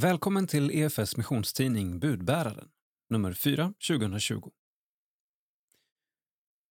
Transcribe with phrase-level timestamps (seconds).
[0.00, 2.70] Välkommen till EFS missionstidning Budbäraren,
[3.08, 4.50] nummer 4 2020.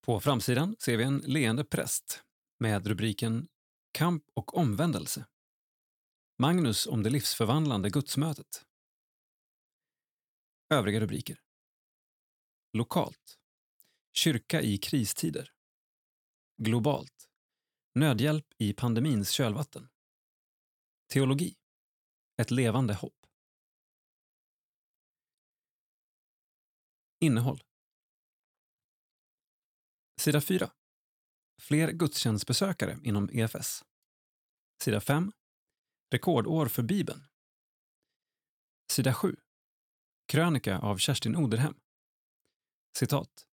[0.01, 2.24] På framsidan ser vi en leende präst
[2.60, 3.48] med rubriken
[3.92, 5.26] Kamp och omvändelse.
[6.38, 8.66] Magnus om det livsförvandlande gudsmötet.
[10.70, 11.42] Övriga rubriker.
[12.73, 13.38] Lokalt.
[14.14, 15.52] Kyrka i kristider.
[16.57, 17.30] Globalt.
[17.96, 19.89] Nödhjälp i pandemins kölvatten.
[21.14, 21.55] Teologi.
[22.38, 23.25] Ett levande hopp.
[27.20, 27.63] Innehåll.
[30.21, 30.71] Sida 4.
[31.62, 33.85] Fler gudstjänstbesökare inom EFS.
[34.81, 35.31] Sida 5.
[36.12, 37.23] Rekordår för Bibeln.
[38.91, 39.35] Sida 7.
[40.27, 41.79] Krönika av Kerstin Oderhem.
[42.98, 43.48] Citat.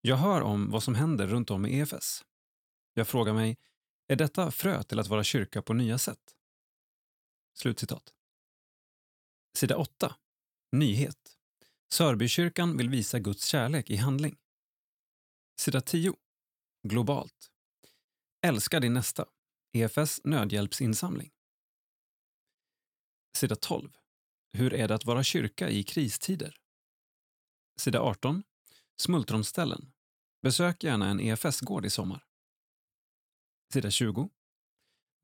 [0.00, 2.24] Jag hör om vad som händer runt om i EFS.
[2.94, 3.56] Jag frågar mig,
[4.08, 6.35] är detta frö till att vara kyrka på nya sätt?
[7.58, 8.14] Slutcitat.
[9.58, 10.16] Sida 8.
[10.72, 11.38] Nyhet.
[11.92, 14.36] Sörbykyrkan vill visa Guds kärlek i handling.
[15.60, 16.14] Sida 10.
[16.82, 17.50] Globalt.
[18.46, 19.26] Älska din nästa.
[19.72, 21.30] EFS nödhjälpsinsamling.
[23.36, 23.96] Sida 12.
[24.52, 26.56] Hur är det att vara kyrka i kristider?
[27.80, 28.42] Sida 18.
[29.00, 29.92] Smultronställen.
[30.42, 32.24] Besök gärna en EFS-gård i sommar.
[33.72, 34.30] Sida 20.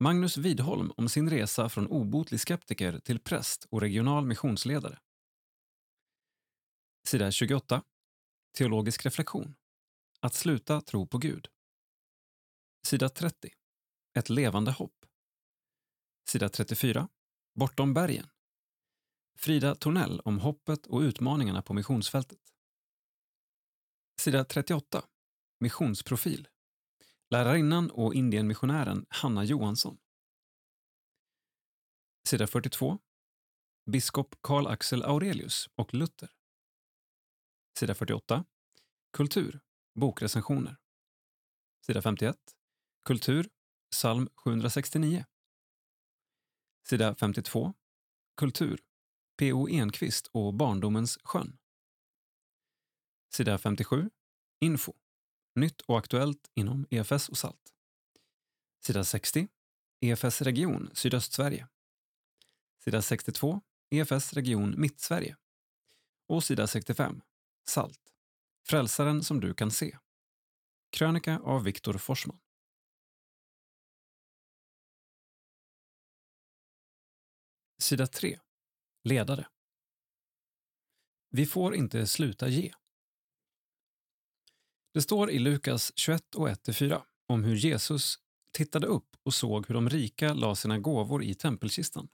[0.03, 4.99] Magnus Widholm om sin resa från obotlig skeptiker till präst och regional missionsledare.
[7.07, 7.83] Sida 28.
[8.57, 9.55] Teologisk reflektion.
[10.19, 11.47] Att sluta tro på Gud.
[12.85, 13.49] Sida 30.
[14.17, 15.05] Ett levande hopp.
[16.29, 17.07] Sida 34.
[17.55, 18.29] Bortom bergen.
[19.37, 22.39] Frida Tornell om hoppet och utmaningarna på missionsfältet.
[24.21, 25.05] Sida 38.
[25.59, 26.47] Missionsprofil.
[27.33, 29.97] Lärarinnan och Indienmissionären Hanna Johansson.
[32.27, 32.99] Sida 42.
[33.91, 36.29] Biskop Karl Axel Aurelius och Luther.
[37.79, 38.45] Sida 48.
[39.13, 39.59] Kultur.
[39.99, 40.77] Bokrecensioner.
[41.85, 42.35] Sida 51.
[43.05, 43.49] Kultur.
[43.91, 45.25] Psalm 769.
[46.89, 47.73] Sida 52.
[48.37, 48.79] Kultur.
[49.37, 49.69] P.O.
[49.69, 51.57] Enquist och Barndomens sjön.
[53.33, 54.09] Sida 57.
[54.59, 55.02] Info.
[55.55, 57.73] Nytt och aktuellt inom EFS och SALT.
[58.79, 59.47] Sida 60.
[59.99, 61.67] EFS region Sydöstsverige.
[62.83, 63.61] Sida 62.
[63.89, 65.37] EFS region Mittsverige.
[66.27, 67.21] Och sida 65.
[67.67, 67.99] SALT.
[68.67, 69.97] Frälsaren som du kan se.
[70.89, 72.39] Krönika av Viktor Forsman.
[77.77, 78.39] Sida 3.
[79.03, 79.47] Ledare.
[81.29, 82.73] Vi får inte sluta ge.
[84.93, 88.19] Det står i Lukas 21 och 1-4 om hur Jesus
[88.51, 92.07] tittade upp och såg hur de rika la sina gåvor i tempelkistan.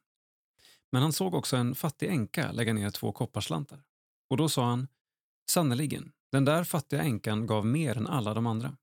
[0.91, 3.83] Men han såg också en fattig änka lägga ner två kopparslantar.
[4.29, 4.87] Och då sa han,
[5.51, 8.77] sannerligen, den där fattiga änkan gav mer än alla de andra.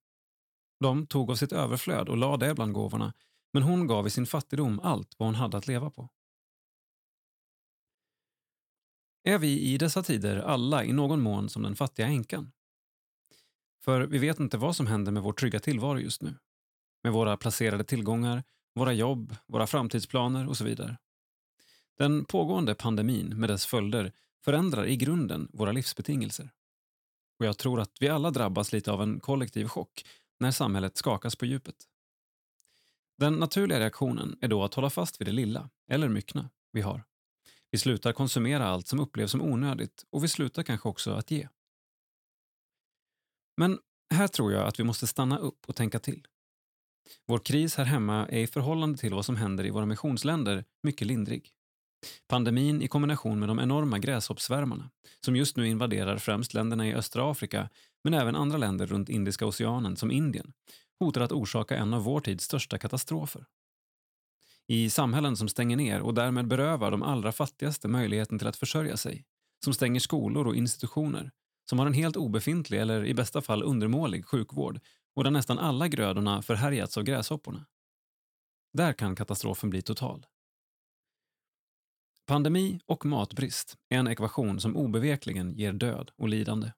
[0.80, 3.12] De tog av sitt överflöd och lade det bland gåvorna,
[3.52, 6.08] men hon gav i sin fattigdom allt vad hon hade att leva på.
[9.22, 12.52] Är vi i dessa tider alla i någon mån som den fattiga änkan?
[13.86, 16.34] För vi vet inte vad som händer med vår trygga tillvaro just nu.
[17.02, 20.96] Med våra placerade tillgångar, våra jobb, våra framtidsplaner och så vidare.
[21.98, 24.12] Den pågående pandemin med dess följder
[24.44, 26.50] förändrar i grunden våra livsbetingelser.
[27.38, 30.04] Och jag tror att vi alla drabbas lite av en kollektiv chock
[30.40, 31.76] när samhället skakas på djupet.
[33.18, 37.04] Den naturliga reaktionen är då att hålla fast vid det lilla, eller myckna, vi har.
[37.70, 41.48] Vi slutar konsumera allt som upplevs som onödigt och vi slutar kanske också att ge.
[43.56, 43.78] Men
[44.14, 46.26] här tror jag att vi måste stanna upp och tänka till.
[47.26, 51.06] Vår kris här hemma är i förhållande till vad som händer i våra missionsländer mycket
[51.06, 51.50] lindrig.
[52.28, 54.90] Pandemin i kombination med de enorma gräshoppsvärmarna
[55.20, 57.68] som just nu invaderar främst länderna i östra Afrika
[58.04, 60.52] men även andra länder runt Indiska oceanen som Indien
[60.98, 63.44] hotar att orsaka en av vår tids största katastrofer.
[64.68, 68.96] I samhällen som stänger ner och därmed berövar de allra fattigaste möjligheten till att försörja
[68.96, 69.24] sig,
[69.64, 71.30] som stänger skolor och institutioner,
[71.70, 74.80] som har en helt obefintlig eller i bästa fall undermålig sjukvård
[75.14, 77.66] och där nästan alla grödorna förhärjats av gräshopporna.
[78.72, 80.26] Där kan katastrofen bli total.
[82.26, 86.72] Pandemi och matbrist är en ekvation som obevekligen ger död och lidande.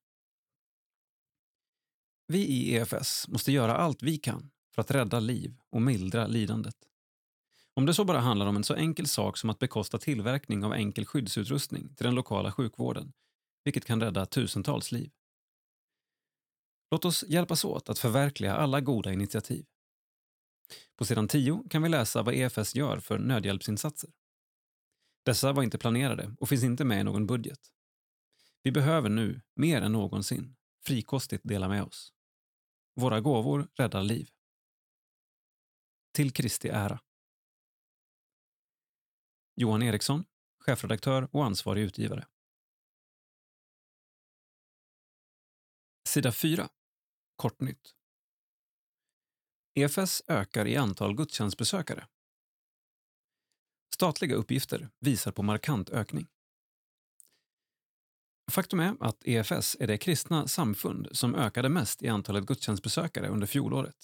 [2.27, 6.77] Vi i EFS måste göra allt vi kan för att rädda liv och mildra lidandet.
[7.75, 10.75] Om det så bara handlar om en så enkel sak som att bekosta tillverkning av
[10.75, 13.13] enkel skyddsutrustning till den lokala sjukvården,
[13.69, 15.11] vilket kan rädda tusentals liv.
[16.91, 19.67] Låt oss hjälpas åt att förverkliga alla goda initiativ.
[20.97, 24.11] På sidan 10 kan vi läsa vad EFS gör för nödhjälpsinsatser.
[25.25, 27.61] Dessa var inte planerade och finns inte med i någon budget.
[28.63, 32.13] Vi behöver nu, mer än någonsin, frikostigt dela med oss.
[32.95, 34.31] Våra gåvor räddar liv.
[36.13, 37.01] Till Kristi ära.
[39.57, 40.25] Johan Eriksson,
[40.59, 42.27] chefredaktör och ansvarig utgivare.
[46.09, 46.69] Sida 4.
[47.37, 47.95] Kortnytt.
[49.75, 52.07] EFS ökar i antal gudstjänstbesökare.
[53.95, 56.27] Statliga uppgifter visar på markant ökning.
[58.51, 63.47] Faktum är att EFS är det kristna samfund som ökade mest i antalet gudstjänstbesökare under
[63.47, 63.97] fjolåret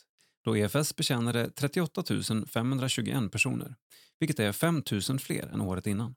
[0.43, 2.03] då EFS betjänade 38
[2.49, 3.77] 521 personer,
[4.19, 6.15] vilket är 5 000 fler än året innan.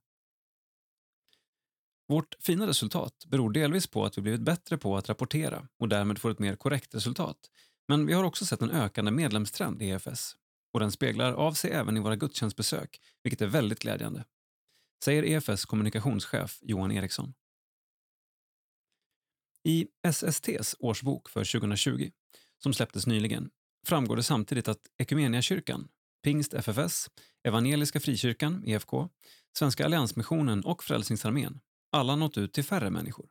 [2.07, 6.19] Vårt fina resultat beror delvis på att vi blivit bättre på att rapportera och därmed
[6.19, 7.37] får ett mer korrekt resultat.
[7.87, 10.35] Men vi har också sett en ökande medlemstrend i EFS
[10.73, 14.25] och den speglar av sig även i våra gudstjänstbesök, vilket är väldigt glädjande.
[15.03, 17.33] Säger EFS kommunikationschef Johan Eriksson.
[19.63, 22.09] I SSTs årsbok för 2020,
[22.63, 23.49] som släpptes nyligen,
[23.87, 25.87] framgår det samtidigt att Ekumeniakyrkan,
[26.23, 27.09] Pingst FFS,
[27.43, 29.09] Evangeliska Frikyrkan, EFK,
[29.57, 31.59] Svenska Alliansmissionen och Frälsningsarmén
[31.91, 33.29] alla nått ut till färre människor.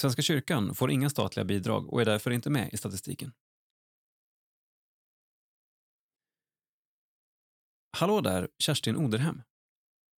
[0.00, 3.32] Svenska kyrkan får inga statliga bidrag och är därför inte med i statistiken.
[7.96, 9.42] Hallå där, Kerstin Oderhem,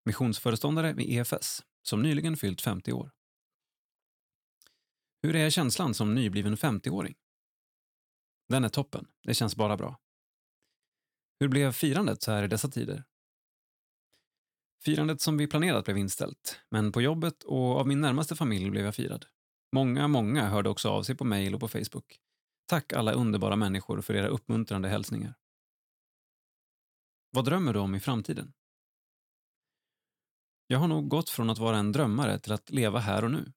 [0.05, 3.11] missionsföreståndare vid EFS, som nyligen fyllt 50 år.
[5.23, 7.14] Hur är känslan som nybliven 50-åring?
[8.49, 10.00] Den är toppen, det känns bara bra.
[11.41, 13.05] Hur blev firandet så här i dessa tider?
[14.85, 18.85] Firandet som vi planerat blev inställt, men på jobbet och av min närmaste familj blev
[18.85, 19.27] jag firad.
[19.73, 22.19] Många, många hörde också av sig på mejl och på Facebook.
[22.67, 25.35] Tack alla underbara människor för era uppmuntrande hälsningar.
[27.31, 28.53] Vad drömmer du om i framtiden?
[30.67, 33.53] Jag har nog gått från att vara en drömmare till att leva här och nu.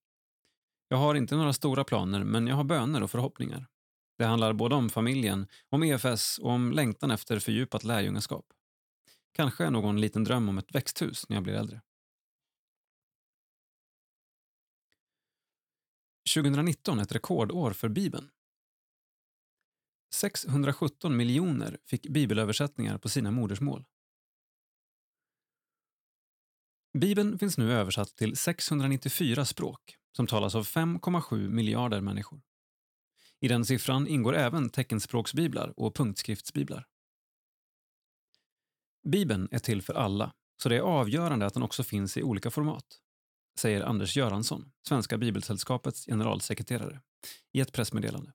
[0.88, 3.68] Jag har inte några stora planer, men jag har böner och förhoppningar.
[4.18, 8.45] Det handlar både om familjen, om EFS och om längtan efter fördjupat lärjungaskap.
[9.37, 11.81] Kanske någon liten dröm om ett växthus när jag blir äldre.
[16.35, 18.29] 2019 ett rekordår för Bibeln.
[20.13, 23.85] 617 miljoner fick bibelöversättningar på sina modersmål.
[26.97, 32.41] Bibeln finns nu översatt till 694 språk som talas av 5,7 miljarder människor.
[33.39, 36.87] I den siffran ingår även teckenspråksbiblar och punktskriftsbiblar.
[39.07, 40.33] Bibeln är till för alla,
[40.63, 42.86] så det är avgörande att den också finns i olika format,
[43.59, 47.01] säger Anders Göransson, Svenska Bibelsällskapets generalsekreterare,
[47.54, 48.33] i ett pressmeddelande.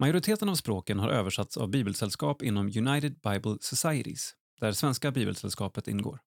[0.00, 6.20] Majoriteten av språken har översatts av bibelsällskap inom United Bible Societies, där Svenska Bibelsällskapet ingår.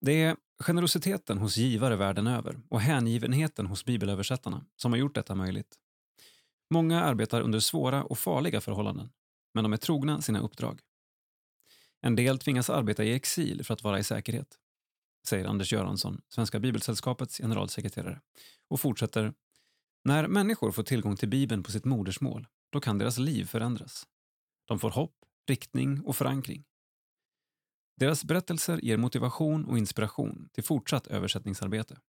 [0.00, 5.34] Det är generositeten hos givare världen över och hängivenheten hos bibelöversättarna som har gjort detta
[5.34, 5.76] möjligt.
[6.70, 9.10] Många arbetar under svåra och farliga förhållanden,
[9.54, 10.80] men de är trogna sina uppdrag.
[12.06, 14.58] En del tvingas arbeta i exil för att vara i säkerhet,
[15.28, 18.20] säger Anders Göransson, Svenska Bibelsällskapets generalsekreterare,
[18.68, 19.34] och fortsätter
[20.04, 24.06] när människor får tillgång till Bibeln på sitt modersmål, då kan deras liv förändras.
[24.64, 25.14] De får hopp,
[25.48, 26.64] riktning och förankring.
[27.96, 32.00] Deras berättelser ger motivation och inspiration till fortsatt översättningsarbete.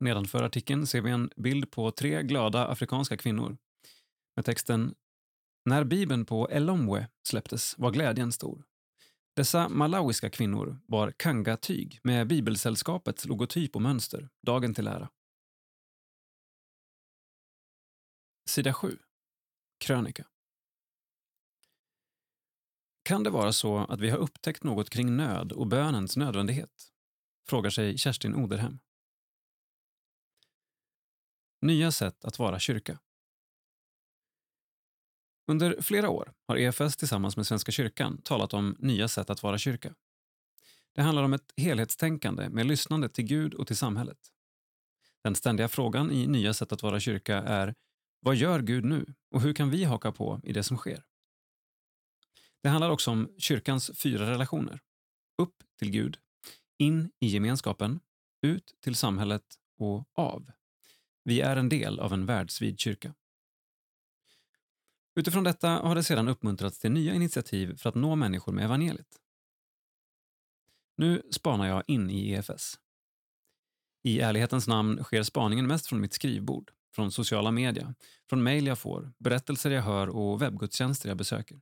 [0.00, 3.58] Nedanför artikeln ser vi en bild på tre glada afrikanska kvinnor
[4.36, 4.94] med texten
[5.68, 8.64] när Bibeln på Elomwe släpptes var glädjen stor.
[9.36, 15.10] Dessa malawiska kvinnor bar kanga-tyg med Bibelsällskapets logotyp och mönster, dagen till ära.
[18.48, 18.98] Sida 7.
[19.78, 20.26] Krönika.
[23.02, 26.92] Kan det vara så att vi har upptäckt något kring nöd och bönens nödvändighet?
[27.48, 28.78] Frågar sig Kerstin Oderhem.
[31.60, 32.98] Nya sätt att vara kyrka.
[35.50, 39.58] Under flera år har EFS tillsammans med Svenska kyrkan talat om nya sätt att vara
[39.58, 39.94] kyrka.
[40.94, 44.18] Det handlar om ett helhetstänkande med lyssnande till Gud och till samhället.
[45.24, 47.74] Den ständiga frågan i Nya sätt att vara kyrka är
[48.20, 51.04] vad gör Gud nu och hur kan vi haka på i det som sker?
[52.62, 54.80] Det handlar också om kyrkans fyra relationer.
[55.42, 56.18] Upp till Gud,
[56.78, 58.00] in i gemenskapen,
[58.42, 59.44] ut till samhället
[59.78, 60.50] och av.
[61.24, 63.14] Vi är en del av en världsvid kyrka.
[65.18, 69.20] Utifrån detta har det sedan uppmuntrats till nya initiativ för att nå människor med evangeliet.
[70.96, 72.78] Nu spanar jag in i EFS.
[74.02, 77.94] I ärlighetens namn sker spaningen mest från mitt skrivbord, från sociala media,
[78.28, 81.60] från mejl jag får, berättelser jag hör och webbgudstjänster jag besöker.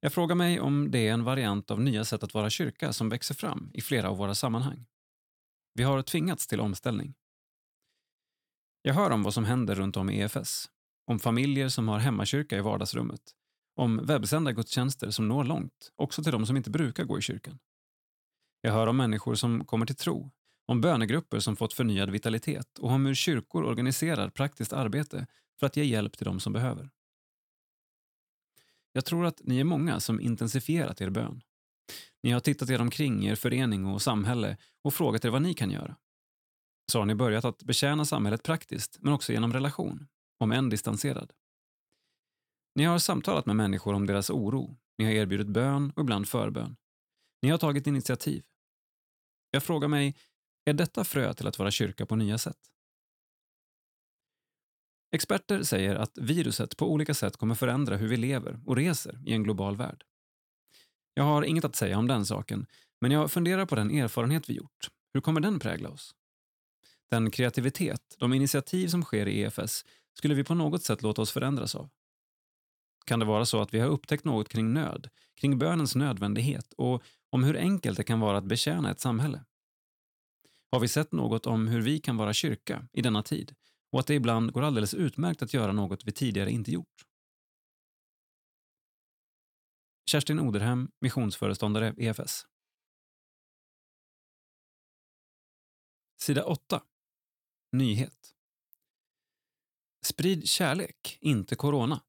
[0.00, 3.08] Jag frågar mig om det är en variant av nya sätt att vara kyrka som
[3.08, 4.86] växer fram i flera av våra sammanhang.
[5.74, 7.14] Vi har tvingats till omställning.
[8.82, 10.70] Jag hör om vad som händer runt om i EFS.
[11.08, 13.20] Om familjer som har hemmakyrka i vardagsrummet.
[13.76, 17.58] Om webbsända gudstjänster som når långt, också till de som inte brukar gå i kyrkan.
[18.60, 20.30] Jag hör om människor som kommer till tro,
[20.66, 25.26] om bönegrupper som fått förnyad vitalitet och om hur kyrkor organiserar praktiskt arbete
[25.60, 26.90] för att ge hjälp till de som behöver.
[28.92, 31.42] Jag tror att ni är många som intensifierat er bön.
[32.22, 35.54] Ni har tittat er omkring i er förening och samhälle och frågat er vad ni
[35.54, 35.96] kan göra.
[36.92, 40.08] Så har ni börjat att betjäna samhället praktiskt, men också genom relation,
[40.38, 41.32] om än distanserad.
[42.74, 46.76] Ni har samtalat med människor om deras oro, ni har erbjudit bön och ibland förbön.
[47.42, 48.44] Ni har tagit initiativ.
[49.50, 50.16] Jag frågar mig,
[50.64, 52.58] är detta frö till att vara kyrka på nya sätt?
[55.10, 59.32] Experter säger att viruset på olika sätt kommer förändra hur vi lever och reser i
[59.32, 60.04] en global värld.
[61.14, 62.66] Jag har inget att säga om den saken,
[63.00, 64.90] men jag funderar på den erfarenhet vi gjort.
[65.14, 66.14] Hur kommer den prägla oss?
[67.10, 69.84] Den kreativitet, de initiativ som sker i EFS
[70.18, 71.90] skulle vi på något sätt låta oss förändras av.
[73.06, 77.02] Kan det vara så att vi har upptäckt något kring nöd, kring bönens nödvändighet och
[77.30, 79.44] om hur enkelt det kan vara att betjäna ett samhälle?
[80.70, 83.54] Har vi sett något om hur vi kan vara kyrka i denna tid
[83.92, 87.04] och att det ibland går alldeles utmärkt att göra något vi tidigare inte gjort?
[90.10, 92.46] Kerstin Oderhem, missionsföreståndare EFS.
[96.20, 96.82] Sida 8.
[97.72, 98.37] Nyhet.
[100.08, 102.00] Sprid kärlek, inte corona.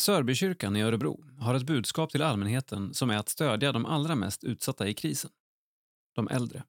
[0.00, 4.44] Sörbykyrkan i Örebro har ett budskap till allmänheten som är att stödja de allra mest
[4.44, 5.30] utsatta i krisen.
[6.14, 6.64] De äldre.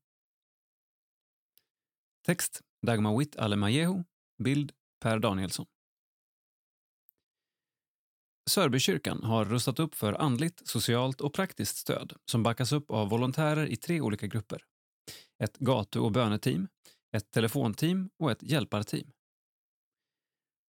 [2.25, 4.03] Text Dagmar Witt Alemajehu.
[4.43, 5.65] Bild Per Danielsson.
[8.50, 13.67] Sörbykyrkan har rustat upp för andligt, socialt och praktiskt stöd som backas upp av volontärer
[13.67, 14.65] i tre olika grupper.
[15.39, 16.67] Ett gatu och böneteam,
[17.13, 19.12] ett telefonteam och ett hjälparteam.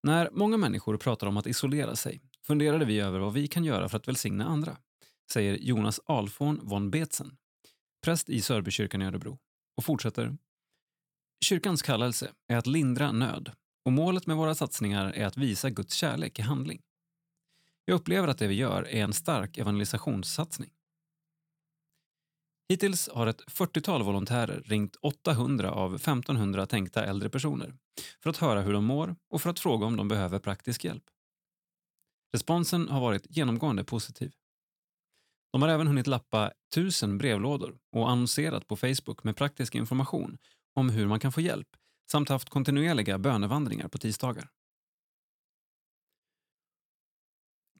[0.02, 3.88] När många människor pratar om att isolera sig funderade vi över vad vi kan göra
[3.88, 4.76] för att välsigna andra,
[5.32, 7.36] säger Jonas Alfon von Betzen,
[8.02, 9.38] präst i Sörbykyrkan i Örebro,
[9.76, 10.36] och fortsätter.
[11.44, 13.52] Kyrkans kallelse är att lindra nöd
[13.84, 16.82] och målet med våra satsningar är att visa Guds kärlek i handling.
[17.84, 20.70] Jag upplever att det vi gör är en stark evangelisationssatsning.
[22.68, 27.75] Hittills har ett 40-tal volontärer ringt 800 av 1500 tänkta äldre personer
[28.23, 31.04] för att höra hur de mår och för att fråga om de behöver praktisk hjälp.
[32.33, 34.33] Responsen har varit genomgående positiv.
[35.52, 40.38] De har även hunnit lappa tusen brevlådor och annonserat på Facebook med praktisk information
[40.75, 41.68] om hur man kan få hjälp
[42.11, 44.50] samt haft kontinuerliga bönevandringar på tisdagar.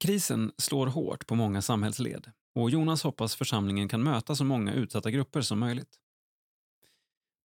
[0.01, 5.11] Krisen slår hårt på många samhällsled och Jonas hoppas församlingen kan möta så många utsatta
[5.11, 5.99] grupper som möjligt.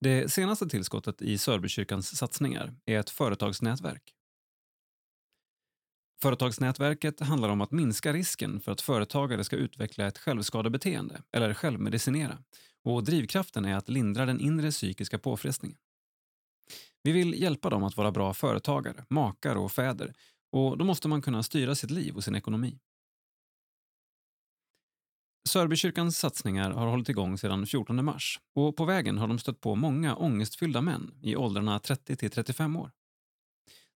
[0.01, 4.13] Det senaste tillskottet i Sörbykyrkans satsningar är ett företagsnätverk.
[6.21, 12.37] Företagsnätverket handlar om att minska risken för att företagare ska utveckla ett självskadebeteende eller självmedicinera
[12.83, 15.77] och drivkraften är att lindra den inre psykiska påfrestningen.
[17.03, 20.13] Vi vill hjälpa dem att vara bra företagare, makar och fäder
[20.51, 22.79] och då måste man kunna styra sitt liv och sin ekonomi.
[25.47, 29.75] Sörbykyrkans satsningar har hållit igång sedan 14 mars och på vägen har de stött på
[29.75, 32.91] många ångestfyllda män i åldrarna 30 till 35 år.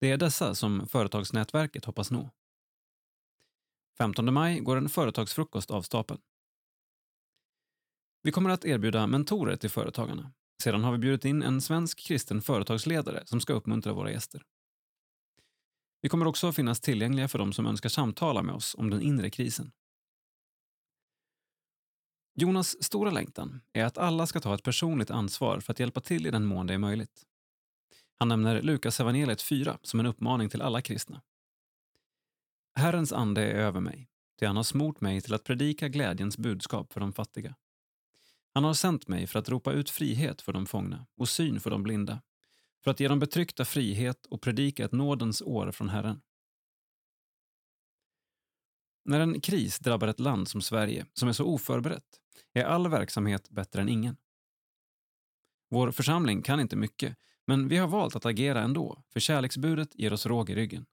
[0.01, 2.29] Det är dessa som företagsnätverket hoppas nå.
[3.97, 6.19] 15 maj går en företagsfrukost av stapeln.
[8.21, 10.31] Vi kommer att erbjuda mentorer till företagarna.
[10.63, 14.43] Sedan har vi bjudit in en svensk kristen företagsledare som ska uppmuntra våra gäster.
[16.01, 19.29] Vi kommer också finnas tillgängliga för de som önskar samtala med oss om den inre
[19.29, 19.71] krisen.
[22.35, 26.27] Jonas stora längtan är att alla ska ta ett personligt ansvar för att hjälpa till
[26.27, 27.23] i den mån det är möjligt.
[28.19, 31.21] Han nämner Lukas evangeliet 4 som en uppmaning till alla kristna.
[32.75, 34.09] Herrens ande är över mig,
[34.39, 37.55] ty han har smort mig till att predika glädjens budskap för de fattiga.
[38.53, 41.69] Han har sänt mig för att ropa ut frihet för de fångna och syn för
[41.69, 42.21] de blinda,
[42.83, 46.21] för att ge de betryckta frihet och predika ett nådens år från Herren.
[49.09, 52.19] När en kris drabbar ett land som Sverige, som är så oförberett,
[52.53, 54.17] är all verksamhet bättre än ingen.
[55.69, 60.13] Vår församling kan inte mycket, men vi har valt att agera ändå, för kärleksbudet ger
[60.13, 60.85] oss råg i ryggen.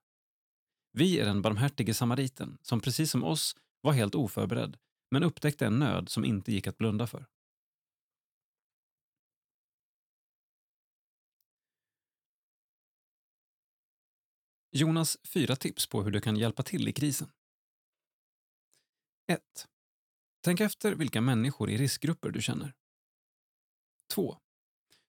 [0.91, 4.77] Vi är den barmhärtige samariten som precis som oss var helt oförberedd,
[5.11, 7.25] men upptäckte en nöd som inte gick att blunda för.
[14.71, 17.27] Jonas fyra tips på hur du kan hjälpa till i krisen.
[19.27, 19.67] 1.
[20.41, 22.73] Tänk efter vilka människor i riskgrupper du känner.
[24.13, 24.37] 2.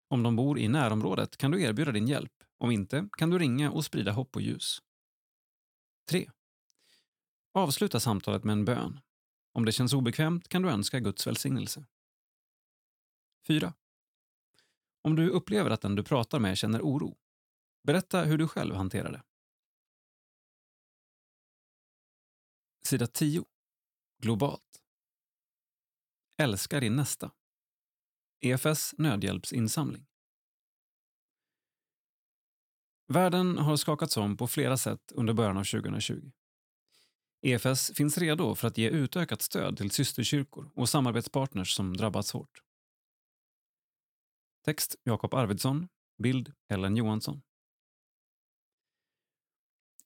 [0.09, 2.33] Om de bor i närområdet kan du erbjuda din hjälp.
[2.59, 4.83] Om inte kan du ringa och sprida hopp och ljus.
[6.09, 6.31] 3.
[7.53, 9.01] Avsluta samtalet med en bön.
[9.53, 11.87] Om det känns obekvämt kan du önska Guds välsignelse.
[13.47, 13.75] 4.
[15.03, 17.19] Om du upplever att den du pratar med känner oro,
[17.83, 19.23] berätta hur du själv hanterar det.
[22.83, 23.45] Sida 10.
[24.23, 24.83] Globalt.
[26.37, 27.31] Älska din nästa.
[28.41, 30.07] EFS nödhjälpsinsamling.
[33.09, 36.31] Världen har skakats om på flera sätt under början av 2020.
[37.43, 42.63] EFS finns redo för att ge utökat stöd till systerkyrkor och samarbetspartners som drabbats hårt.
[44.65, 45.89] Text Jakob Arvidsson.
[46.23, 47.43] Bild Ellen Johansson.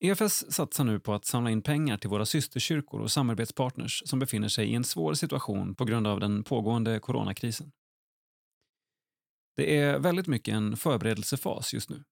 [0.04, 4.48] EFS satsar nu på att samla in pengar till våra systerkyrkor och samarbetspartners som befinner
[4.48, 7.72] sig i en svår situation på grund av den pågående coronakrisen.
[9.56, 12.04] Det är väldigt mycket en förberedelsefas just nu.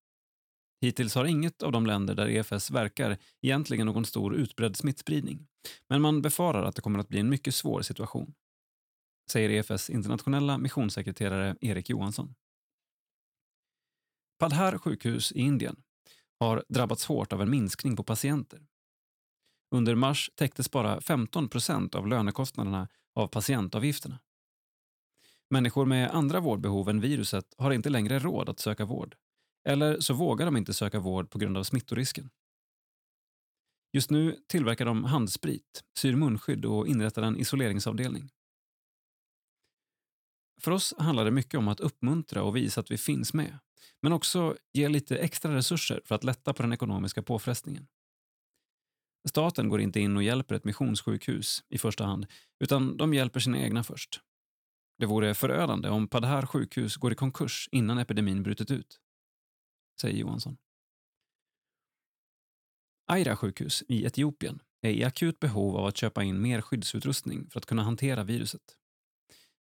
[0.80, 5.46] Hittills har inget av de länder där EFS verkar egentligen någon stor utbredd smittspridning.
[5.88, 8.34] Men man befarar att det kommer att bli en mycket svår situation.
[9.30, 12.34] Säger EFS internationella missionssekreterare Erik Johansson.
[14.38, 15.82] Padhar sjukhus i Indien
[16.40, 18.66] har drabbats hårt av en minskning på patienter.
[19.74, 24.18] Under mars täcktes bara 15 procent av lönekostnaderna av patientavgifterna.
[25.50, 29.16] Människor med andra vårdbehov än viruset har inte längre råd att söka vård.
[29.68, 32.30] Eller så vågar de inte söka vård på grund av smittorisken.
[33.92, 38.30] Just nu tillverkar de handsprit, syr munskydd och inrättar en isoleringsavdelning.
[40.60, 43.58] För oss handlar det mycket om att uppmuntra och visa att vi finns med,
[44.02, 47.86] men också ge lite extra resurser för att lätta på den ekonomiska påfrestningen.
[49.28, 52.26] Staten går inte in och hjälper ett missionssjukhus i första hand,
[52.60, 54.20] utan de hjälper sina egna först.
[54.98, 59.00] Det vore förödande om Padhar sjukhus går i konkurs innan epidemin brutit ut,
[60.00, 60.56] säger Johansson.
[63.06, 67.58] Aira sjukhus i Etiopien är i akut behov av att köpa in mer skyddsutrustning för
[67.58, 68.79] att kunna hantera viruset.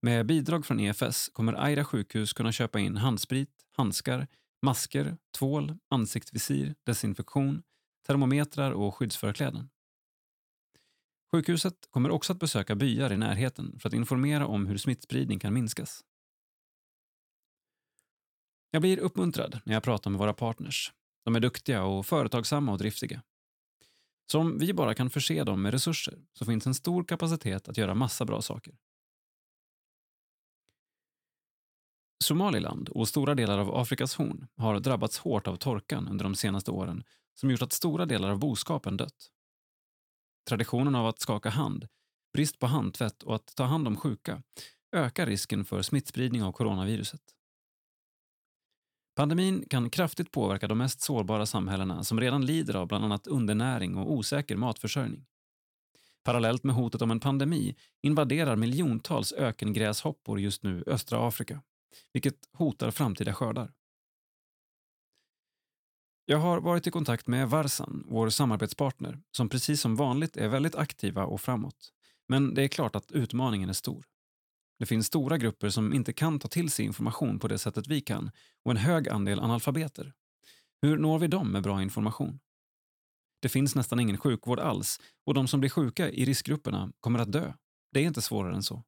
[0.05, 4.27] Med bidrag från EFS kommer Aira sjukhus kunna köpa in handsprit, handskar,
[4.61, 7.63] masker, tvål, ansiktsvisir, desinfektion,
[8.07, 9.69] termometrar och skyddsförkläden.
[11.31, 15.53] Sjukhuset kommer också att besöka byar i närheten för att informera om hur smittspridning kan
[15.53, 16.03] minskas.
[18.71, 20.93] Jag blir uppmuntrad när jag pratar med våra partners.
[21.23, 23.21] De är duktiga och företagsamma och driftiga.
[24.31, 27.77] Så om vi bara kan förse dem med resurser så finns en stor kapacitet att
[27.77, 28.75] göra massa bra saker.
[32.23, 36.71] Somaliland och stora delar av Afrikas horn har drabbats hårt av torkan under de senaste
[36.71, 39.31] åren som gjort att stora delar av boskapen dött.
[40.49, 41.87] Traditionen av att skaka hand,
[42.33, 44.43] brist på handtvätt och att ta hand om sjuka
[44.91, 47.21] ökar risken för smittspridning av coronaviruset.
[49.15, 53.95] Pandemin kan kraftigt påverka de mest sårbara samhällena som redan lider av bland annat undernäring
[53.97, 55.25] och osäker matförsörjning.
[56.23, 61.61] Parallellt med hotet om en pandemi invaderar miljontals ökengräshoppor just nu östra Afrika
[62.13, 63.73] vilket hotar framtida skördar.
[66.25, 70.75] Jag har varit i kontakt med Varsan, vår samarbetspartner, som precis som vanligt är väldigt
[70.75, 71.91] aktiva och framåt.
[72.27, 74.05] Men det är klart att utmaningen är stor.
[74.79, 78.01] Det finns stora grupper som inte kan ta till sig information på det sättet vi
[78.01, 78.31] kan
[78.63, 80.13] och en hög andel analfabeter.
[80.81, 82.39] Hur når vi dem med bra information?
[83.41, 87.31] Det finns nästan ingen sjukvård alls och de som blir sjuka i riskgrupperna kommer att
[87.31, 87.53] dö.
[87.91, 88.83] Det är inte svårare än så.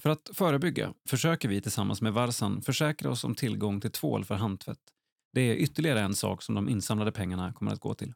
[0.00, 4.34] För att förebygga försöker vi tillsammans med Varsan försäkra oss om tillgång till tvål för
[4.34, 4.94] handtvätt.
[5.32, 8.14] Det är ytterligare en sak som de insamlade pengarna kommer att gå till.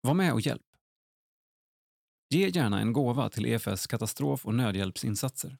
[0.00, 0.62] Var med och hjälp.
[2.30, 5.58] Ge gärna en gåva till EFS katastrof och nödhjälpsinsatser.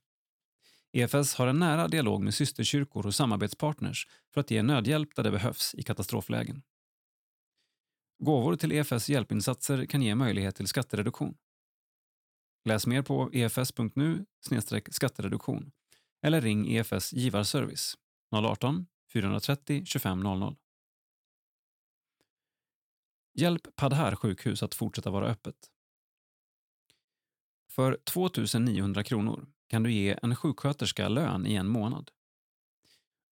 [0.93, 5.31] EFS har en nära dialog med systerkyrkor och samarbetspartners för att ge nödhjälp där det
[5.31, 6.63] behövs i katastroflägen.
[8.19, 11.37] Gåvor till EFS hjälpinsatser kan ge möjlighet till skattereduktion.
[12.65, 14.27] Läs mer på efs.nu
[14.91, 15.73] skattereduktion
[16.23, 17.99] eller ring EFS givarservice
[18.35, 20.57] 018-430 25 00.
[23.35, 25.71] Hjälp Padhar sjukhus att fortsätta vara öppet.
[27.71, 32.11] För 2 900 kronor kan du ge en sjuksköterska lön i en månad.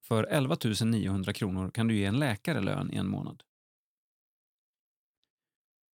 [0.02, 3.42] För 11 900 kronor kan du ge en läkare lön i en månad.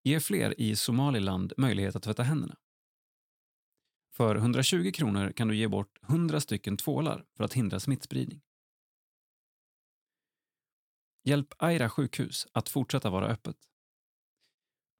[0.05, 2.57] Ge fler i Somaliland möjlighet att tvätta händerna.
[4.19, 8.43] För 120 kronor kan du ge bort 100 stycken tvålar för att hindra smittspridning.
[11.25, 13.57] Hjälp Aira sjukhus att fortsätta vara öppet.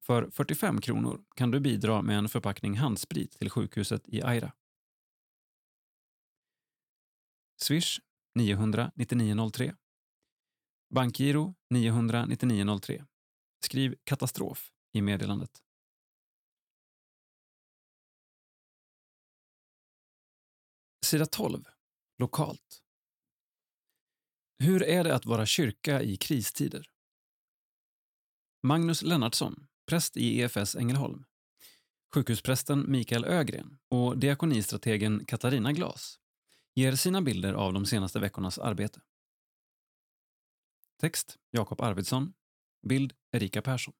[0.01, 4.53] För 45 kronor kan du bidra med en förpackning handsprit till sjukhuset i Aira.
[7.61, 7.99] Swish
[8.35, 9.75] 900 9903.
[10.93, 13.05] Bankgiro 900 9903.
[13.63, 15.68] Skriv katastrof i meddelandet.
[21.09, 21.63] Sida 12.
[22.19, 22.81] Lokalt.
[24.59, 26.89] Hur är det att vara kyrka i kristider?
[28.63, 31.25] Magnus Lennartsson, präst i EFS Ängelholm,
[32.13, 36.19] sjukhusprästen Mikael Ögren och diakonistrategen Katarina Glas
[36.75, 39.01] ger sina bilder av de senaste veckornas arbete.
[40.99, 42.33] Text Jakob Arvidsson.
[42.87, 43.93] Bild Erika Persson.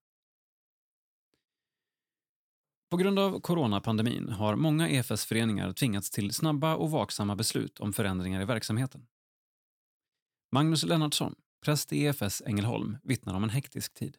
[2.89, 8.41] På grund av coronapandemin har många EFS-föreningar tvingats till snabba och vaksamma beslut om förändringar
[8.41, 9.07] i verksamheten.
[10.51, 14.17] Magnus Lennartsson, präst i EFS Ängelholm, vittnar om en hektisk tid.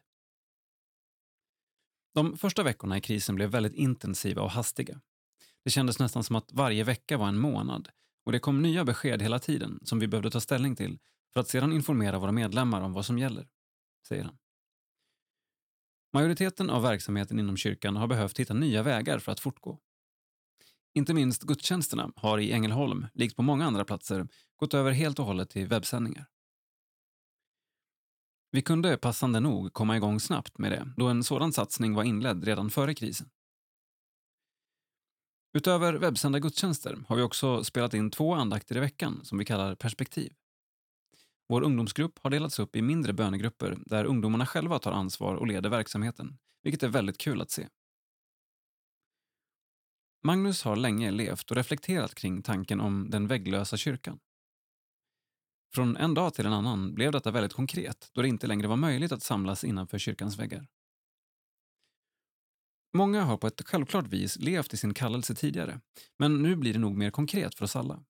[2.13, 5.01] De första veckorna i krisen blev väldigt intensiva och hastiga.
[5.63, 7.89] Det kändes nästan som att varje vecka var en månad
[8.25, 10.99] och det kom nya besked hela tiden som vi behövde ta ställning till
[11.33, 13.47] för att sedan informera våra medlemmar om vad som gäller,
[14.07, 14.37] säger han.
[16.13, 19.79] Majoriteten av verksamheten inom kyrkan har behövt hitta nya vägar för att fortgå.
[20.93, 25.25] Inte minst gudstjänsterna har i Ängelholm, likt på många andra platser, gått över helt och
[25.25, 26.27] hållet till webbsändningar.
[28.51, 32.43] Vi kunde passande nog komma igång snabbt med det då en sådan satsning var inledd
[32.43, 33.29] redan före krisen.
[35.53, 39.75] Utöver webbsända gudstjänster har vi också spelat in två andakter i veckan som vi kallar
[39.75, 40.33] perspektiv.
[41.49, 45.69] Vår ungdomsgrupp har delats upp i mindre bönegrupper där ungdomarna själva tar ansvar och leder
[45.69, 47.67] verksamheten, vilket är väldigt kul att se.
[50.23, 54.19] Magnus har länge levt och reflekterat kring tanken om den vägglösa kyrkan.
[55.73, 58.75] Från en dag till en annan blev detta väldigt konkret då det inte längre var
[58.75, 60.67] möjligt att samlas innanför kyrkans väggar.
[62.93, 65.81] Många har på ett självklart vis levt i sin kallelse tidigare,
[66.19, 68.03] men nu blir det nog mer konkret för oss alla.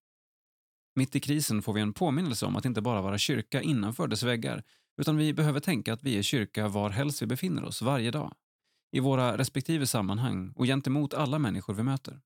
[0.95, 4.23] Mitt i krisen får vi en påminnelse om att inte bara vara kyrka innanför dess
[4.23, 4.63] väggar,
[4.97, 8.33] utan vi behöver tänka att vi är kyrka var helst vi befinner oss varje dag.
[8.91, 12.21] I våra respektive sammanhang och gentemot alla människor vi möter.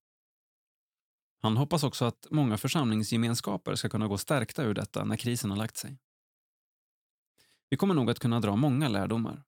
[1.41, 5.58] Han hoppas också att många församlingsgemenskaper ska kunna gå stärkta ur detta när krisen har
[5.58, 5.97] lagt sig.
[7.69, 9.43] Vi kommer nog att kunna dra många lärdomar.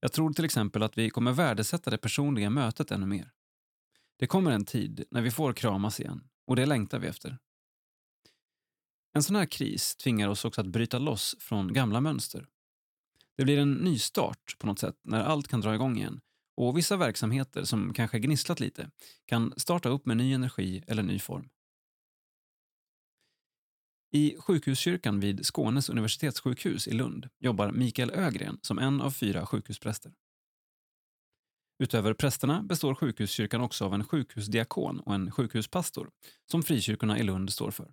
[0.00, 3.30] Jag tror till exempel att vi kommer värdesätta det personliga mötet ännu mer.
[4.18, 7.38] Det kommer en tid när vi får kramas igen och det längtar vi efter.
[9.12, 12.46] En sån här kris tvingar oss också att bryta loss från gamla mönster.
[13.36, 16.20] Det blir en nystart på något sätt när allt kan dra igång igen
[16.56, 18.90] och vissa verksamheter som kanske gnisslat lite
[19.26, 21.48] kan starta upp med ny energi eller ny form.
[24.14, 30.12] I sjukhuskyrkan vid Skånes universitetssjukhus i Lund jobbar Mikael Ögren som en av fyra sjukhuspräster.
[31.78, 36.10] Utöver prästerna består sjukhuskyrkan också av en sjukhusdiakon och en sjukhuspastor
[36.50, 37.92] som frikyrkorna i Lund står för.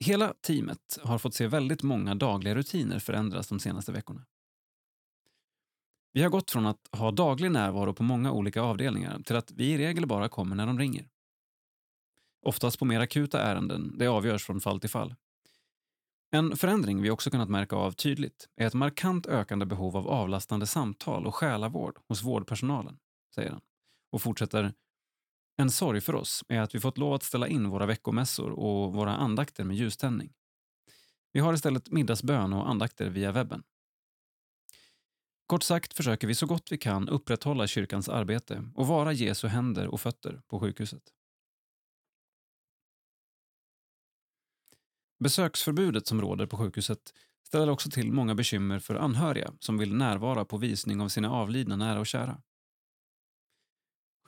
[0.00, 4.26] Hela teamet har fått se väldigt många dagliga rutiner förändras de senaste veckorna.
[6.12, 9.72] Vi har gått från att ha daglig närvaro på många olika avdelningar till att vi
[9.72, 11.08] i regel bara kommer när de ringer.
[12.42, 15.14] Oftast på mer akuta ärenden, det avgörs från fall till fall.
[16.30, 20.66] En förändring vi också kunnat märka av tydligt är ett markant ökande behov av avlastande
[20.66, 22.98] samtal och själavård hos vårdpersonalen,
[23.34, 23.60] säger han
[24.12, 24.72] och fortsätter
[25.60, 28.92] en sorg för oss är att vi fått lov att ställa in våra veckomässor och
[28.92, 30.32] våra andakter med ljuständning.
[31.32, 33.62] Vi har istället middagsbön och andakter via webben.
[35.46, 39.88] Kort sagt försöker vi så gott vi kan upprätthålla kyrkans arbete och vara Jesu händer
[39.88, 41.02] och fötter på sjukhuset.
[45.18, 47.14] Besöksförbudet som råder på sjukhuset
[47.46, 51.76] ställer också till många bekymmer för anhöriga som vill närvara på visning av sina avlidna
[51.76, 52.42] nära och kära.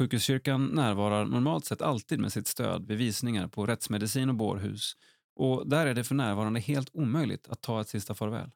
[0.01, 4.97] Sjukhuskyrkan närvarar normalt sett alltid med sitt stöd vid visningar på rättsmedicin och bårhus
[5.37, 8.51] och där är det för närvarande helt omöjligt att ta ett sista farväl.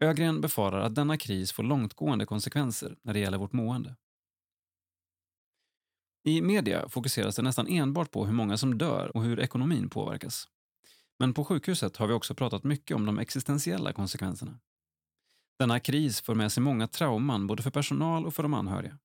[0.00, 3.96] Ögren befarar att denna kris får långtgående konsekvenser när det gäller vårt mående.
[6.24, 10.48] I media fokuseras det nästan enbart på hur många som dör och hur ekonomin påverkas.
[11.18, 14.58] Men på sjukhuset har vi också pratat mycket om de existentiella konsekvenserna.
[15.58, 18.98] Denna kris för med sig många trauman både för personal och för de anhöriga.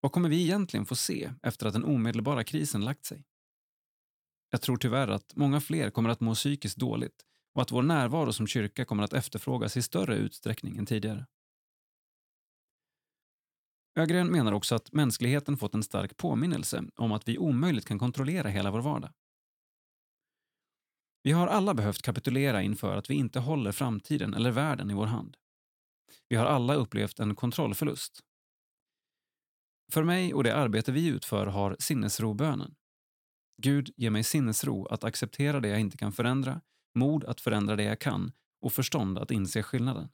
[0.00, 3.24] Vad kommer vi egentligen få se efter att den omedelbara krisen lagt sig?
[4.50, 8.32] Jag tror tyvärr att många fler kommer att må psykiskt dåligt och att vår närvaro
[8.32, 11.26] som kyrka kommer att efterfrågas i större utsträckning än tidigare.
[13.98, 18.48] Ögren menar också att mänskligheten fått en stark påminnelse om att vi omöjligt kan kontrollera
[18.48, 19.10] hela vår vardag.
[21.26, 25.06] Vi har alla behövt kapitulera inför att vi inte håller framtiden eller världen i vår
[25.06, 25.36] hand.
[26.28, 28.20] Vi har alla upplevt en kontrollförlust.
[29.92, 32.74] För mig och det arbete vi utför har sinnesrobönen.
[33.62, 36.60] Gud, ge mig sinnesro att acceptera det jag inte kan förändra,
[36.94, 40.08] mod att förändra det jag kan och förstånd att inse skillnaden.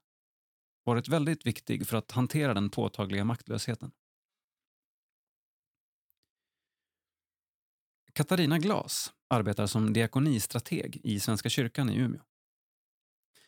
[0.85, 3.91] Varit väldigt viktig för att hantera den påtagliga maktlösheten.
[8.15, 12.21] Katarina Glas arbetar som diakonistrateg i Svenska kyrkan i Umeå.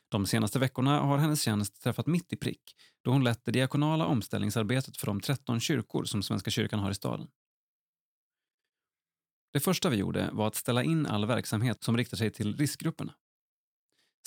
[0.09, 4.07] De senaste veckorna har hennes tjänst träffat mitt i prick då hon lett det diakonala
[4.07, 7.29] omställningsarbetet för de 13 kyrkor som Svenska kyrkan har i staden.
[9.53, 13.15] Det första vi gjorde var att ställa in all verksamhet som riktar sig till riskgrupperna.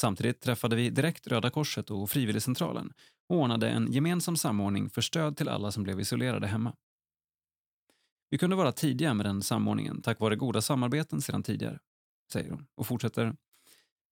[0.02, 2.94] Samtidigt träffade vi direkt Röda Korset och Frivilligcentralen
[3.30, 6.76] och ordnade en gemensam samordning för stöd till alla som blev isolerade hemma.
[8.30, 11.80] Vi kunde vara tidiga med den samordningen tack vare goda samarbeten sedan tidigare,
[12.32, 13.36] säger hon och fortsätter.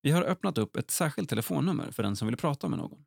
[0.01, 3.05] Vi har öppnat upp ett särskilt telefonnummer för den som vill prata med någon.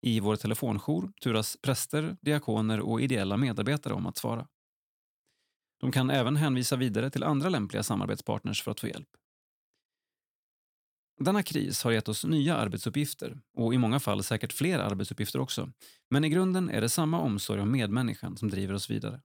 [0.00, 4.48] I vår telefonjour turas präster, diakoner och ideella medarbetare om att svara.
[5.80, 9.08] De kan även hänvisa vidare till andra lämpliga samarbetspartners för att få hjälp.
[11.20, 15.72] Denna kris har gett oss nya arbetsuppgifter och i många fall säkert fler arbetsuppgifter också.
[16.10, 19.20] Men i grunden är det samma omsorg om medmänniskan som driver oss vidare.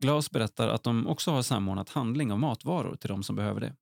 [0.00, 3.76] Glas berättar att de också har samordnat handling av matvaror till de som behöver det.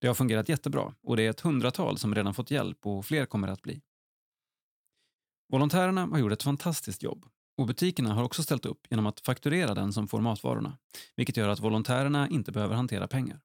[0.00, 3.26] Det har fungerat jättebra och det är ett hundratal som redan fått hjälp och fler
[3.26, 3.82] kommer att bli.
[5.48, 9.74] Volontärerna har gjort ett fantastiskt jobb och butikerna har också ställt upp genom att fakturera
[9.74, 10.78] den som får matvarorna,
[11.16, 13.40] vilket gör att volontärerna inte behöver hantera pengar.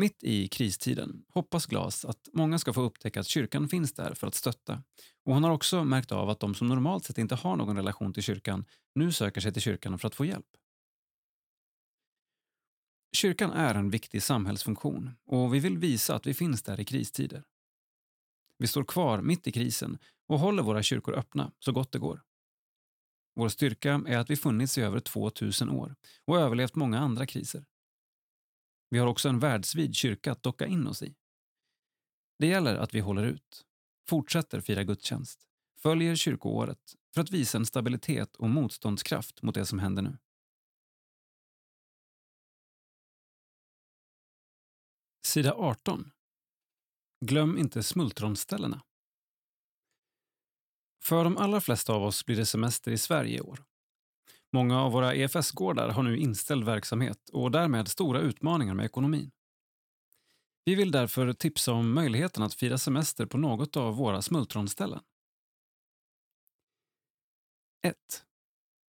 [0.00, 4.26] Mitt i kristiden hoppas Glas att många ska få upptäcka att kyrkan finns där för
[4.26, 4.82] att stötta.
[5.24, 8.12] Och hon har också märkt av att de som normalt sett inte har någon relation
[8.12, 10.46] till kyrkan nu söker sig till kyrkan för att få hjälp.
[13.16, 17.44] Kyrkan är en viktig samhällsfunktion och vi vill visa att vi finns där i kristider.
[18.58, 22.22] Vi står kvar mitt i krisen och håller våra kyrkor öppna så gott det går.
[23.36, 27.64] Vår styrka är att vi funnits i över 2000 år och överlevt många andra kriser.
[28.88, 31.14] Vi har också en världsvid kyrka att docka in oss i.
[32.38, 33.66] Det gäller att vi håller ut,
[34.08, 35.48] fortsätter fira gudstjänst,
[35.78, 40.18] följer kyrkoåret för att visa en stabilitet och motståndskraft mot det som händer nu.
[45.26, 46.10] Sida 18.
[47.20, 48.82] Glöm inte smultronställena.
[51.02, 53.64] För de allra flesta av oss blir det semester i Sverige i år.
[54.52, 59.30] Många av våra EFS-gårdar har nu inställd verksamhet och därmed stora utmaningar med ekonomin.
[60.64, 65.00] Vi vill därför tipsa om möjligheten att fira semester på något av våra smultronställen.
[67.82, 67.96] 1.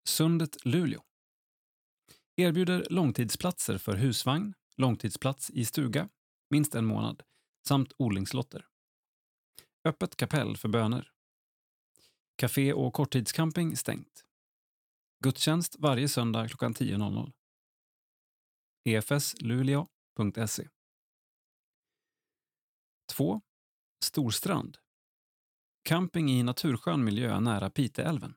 [0.08, 1.02] Sundet Luleå
[2.36, 6.08] erbjuder långtidsplatser för husvagn, långtidsplats i stuga,
[6.50, 7.22] minst en månad,
[7.68, 8.66] samt odlingslotter.
[9.84, 11.12] Öppet kapell för böner.
[12.36, 14.27] Café och korttidscamping stängt.
[15.24, 17.32] Gudstjänst varje söndag klockan 10.00.
[18.84, 20.68] efsluleå.se
[23.12, 23.40] 2.
[24.04, 24.78] Storstrand.
[25.88, 28.34] Camping i naturskön miljö nära Piteälven.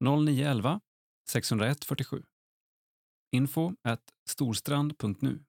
[0.00, 0.80] 0911
[1.28, 2.24] 601 47.
[3.30, 5.44] Info at storstrand.nu.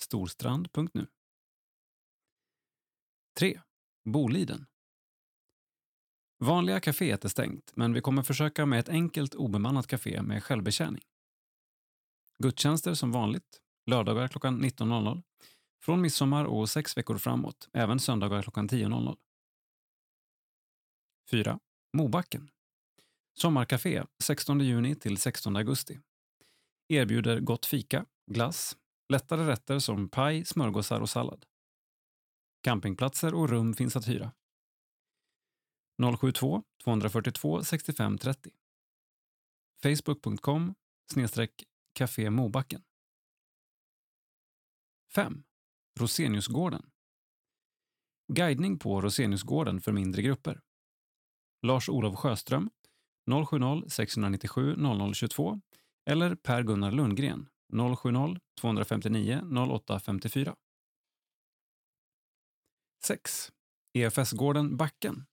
[0.00, 1.06] Storstrand.nu.
[3.38, 3.60] 3.
[4.04, 4.66] Boliden.
[6.40, 11.02] Vanliga kaféet är stängt, men vi kommer försöka med ett enkelt obemannat kafé med självbetjäning.
[12.38, 15.22] Gudstjänster som vanligt, lördagar klockan 19.00,
[15.82, 19.16] från midsommar och sex veckor framåt, även söndagar klockan 10.00.
[21.30, 21.58] 4.
[21.92, 22.50] Mobacken.
[23.38, 25.98] Sommarcafé 16 juni till 16 augusti.
[26.88, 28.76] Erbjuder gott fika, glass,
[29.08, 31.44] lättare rätter som paj, smörgåsar och sallad.
[32.62, 34.32] Campingplatser och rum finns att hyra.
[36.02, 38.50] 072 242 65 30.
[39.82, 40.74] Facebook.com
[41.12, 41.64] snedstreck
[41.98, 42.82] Café Mobacken.
[45.14, 45.44] 5.
[46.00, 46.90] Roseniusgården.
[48.32, 50.60] Guidning på Roseniusgården för mindre grupper.
[51.62, 52.70] Lars-Olof Sjöström
[53.30, 55.60] 070-697 0022
[56.06, 60.56] eller Per-Gunnar Lundgren 070-259 0854.
[63.04, 63.52] 6.
[63.92, 65.26] EFS-gården Backen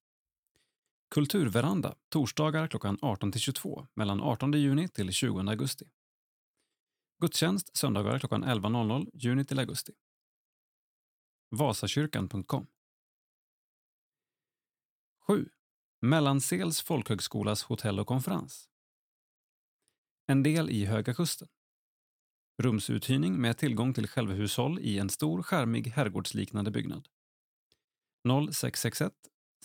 [1.10, 5.86] Kulturveranda torsdagar klockan 18-22 mellan 18 juni till 20 augusti.
[7.22, 9.94] Gudstjänst söndagar klockan 11.00 juni till augusti.
[11.50, 12.68] Vasakyrkan.com
[15.28, 15.50] 7.
[16.02, 18.70] Mellansels folkhögskolas hotell och konferens.
[20.28, 21.48] En del i Höga Kusten.
[22.64, 27.08] Rumsuthyrning med tillgång till självhushåll i en stor skärmig herrgårdsliknande byggnad.
[28.52, 29.14] 0661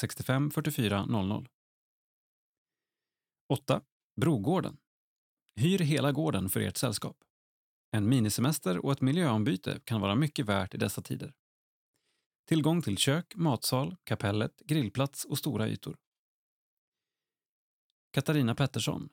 [0.00, 1.48] 65 44 00.
[3.48, 3.82] 8.
[4.20, 4.78] Brogården.
[5.56, 7.16] Hyr hela gården för ert sällskap.
[7.90, 11.34] En minisemester och ett miljöombyte kan vara mycket värt i dessa tider.
[12.48, 15.96] Tillgång till kök, matsal, kapellet, grillplats och stora ytor.
[18.10, 19.08] Katarina Pettersson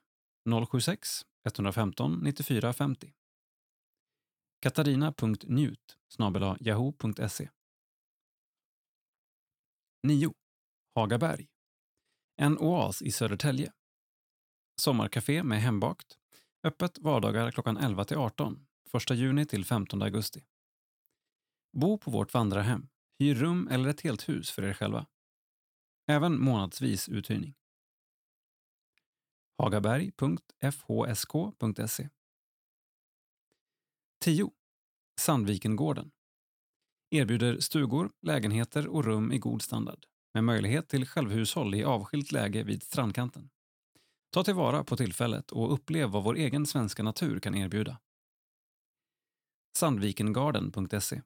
[0.72, 1.10] 076
[1.46, 3.14] 115 94 50.
[4.60, 5.98] Katarina.njut
[6.60, 7.50] yahoo.se
[10.04, 10.34] 9.
[10.98, 11.48] Hagaberg.
[12.36, 13.74] En oas i Södertälje.
[14.82, 16.18] Sommarkafé med hembakt.
[16.64, 20.46] Öppet vardagar klockan 11 till 18, 1 juni till 15 augusti.
[21.74, 22.90] Bo på vårt vandrarhem.
[23.20, 25.08] Hyr rum eller ett helt hus för er själva.
[26.08, 27.56] Även månadsvis uthyrning.
[29.58, 32.10] hagaberg.fhsk.se
[34.22, 34.52] 10.
[35.20, 36.12] Sandvikengården.
[37.10, 42.64] Erbjuder stugor, lägenheter och rum i god standard med möjlighet till självhushåll i avskilt läge
[42.64, 43.50] vid strandkanten.
[44.32, 48.00] Ta tillvara på tillfället och upplev vad vår egen svenska natur kan erbjuda.
[49.78, 51.22] Sandvikengarden.se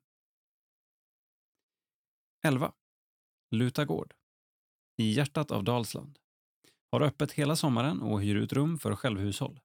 [2.44, 2.74] 11.
[3.52, 4.14] Luta Gård
[4.98, 6.20] I hjärtat av Dalsland.
[6.92, 9.60] Har öppet hela sommaren och hyr ut rum för självhushåll.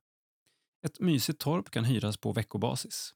[0.86, 3.14] Ett mysigt torp kan hyras på veckobasis.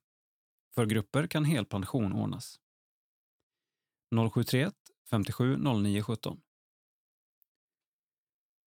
[0.75, 2.61] För grupper kan helpension ordnas.
[4.33, 4.75] 0731
[5.11, 6.41] 57 09 17.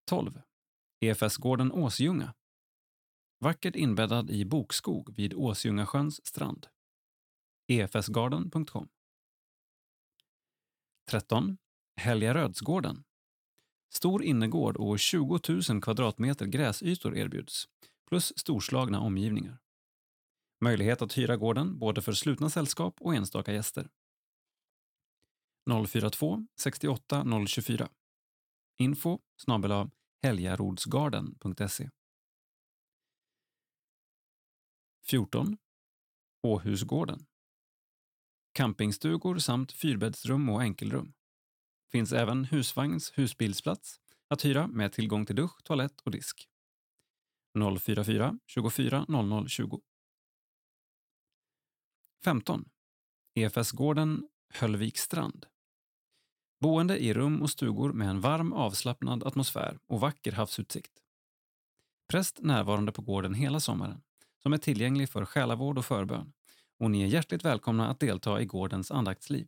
[0.05, 0.41] 12.
[0.99, 2.33] EFS-gården Åsljunga.
[3.39, 6.67] Vackert inbäddad i bokskog vid Åsljungasjöns strand.
[7.67, 8.89] efsgarden.com
[11.09, 11.57] 13.
[11.95, 13.03] Helgarödsgården.
[13.93, 17.67] Stor innergård och 20 000 kvadratmeter gräsytor erbjuds,
[18.09, 19.59] plus storslagna omgivningar.
[20.61, 23.89] Möjlighet att hyra gården både för slutna sällskap och enstaka gäster.
[25.69, 27.89] 042 68 024.
[28.77, 29.89] Info snabel
[30.21, 31.89] helgarodsgarden.se
[35.03, 35.57] 14.
[36.41, 37.25] Åhusgården.
[38.53, 41.13] Campingstugor samt fyrbäddsrum och enkelrum.
[41.91, 46.49] Finns även husvagns husbilsplats att hyra med tillgång till dusch, toalett och disk.
[47.79, 49.81] 044 24 00 20.
[52.23, 52.69] 15.
[53.33, 55.45] EFS-gården Höllvikstrand.
[56.63, 60.91] Boende i rum och stugor med en varm avslappnad atmosfär och vacker havsutsikt.
[62.07, 64.01] Präst närvarande på gården hela sommaren,
[64.43, 66.33] som är tillgänglig för själavård och förbön
[66.79, 69.47] och ni är hjärtligt välkomna att delta i gårdens andaktsliv.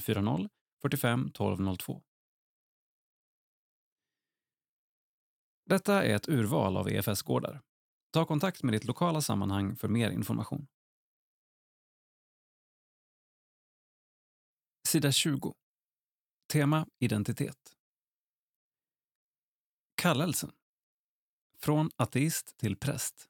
[0.00, 0.48] 040
[0.82, 2.02] 45 12 02.
[5.64, 7.60] Detta är ett urval av EFS-gårdar.
[8.10, 10.66] Ta kontakt med ditt lokala sammanhang för mer information.
[14.92, 15.54] Sida 20.
[16.52, 17.76] Tema identitet.
[19.94, 20.52] Kallelsen.
[21.58, 23.28] Från ateist till präst.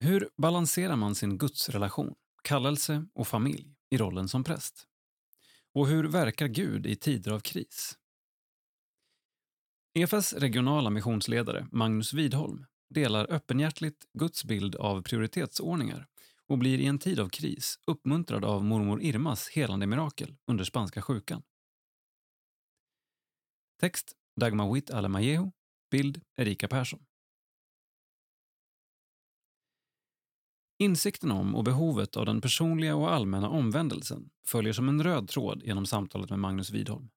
[0.00, 4.86] Hur balanserar man sin gudsrelation, kallelse och familj i rollen som präst?
[5.72, 7.98] Och hur verkar Gud i tider av kris?
[9.92, 16.08] EFAs regionala missionsledare Magnus Widholm delar öppenhjärtligt Guds bild av prioritetsordningar
[16.48, 21.02] och blir i en tid av kris uppmuntrad av mormor Irmas helande mirakel under spanska
[21.02, 21.42] sjukan.
[23.80, 25.50] Text Dagmar Witt Alemayehu,
[25.90, 27.04] bild Erika Persson.
[30.78, 35.62] Insikten om och behovet av den personliga och allmänna omvändelsen följer som en röd tråd
[35.64, 37.10] genom samtalet med Magnus Widholm.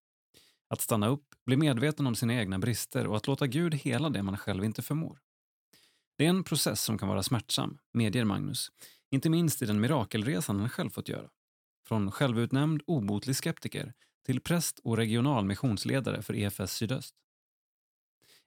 [0.69, 4.23] Att stanna upp, bli medveten om sina egna brister och att låta Gud hela det
[4.23, 5.19] man själv inte förmår.
[6.17, 8.71] Det är en process som kan vara smärtsam, medger Magnus,
[9.11, 11.29] inte minst i den mirakelresan han själv fått göra.
[11.87, 13.93] Från självutnämnd obotlig skeptiker
[14.25, 17.15] till präst och regional missionsledare för EFS Sydöst.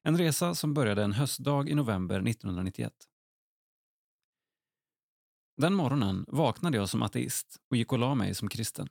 [0.02, 2.92] En resa som började en höstdag i november 1991.
[5.56, 8.88] Den morgonen vaknade jag som ateist och gick och la mig som kristen.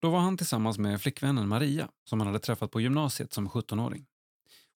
[0.00, 4.06] Då var han tillsammans med flickvännen Maria som han hade träffat på gymnasiet som 17-åring.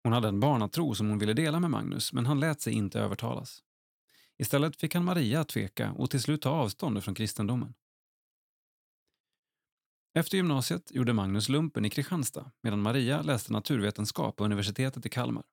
[0.02, 3.00] Hon hade en barnatro som hon ville dela med Magnus men han lät sig inte
[3.00, 3.62] övertalas.
[4.38, 7.74] Istället fick han Maria att tveka och till slut ta avstånd från kristendomen.
[10.14, 15.44] Efter gymnasiet gjorde Magnus lumpen i Kristianstad medan Maria läste naturvetenskap på universitetet i Kalmar.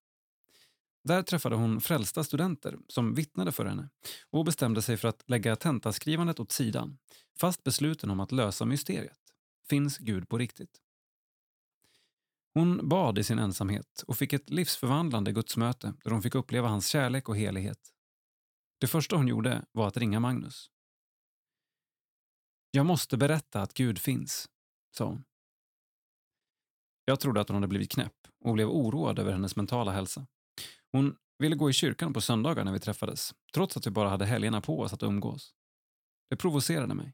[1.04, 3.90] Där träffade hon frälsta studenter som vittnade för henne
[4.30, 6.98] och bestämde sig för att lägga tentaskrivandet åt sidan,
[7.40, 9.20] fast besluten om att lösa mysteriet.
[9.70, 10.82] Finns Gud på riktigt?
[12.54, 16.88] Hon bad i sin ensamhet och fick ett livsförvandlande gudsmöte där hon fick uppleva hans
[16.88, 17.95] kärlek och helighet.
[18.78, 20.72] Det första hon gjorde var att ringa Magnus.
[22.72, 24.50] Jag måste berätta att Gud finns,
[24.98, 25.24] sa hon.
[27.06, 30.28] Jag trodde att hon hade blivit knäpp och blev oroad över hennes mentala hälsa.
[30.92, 34.26] Hon ville gå i kyrkan på söndagar när vi träffades, trots att vi bara hade
[34.26, 35.54] helgerna på oss att umgås.
[36.30, 37.14] Det provocerade mig.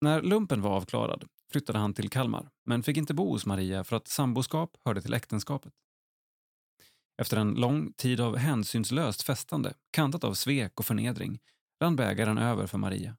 [0.00, 3.96] När lumpen var avklarad flyttade han till Kalmar, men fick inte bo hos Maria för
[3.96, 5.72] att samboskap hörde till äktenskapet.
[7.18, 11.40] Efter en lång tid av hänsynslöst festande, kantat av svek och förnedring,
[11.80, 13.16] rann bägaren över för Maria.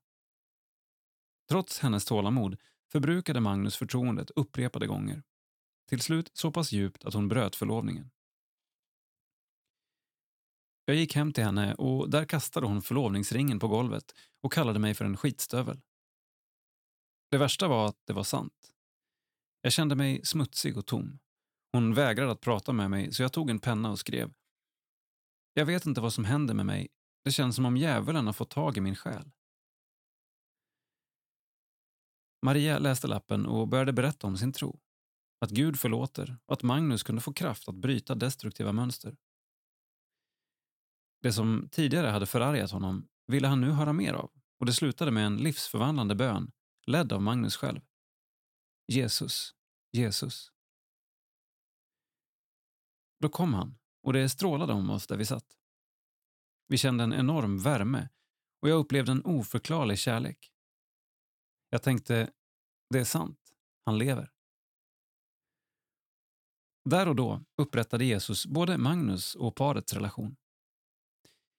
[1.49, 2.57] Trots hennes tålamod
[2.91, 5.23] förbrukade Magnus förtroendet upprepade gånger.
[5.89, 8.11] Till slut så pass djupt att hon bröt förlovningen.
[10.85, 14.93] Jag gick hem till henne och där kastade hon förlovningsringen på golvet och kallade mig
[14.93, 15.81] för en skitstövel.
[17.31, 18.73] Det värsta var att det var sant.
[19.61, 21.19] Jag kände mig smutsig och tom.
[21.71, 24.33] Hon vägrade att prata med mig så jag tog en penna och skrev.
[25.53, 26.87] Jag vet inte vad som händer med mig.
[27.23, 29.31] Det känns som om djävulen har fått tag i min själ.
[32.45, 34.79] Maria läste lappen och började berätta om sin tro.
[35.39, 39.17] Att Gud förlåter och att Magnus kunde få kraft att bryta destruktiva mönster.
[41.21, 45.11] Det som tidigare hade förargat honom ville han nu höra mer av och det slutade
[45.11, 46.51] med en livsförvandlande bön
[46.87, 47.81] ledd av Magnus själv.
[48.87, 49.55] Jesus,
[49.91, 50.51] Jesus.
[53.19, 55.57] Då kom han och det strålade om oss där vi satt.
[56.67, 58.09] Vi kände en enorm värme
[58.61, 60.51] och jag upplevde en oförklarlig kärlek.
[61.69, 62.31] Jag tänkte,
[62.89, 63.39] det är sant,
[63.85, 64.31] han lever.
[66.89, 70.35] Där och då upprättade Jesus både Magnus och parets relation.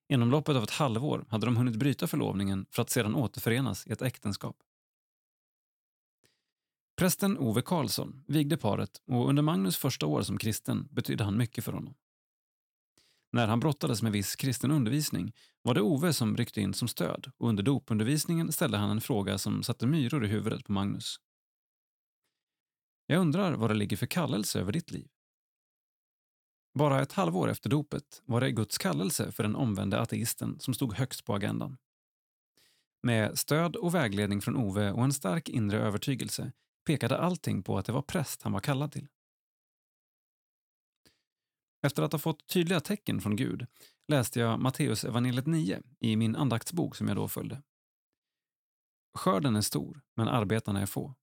[0.09, 3.93] Inom loppet av ett halvår hade de hunnit bryta förlovningen för att sedan återförenas i
[3.93, 4.57] ett äktenskap.
[6.99, 11.65] Prästen Ove Karlsson vigde paret och under Magnus första år som kristen betydde han mycket
[11.65, 11.95] för honom.
[13.33, 15.33] När han brottades med viss kristen undervisning
[15.63, 19.39] var det Ove som ryckte in som stöd och under dopundervisningen ställde han en fråga
[19.39, 21.21] som satte myror i huvudet på Magnus.
[23.07, 25.09] Jag undrar vad det ligger för kallelse över ditt liv?
[26.75, 30.95] Bara ett halvår efter dopet var det Guds kallelse för den omvände ateisten som stod
[30.95, 31.77] högst på agendan.
[33.03, 36.53] Med stöd och vägledning från Ove och en stark inre övertygelse
[36.89, 39.09] pekade allting på att det var präst han var kallad till.
[41.83, 43.67] Efter att ha fått tydliga tecken från Gud
[44.07, 47.63] läste jag Matteus evangeliet 9 i min andaktsbok som jag då följde.
[49.15, 51.15] Skörden är stor, men arbetarna är få.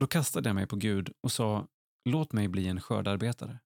[0.00, 1.68] Då kastade jag mig på Gud och sa,
[2.04, 3.60] låt mig bli en skördarbetare.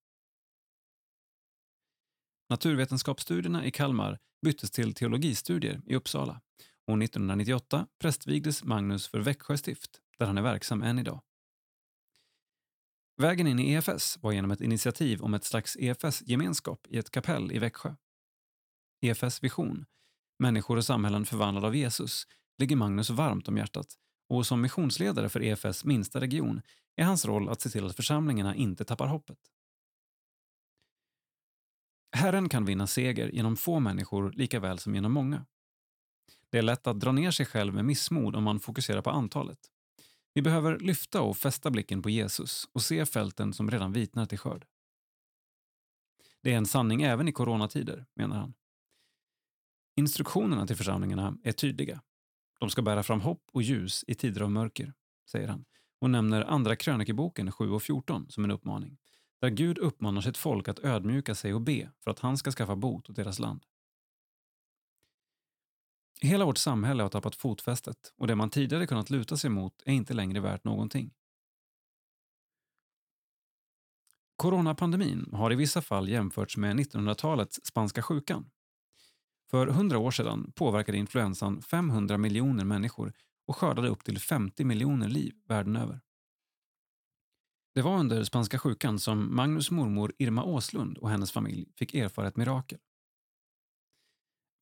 [2.49, 6.41] Naturvetenskapsstudierna i Kalmar byttes till teologistudier i Uppsala
[6.93, 11.21] och 1998 prästvigdes Magnus för Växjö stift, där han är verksam än idag.
[13.17, 17.53] Vägen in i EFS var genom ett initiativ om ett slags EFS-gemenskap i ett kapell
[17.53, 17.95] i Växjö.
[19.01, 19.87] EFS vision,
[20.39, 22.27] människor och samhällen förvandlade av Jesus,
[22.59, 23.95] ligger Magnus varmt om hjärtat
[24.29, 26.63] och som missionsledare för EFS minsta region
[26.97, 29.39] är hans roll att se till att församlingarna inte tappar hoppet.
[32.17, 35.47] Herren kan vinna seger genom få människor lika väl som genom många.
[36.51, 39.59] Det är lätt att dra ner sig själv med missmod om man fokuserar på antalet.
[40.35, 44.39] Vi behöver lyfta och fästa blicken på Jesus och se fälten som redan vitnar till
[44.39, 44.67] skörd.
[46.43, 48.55] Det är en sanning även i coronatider, menar han.
[49.97, 52.03] Instruktionerna till församlingarna är tydliga.
[52.61, 54.93] De ska bära fram hopp och ljus i tider av mörker,
[55.31, 55.65] säger han
[56.01, 58.99] och nämner Andra krönikeboken 7 och 14 som en uppmaning,
[59.41, 62.77] där Gud uppmanar sitt folk att ödmjuka sig och be för att han ska skaffa
[62.77, 63.65] bot åt deras land.
[66.21, 69.93] Hela vårt samhälle har tappat fotfästet och det man tidigare kunnat luta sig mot är
[69.93, 71.11] inte längre värt någonting.
[74.37, 78.51] Coronapandemin har i vissa fall jämförts med 1900-talets spanska sjukan.
[79.51, 83.13] För 100 år sedan påverkade influensan 500 miljoner människor
[83.47, 86.01] och skördade upp till 50 miljoner liv världen över.
[87.75, 92.29] Det var under spanska sjukan som Magnus mormor Irma Åslund och hennes familj fick erfara
[92.29, 92.79] ett mirakel.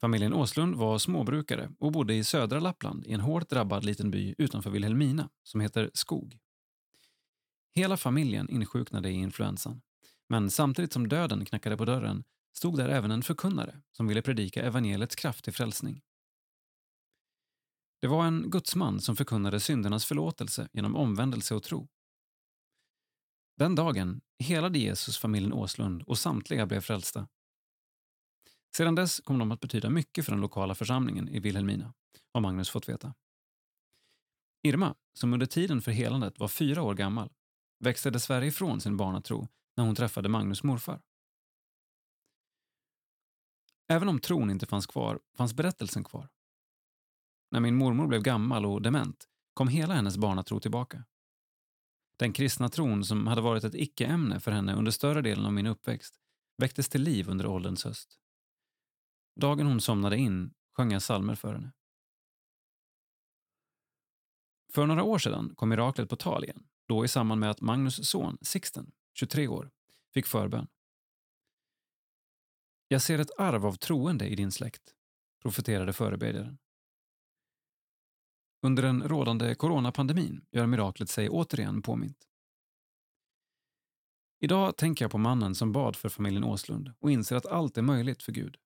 [0.01, 4.35] Familjen Åslund var småbrukare och bodde i södra Lappland i en hårt drabbad liten by
[4.39, 6.39] utanför Vilhelmina som heter Skog.
[7.75, 9.81] Hela familjen insjuknade i influensan.
[10.29, 12.25] Men samtidigt som döden knackade på dörren
[12.57, 16.01] stod där även en förkunnare som ville predika evangeliets kraft till frälsning.
[18.01, 21.89] Det var en gudsman som förkunnade syndernas förlåtelse genom omvändelse och tro.
[23.57, 27.29] Den dagen helade Jesus familjen Åslund och samtliga blev frälsta.
[28.77, 31.95] Sedan dess kom de att betyda mycket för den lokala församlingen i Vilhelmina,
[32.33, 33.15] har Magnus fått veta.
[34.63, 37.33] Irma, som under tiden för helandet var fyra år gammal,
[37.85, 41.01] växte dessvärre ifrån sin barnatro när hon träffade Magnus morfar.
[43.89, 46.29] Även om tron inte fanns kvar, fanns berättelsen kvar.
[47.51, 51.05] När min mormor blev gammal och dement kom hela hennes barnatro tillbaka.
[52.19, 55.67] Den kristna tron som hade varit ett icke-ämne för henne under större delen av min
[55.67, 56.15] uppväxt
[56.57, 58.19] väcktes till liv under ålderns höst.
[59.41, 61.73] Dagen hon somnade in sjöng jag salmer för henne.
[64.73, 68.09] För några år sedan kom miraklet på tal igen, då i samband med att Magnus
[68.09, 69.71] son Sixten, 23 år,
[70.15, 70.69] fick förbön.
[72.89, 74.95] Jag ser ett arv av troende i din släkt,
[75.43, 76.59] profeterade förebedjaren.
[78.63, 82.29] Under den rådande coronapandemin gör miraklet sig återigen påmint.
[84.41, 87.83] Idag tänker jag på mannen som bad för familjen Åslund och inser att allt är
[87.83, 88.57] möjligt för Gud.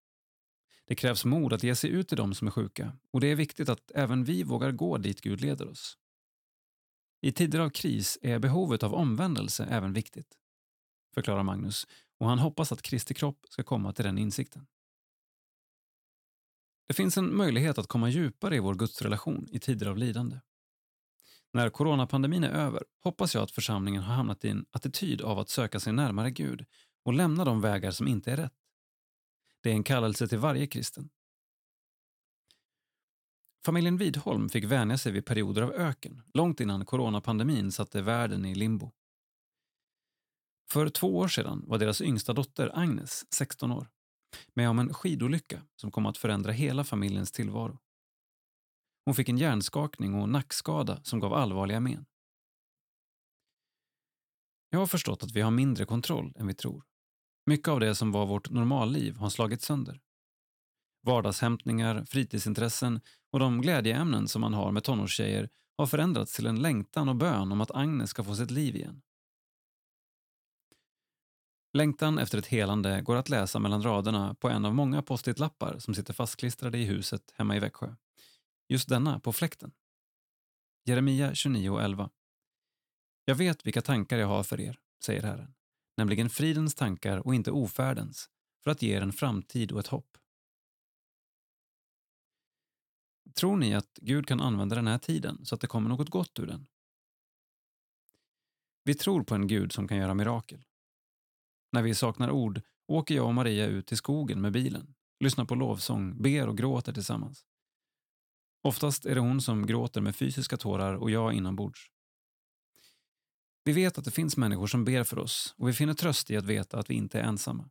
[0.87, 3.37] Det krävs mod att ge sig ut till dem som är sjuka och det är
[3.37, 5.99] viktigt att även vi vågar gå dit Gud leder oss.
[7.21, 10.39] I tider av kris är behovet av omvändelse även viktigt,
[11.15, 11.87] förklarar Magnus
[12.19, 14.67] och han hoppas att Kristi kropp ska komma till den insikten.
[16.89, 20.41] Det finns en möjlighet att komma djupare i vår gudsrelation i tider av lidande.
[21.53, 25.49] När coronapandemin är över hoppas jag att församlingen har hamnat i en attityd av att
[25.49, 26.65] söka sig närmare Gud
[27.05, 28.62] och lämna de vägar som inte är rätt.
[29.63, 31.11] Det är en kallelse till varje kristen.
[33.65, 38.55] Familjen Widholm fick vänja sig vid perioder av öken långt innan coronapandemin satte världen i
[38.55, 38.91] limbo.
[40.71, 43.89] För två år sedan var deras yngsta dotter Agnes 16 år
[44.55, 47.79] med om en skidolycka som kom att förändra hela familjens tillvaro.
[49.05, 52.07] Hon fick en hjärnskakning och nackskada som gav allvarliga men.
[54.71, 56.85] Jag har förstått att vi har mindre kontroll än vi tror.
[57.47, 60.01] Mycket av det som var vårt normalliv har slagits sönder.
[61.03, 67.09] Vardagshämtningar, fritidsintressen och de glädjeämnen som man har med tonårstjejer har förändrats till en längtan
[67.09, 69.03] och bön om att Agnes ska få sitt liv igen.
[71.73, 75.95] Längtan efter ett helande går att läsa mellan raderna på en av många post-it-lappar som
[75.95, 77.95] sitter fastklistrade i huset hemma i Växjö.
[78.69, 79.73] Just denna på fläkten.
[80.85, 82.11] Jeremia 29.11.
[83.25, 85.55] Jag vet vilka tankar jag har för er, säger Herren,
[85.97, 88.31] nämligen fridens tankar och inte ofärdens,
[88.65, 90.19] för att ge er en framtid och ett hopp.
[93.35, 96.39] Tror ni att Gud kan använda den här tiden så att det kommer något gott
[96.39, 96.67] ur den?
[98.85, 100.65] Vi tror på en Gud som kan göra mirakel.
[101.73, 105.55] När vi saknar ord åker jag och Maria ut till skogen med bilen, lyssnar på
[105.55, 107.45] lovsång, ber och gråter tillsammans.
[108.63, 111.92] Oftast är det hon som gråter med fysiska tårar och jag inombords.
[113.65, 116.37] Vi vet att det finns människor som ber för oss och vi finner tröst i
[116.37, 117.71] att veta att vi inte är ensamma.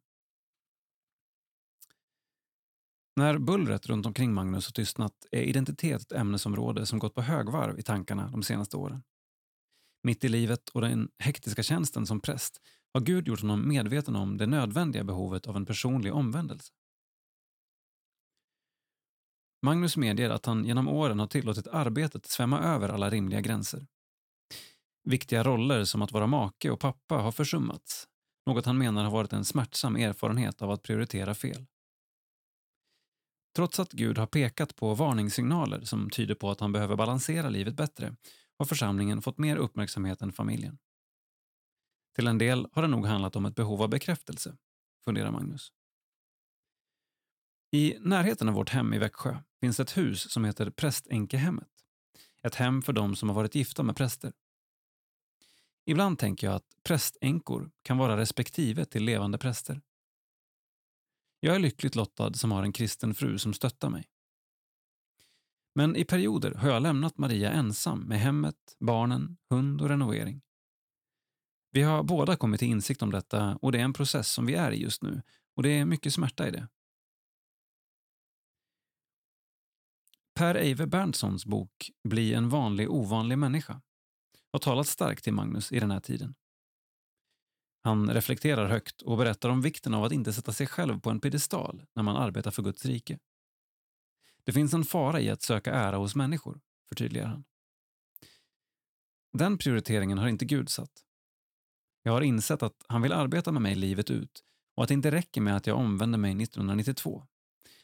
[3.15, 7.79] När bullret runt omkring Magnus har tystnat är identitet ett ämnesområde som gått på högvarv
[7.79, 9.03] i tankarna de senaste åren.
[10.03, 12.61] Mitt i livet och den hektiska tjänsten som präst
[12.93, 16.73] har Gud gjort honom medveten om det nödvändiga behovet av en personlig omvändelse.
[19.61, 23.87] Magnus medger att han genom åren har tillåtit arbetet svämma över alla rimliga gränser.
[25.03, 28.07] Viktiga roller som att vara make och pappa har försummats,
[28.45, 31.65] något han menar har varit en smärtsam erfarenhet av att prioritera fel.
[33.55, 37.75] Trots att Gud har pekat på varningssignaler som tyder på att han behöver balansera livet
[37.75, 38.15] bättre
[38.57, 40.77] har församlingen fått mer uppmärksamhet än familjen.
[42.15, 44.57] Till en del har det nog handlat om ett behov av bekräftelse,
[45.05, 45.71] funderar Magnus.
[47.71, 51.67] I närheten av vårt hem i Växjö finns ett hus som heter Prästänkehemmet.
[52.43, 54.33] Ett hem för de som har varit gifta med präster.
[55.86, 59.82] Ibland tänker jag att prästänkor kan vara respektive till levande präster.
[61.39, 64.07] Jag är lyckligt lottad som har en kristen fru som stöttar mig.
[65.75, 70.41] Men i perioder har jag lämnat Maria ensam med hemmet, barnen, hund och renovering.
[71.71, 74.55] Vi har båda kommit till insikt om detta och det är en process som vi
[74.55, 75.21] är i just nu
[75.55, 76.67] och det är mycket smärta i det.
[80.36, 83.82] Per Eive Berntssons bok Bli en vanlig ovanlig människa
[84.51, 86.35] har talat starkt till Magnus i den här tiden.
[87.83, 91.19] Han reflekterar högt och berättar om vikten av att inte sätta sig själv på en
[91.19, 93.19] piedestal när man arbetar för Guds rike.
[94.43, 97.43] Det finns en fara i att söka ära hos människor, förtydligar han.
[99.33, 101.03] Den prioriteringen har inte Gud satt.
[102.03, 104.43] Jag har insett att han vill arbeta med mig livet ut
[104.75, 107.27] och att det inte räcker med att jag omvände mig 1992.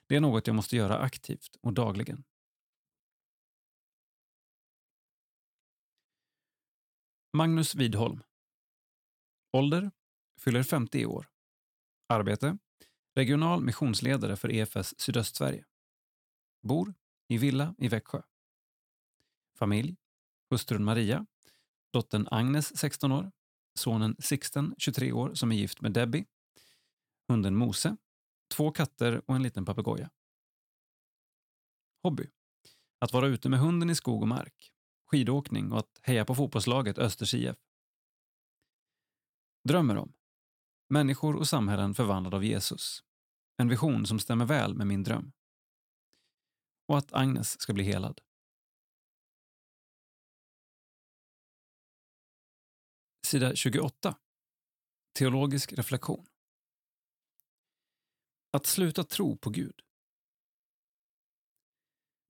[0.07, 2.23] Det är något jag måste göra aktivt och dagligen.
[7.37, 8.23] Magnus Widholm.
[9.53, 9.91] Ålder?
[10.39, 11.29] Fyller 50 år.
[12.09, 12.57] Arbete?
[13.15, 15.65] Regional missionsledare för EFS Sydöstsverige.
[16.61, 16.93] Bor
[17.27, 18.21] i villa i Växjö.
[19.57, 19.95] Familj?
[20.49, 21.25] hustrun Maria,
[21.93, 23.31] dottern Agnes 16 år,
[23.79, 26.25] sonen Sixten 23 år som är gift med Debbie,
[27.27, 27.97] hunden Mose,
[28.55, 30.09] två katter och en liten papegoja.
[32.03, 32.29] Hobby.
[32.99, 34.73] Att vara ute med hunden i skog och mark,
[35.07, 37.57] skidåkning och att heja på fotbollslaget Östers IF.
[39.63, 40.13] Drömmer om.
[40.89, 43.03] Människor och samhällen förvandlade av Jesus.
[43.57, 45.31] En vision som stämmer väl med min dröm.
[46.87, 48.21] Och att Agnes ska bli helad.
[53.25, 54.17] Sida 28.
[55.13, 56.27] Teologisk reflektion.
[58.51, 59.86] Att sluta tro på Gud.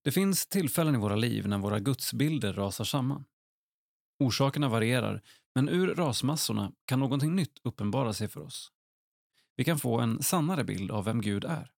[0.07, 3.25] Det finns tillfällen i våra liv när våra gudsbilder rasar samman.
[4.19, 5.23] Orsakerna varierar,
[5.55, 8.71] men ur rasmassorna kan någonting nytt uppenbara sig för oss.
[9.55, 11.71] Vi kan få en sannare bild av vem Gud är.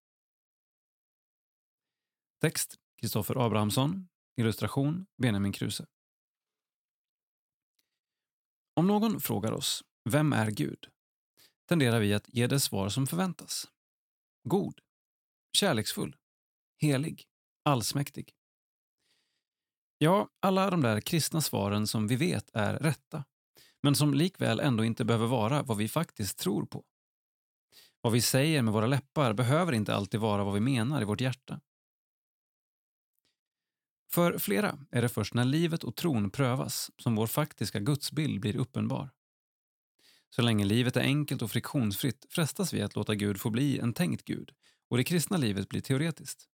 [2.42, 4.08] Text Kristoffer Abrahamsson.
[4.38, 5.86] Illustration Benjamin Kruse.
[8.74, 10.88] Om någon frågar oss Vem är Gud?
[11.66, 13.68] tenderar vi att ge det svar som förväntas.
[14.44, 14.80] God,
[15.54, 16.16] kärleksfull,
[16.78, 17.30] helig,
[17.70, 18.34] allsmäktig.
[19.98, 23.24] Ja, alla de där kristna svaren som vi vet är rätta,
[23.84, 26.84] men som likväl ändå inte behöver vara vad vi faktiskt tror på.
[28.02, 31.22] Vad vi säger med våra läppar behöver inte alltid vara vad vi menar i vårt
[31.22, 31.62] hjärta.
[34.12, 38.56] För flera är det först när livet och tron prövas som vår faktiska gudsbild blir
[38.56, 39.10] uppenbar.
[40.30, 43.94] Så länge livet är enkelt och friktionsfritt frestas vi att låta Gud få bli en
[43.94, 44.52] tänkt Gud
[44.90, 46.49] och det kristna livet blir teoretiskt.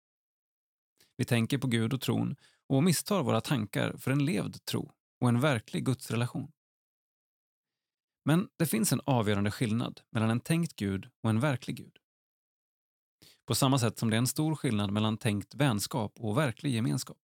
[1.17, 2.35] Vi tänker på Gud och tron
[2.67, 6.51] och misstar våra tankar för en levd tro och en verklig gudsrelation.
[8.25, 11.97] Men det finns en avgörande skillnad mellan en tänkt Gud och en verklig Gud.
[13.45, 17.17] På samma sätt som det är en stor skillnad mellan tänkt vänskap och verklig gemenskap.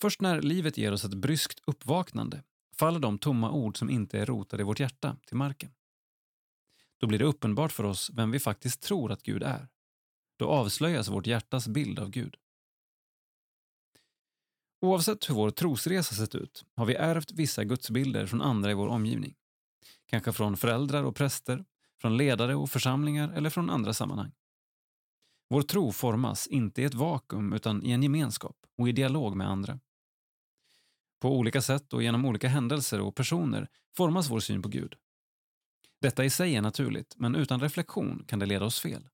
[0.00, 2.42] Först när livet ger oss ett bryskt uppvaknande
[2.74, 5.74] faller de tomma ord som inte är rotade i vårt hjärta till marken.
[6.98, 9.68] Då blir det uppenbart för oss vem vi faktiskt tror att Gud är.
[10.42, 12.36] Då avslöjas vårt hjärtas bild av Gud.
[14.80, 18.88] Oavsett hur vår trosresa sett ut har vi ärvt vissa gudsbilder från andra i vår
[18.88, 19.34] omgivning.
[20.06, 21.64] Kanske från föräldrar och präster,
[22.00, 24.32] från ledare och församlingar eller från andra sammanhang.
[25.48, 29.48] Vår tro formas inte i ett vakuum utan i en gemenskap och i dialog med
[29.48, 29.80] andra.
[31.20, 34.94] På olika sätt och genom olika händelser och personer formas vår syn på Gud.
[36.00, 39.08] Detta i sig är naturligt, men utan reflektion kan det leda oss fel.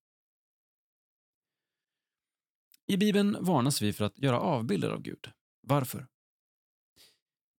[2.90, 5.30] I Bibeln varnas vi för att göra avbilder av Gud.
[5.62, 6.06] Varför?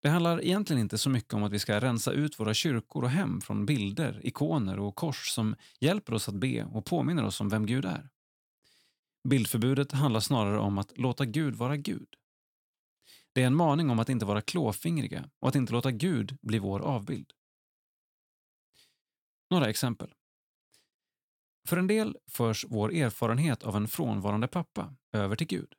[0.01, 3.09] Det handlar egentligen inte så mycket om att vi ska rensa ut våra kyrkor och
[3.09, 7.49] hem från bilder, ikoner och kors som hjälper oss att be och påminner oss om
[7.49, 8.09] vem Gud är.
[9.30, 12.07] Bildförbudet handlar snarare om att låta Gud vara Gud.
[13.34, 16.59] Det är en maning om att inte vara klåfingriga och att inte låta Gud bli
[16.59, 17.34] vår avbild.
[19.49, 20.13] Några exempel.
[21.67, 25.74] För en del förs vår erfarenhet av en frånvarande pappa över till Gud.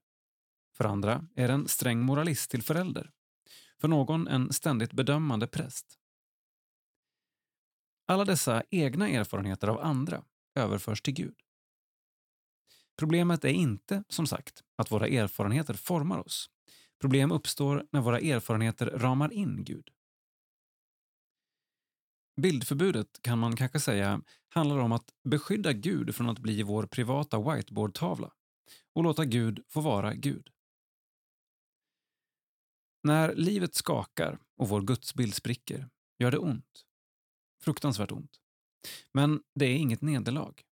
[0.77, 3.11] För andra är det en sträng moralist till förälder.
[3.81, 5.99] För någon en ständigt bedömande präst.
[8.07, 10.25] Alla dessa egna erfarenheter av andra
[10.55, 11.35] överförs till Gud.
[12.97, 16.51] Problemet är inte, som sagt, att våra erfarenheter formar oss.
[17.01, 19.91] Problem uppstår när våra erfarenheter ramar in Gud.
[22.41, 27.53] Bildförbudet kan man kanske säga handlar om att beskydda Gud från att bli vår privata
[27.53, 28.33] whiteboardtavla
[28.93, 30.51] och låta Gud få vara Gud.
[33.03, 36.85] När livet skakar och vår gudsbild spricker gör det ont.
[37.63, 38.41] Fruktansvärt ont.
[39.13, 40.63] Men det är inget nederlag.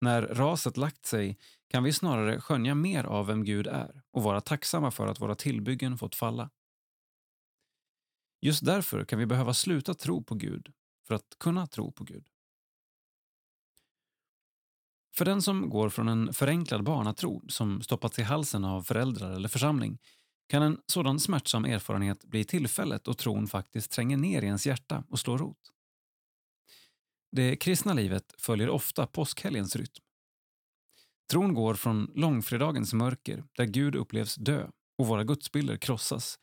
[0.00, 1.38] När raset lagt sig
[1.68, 5.34] kan vi snarare skönja mer av vem Gud är och vara tacksamma för att våra
[5.34, 6.50] tillbyggen fått falla.
[8.40, 10.72] Just därför kan vi behöva sluta tro på Gud
[11.06, 12.28] för att kunna tro på Gud.
[15.18, 19.48] För den som går från en förenklad barnatro som stoppats i halsen av föräldrar eller
[19.48, 19.98] församling
[20.48, 25.04] kan en sådan smärtsam erfarenhet bli tillfället då tron faktiskt tränger ner i ens hjärta
[25.10, 25.72] och slår rot.
[27.32, 30.02] Det kristna livet följer ofta påskhelgens rytm.
[31.30, 36.38] Tron går från långfredagens mörker, där Gud upplevs dö och våra gudsbilder krossas,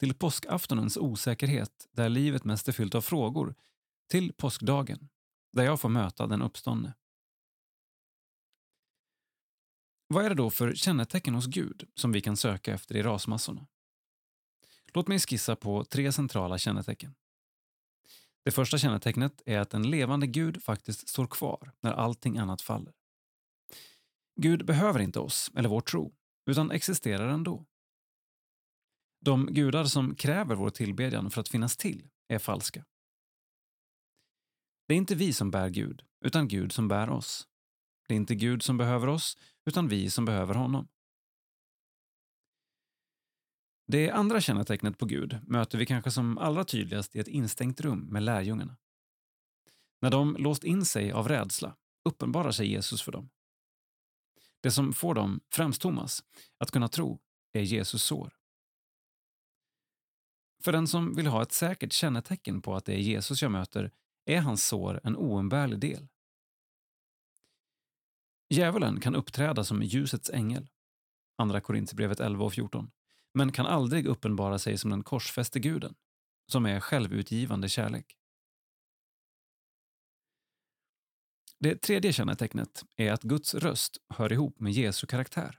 [0.00, 3.54] till påskaftonens osäkerhet, där livet mest är fyllt av frågor,
[4.10, 5.08] till påskdagen,
[5.52, 6.94] där jag får möta den uppståndne.
[10.08, 13.66] Vad är det då för kännetecken hos Gud som vi kan söka efter i rasmassorna?
[14.92, 17.14] Låt mig skissa på tre centrala kännetecken.
[18.44, 22.92] Det första kännetecknet är att en levande Gud faktiskt står kvar när allting annat faller.
[24.40, 26.14] Gud behöver inte oss eller vår tro,
[26.46, 27.66] utan existerar ändå.
[29.20, 32.84] De gudar som kräver vår tillbedjan för att finnas till är falska.
[34.88, 37.48] Det är inte vi som bär Gud, utan Gud som bär oss.
[38.08, 39.38] Det är inte Gud som behöver oss,
[39.68, 40.88] utan vi som behöver honom.
[43.86, 48.00] Det andra kännetecknet på Gud möter vi kanske som allra tydligast i ett instängt rum
[48.00, 48.76] med lärjungarna.
[50.00, 53.30] När de låst in sig av rädsla uppenbarar sig Jesus för dem.
[54.60, 56.24] Det som får dem, främst Thomas,
[56.58, 57.20] att kunna tro
[57.52, 58.34] är Jesus sår.
[60.64, 63.90] För den som vill ha ett säkert kännetecken på att det är Jesus jag möter
[64.24, 66.08] är hans sår en oumbärlig del.
[68.50, 70.68] Djävulen kan uppträda som ljusets ängel,
[71.36, 72.90] Andra Korinthierbrevet 11 och 14,
[73.34, 75.94] men kan aldrig uppenbara sig som den korsfäste guden,
[76.46, 78.16] som är självutgivande kärlek.
[81.60, 85.58] Det tredje kännetecknet är att Guds röst hör ihop med Jesu karaktär.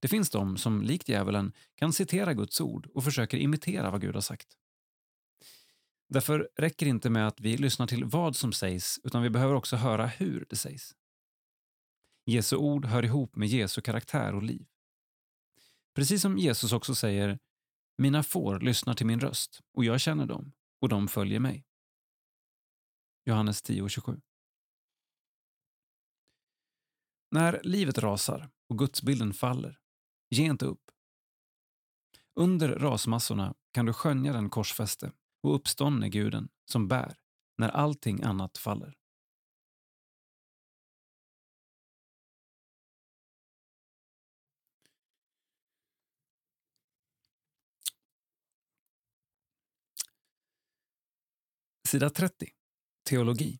[0.00, 4.14] Det finns de som, likt djävulen, kan citera Guds ord och försöker imitera vad Gud
[4.14, 4.48] har sagt.
[6.08, 9.54] Därför räcker det inte med att vi lyssnar till vad som sägs, utan vi behöver
[9.54, 10.94] också höra hur det sägs.
[12.24, 14.66] Jesu ord hör ihop med Jesu karaktär och liv.
[15.94, 17.38] Precis som Jesus också säger
[17.98, 21.64] “Mina får lyssnar till min röst och jag känner dem och de följer mig”.
[23.24, 24.20] Johannes 10.27
[27.30, 29.78] När livet rasar och gudsbilden faller,
[30.30, 30.90] ge inte upp.
[32.34, 35.12] Under rasmassorna kan du skönja den korsfäste
[35.42, 37.16] och uppståndne guden som bär
[37.58, 39.01] när allting annat faller.
[51.92, 52.50] Sida 30.
[53.08, 53.58] Teologi.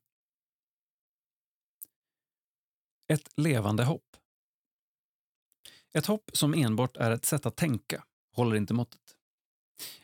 [3.08, 4.16] Ett levande hopp.
[5.92, 8.04] Ett hopp som enbart är ett sätt att tänka
[8.34, 9.16] håller inte måttet.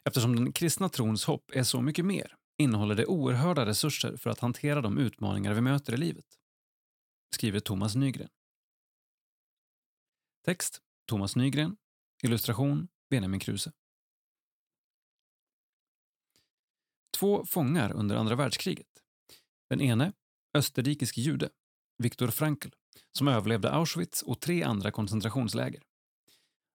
[0.05, 4.41] Eftersom den kristna trons hopp är så mycket mer innehåller det oerhörda resurser för att
[4.41, 6.39] hantera de utmaningar vi möter i livet.
[7.35, 8.31] Skriver Thomas Nygren.
[10.45, 11.77] Text Thomas Nygren.
[12.23, 13.73] Illustration Benjamin Kruse.
[17.19, 18.87] Två fångar under andra världskriget.
[19.71, 20.13] Den ene,
[20.55, 21.51] österrikisk jude,
[22.03, 22.69] Viktor Frankl,
[23.13, 25.83] som överlevde Auschwitz och tre andra koncentrationsläger.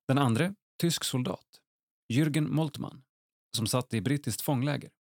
[0.07, 1.61] Den andra, tysk soldat,
[2.13, 3.03] Jürgen Moltmann,
[3.57, 4.91] som satt i brittiskt fångläger.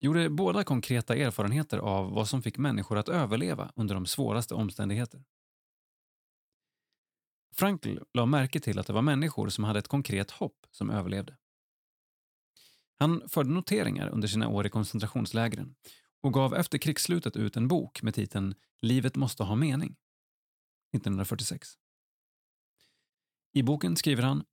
[0.00, 5.24] Gjorde båda konkreta erfarenheter av vad som fick människor att överleva under de svåraste omständigheter.
[7.54, 11.36] Frankl la märke till att det var människor som hade ett konkret hopp som överlevde.
[12.98, 15.74] Han förde noteringar under sina år i koncentrationslägren
[16.22, 19.96] och gav efter krigsslutet ut en bok med titeln Livet måste ha mening
[20.94, 21.68] 1946.
[23.52, 24.44] I boken skriver han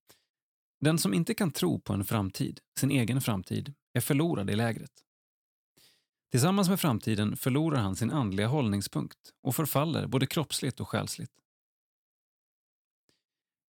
[0.79, 4.91] Den som inte kan tro på en framtid, sin egen framtid, är förlorad i lägret.
[6.31, 11.31] Tillsammans med framtiden förlorar han sin andliga hållningspunkt och förfaller både kroppsligt och själsligt.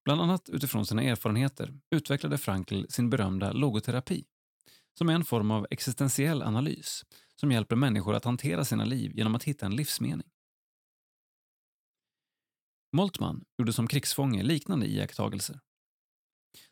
[0.04, 4.24] Bland annat utifrån sina erfarenheter utvecklade Frankl sin berömda logoterapi
[4.98, 7.04] som är en form av existentiell analys
[7.36, 10.28] som hjälper människor att hantera sina liv genom att hitta en livsmening.
[12.92, 15.60] Moltmann gjorde som krigsfånge liknande iakttagelser.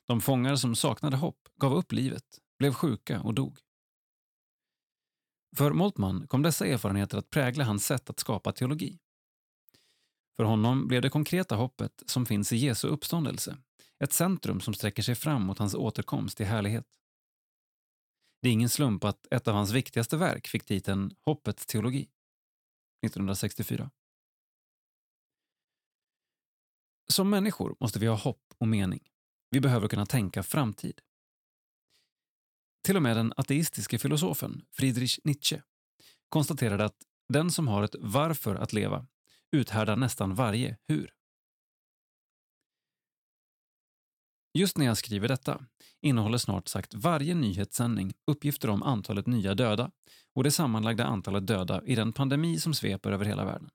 [0.07, 3.59] De fångar som saknade hopp gav upp livet, blev sjuka och dog.
[5.57, 8.99] För Moltmann kom dessa erfarenheter att prägla hans sätt att skapa teologi.
[10.37, 13.57] För honom blev det konkreta hoppet som finns i Jesu uppståndelse
[13.99, 16.87] ett centrum som sträcker sig fram mot hans återkomst i härlighet.
[18.43, 22.09] Det är ingen slump att ett av hans viktigaste verk fick titeln Hoppets teologi
[23.07, 23.91] 1964.
[27.09, 29.09] Som människor måste vi ha hopp och mening.
[29.51, 31.01] Vi behöver kunna tänka framtid.
[32.85, 35.63] Till och med den ateistiske filosofen Friedrich Nietzsche
[36.29, 39.07] konstaterade att den som har ett varför att leva
[39.53, 41.15] uthärdar nästan varje hur.
[44.55, 45.67] Just när jag skriver detta
[46.01, 49.91] innehåller snart sagt varje nyhetssändning uppgifter om antalet nya döda
[50.35, 53.71] och det sammanlagda antalet döda i den pandemi som sveper över hela världen.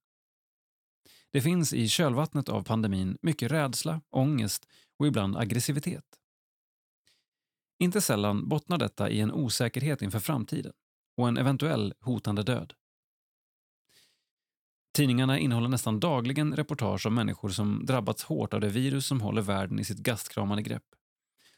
[1.32, 4.68] Det finns i kölvattnet av pandemin mycket rädsla, ångest
[5.00, 6.06] och ibland aggressivitet.
[7.80, 10.74] Inte sällan bottnar detta i en osäkerhet inför framtiden
[11.18, 12.74] och en eventuell hotande död.
[14.98, 19.42] Tidningarna innehåller nästan dagligen reportage om människor som drabbats hårt av det virus som håller
[19.42, 20.84] världen i sitt gastkramande grepp.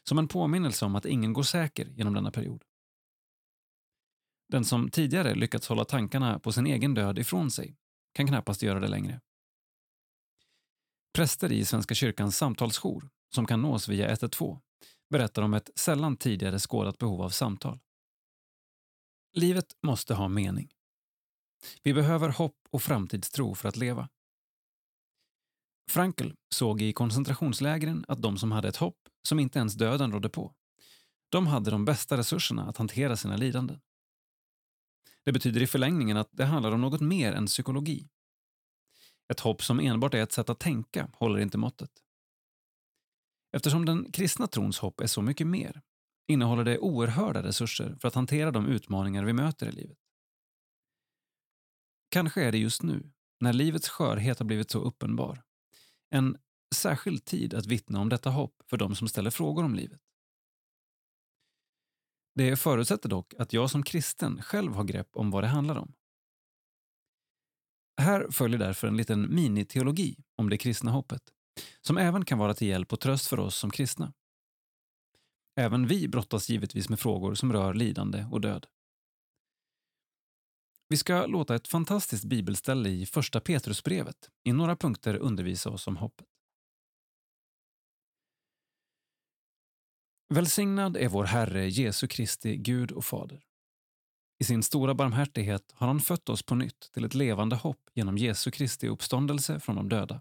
[0.08, 2.64] Som en påminnelse om att ingen går säker genom denna period.
[4.48, 7.76] Den som tidigare lyckats hålla tankarna på sin egen död ifrån sig
[8.12, 9.20] kan knappast göra det längre.
[11.14, 14.58] Präster i Svenska kyrkans samtalsjour, som kan nås via 112,
[15.10, 17.78] berättar om ett sällan tidigare skådat behov av samtal.
[19.32, 20.72] Livet måste ha mening.
[21.82, 24.08] Vi behöver hopp och framtidstro för att leva.
[25.90, 30.28] Frankl såg i koncentrationslägren att de som hade ett hopp som inte ens döden rådde
[30.28, 30.54] på,
[31.28, 33.80] de hade de bästa resurserna att hantera sina lidanden.
[35.24, 38.08] Det betyder i förlängningen att det handlar om något mer än psykologi.
[39.28, 41.90] Ett hopp som enbart är ett sätt att tänka håller inte måttet.
[43.52, 45.82] Eftersom den kristna trons hopp är så mycket mer
[46.26, 49.98] innehåller det oerhörda resurser för att hantera de utmaningar vi möter i livet.
[52.10, 55.42] Kanske är det just nu, när livets skörhet har blivit så uppenbar,
[56.10, 56.38] en
[56.74, 60.00] särskild tid att vittna om detta hopp för de som ställer frågor om livet.
[62.34, 65.94] Det förutsätter dock att jag som kristen själv har grepp om vad det handlar om.
[68.00, 71.22] Här följer därför en liten miniteologi om det kristna hoppet,
[71.80, 74.12] som även kan vara till hjälp och tröst för oss som kristna.
[75.56, 78.66] Även vi brottas givetvis med frågor som rör lidande och död.
[80.90, 85.96] Vi ska låta ett fantastiskt bibelställe i Första Petrusbrevet i några punkter undervisa oss om
[85.96, 86.26] hoppet.
[90.34, 93.42] Välsignad är vår Herre Jesu Kristi Gud och Fader.
[94.38, 98.18] I sin stora barmhärtighet har han fött oss på nytt till ett levande hopp genom
[98.18, 100.20] Jesu Kristi uppståndelse från de döda.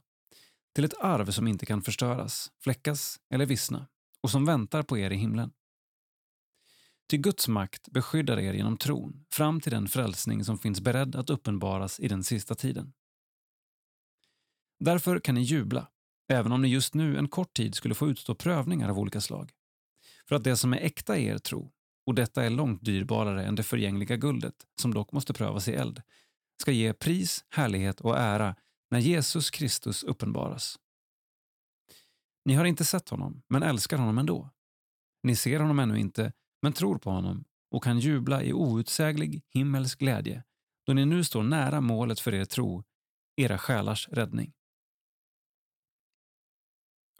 [0.75, 3.87] Till ett arv som inte kan förstöras, fläckas eller vissna
[4.21, 5.51] och som väntar på er i himlen.
[7.09, 11.29] Till Guds makt beskyddar er genom tron fram till den frälsning som finns beredd att
[11.29, 12.93] uppenbaras i den sista tiden.
[14.79, 15.87] Därför kan ni jubla,
[16.27, 19.51] även om ni just nu en kort tid skulle få utstå prövningar av olika slag.
[20.27, 21.71] För att det som är äkta i er tro,
[22.05, 26.01] och detta är långt dyrbarare än det förgängliga guldet, som dock måste prövas i eld,
[26.61, 28.55] ska ge pris, härlighet och ära
[28.91, 30.79] när Jesus Kristus uppenbaras.
[32.45, 34.49] Ni har inte sett honom, men älskar honom ändå.
[35.23, 39.99] Ni ser honom ännu inte, men tror på honom och kan jubla i outsäglig himmelsk
[39.99, 40.43] glädje
[40.85, 42.83] då ni nu står nära målet för er tro,
[43.35, 44.53] era själars räddning.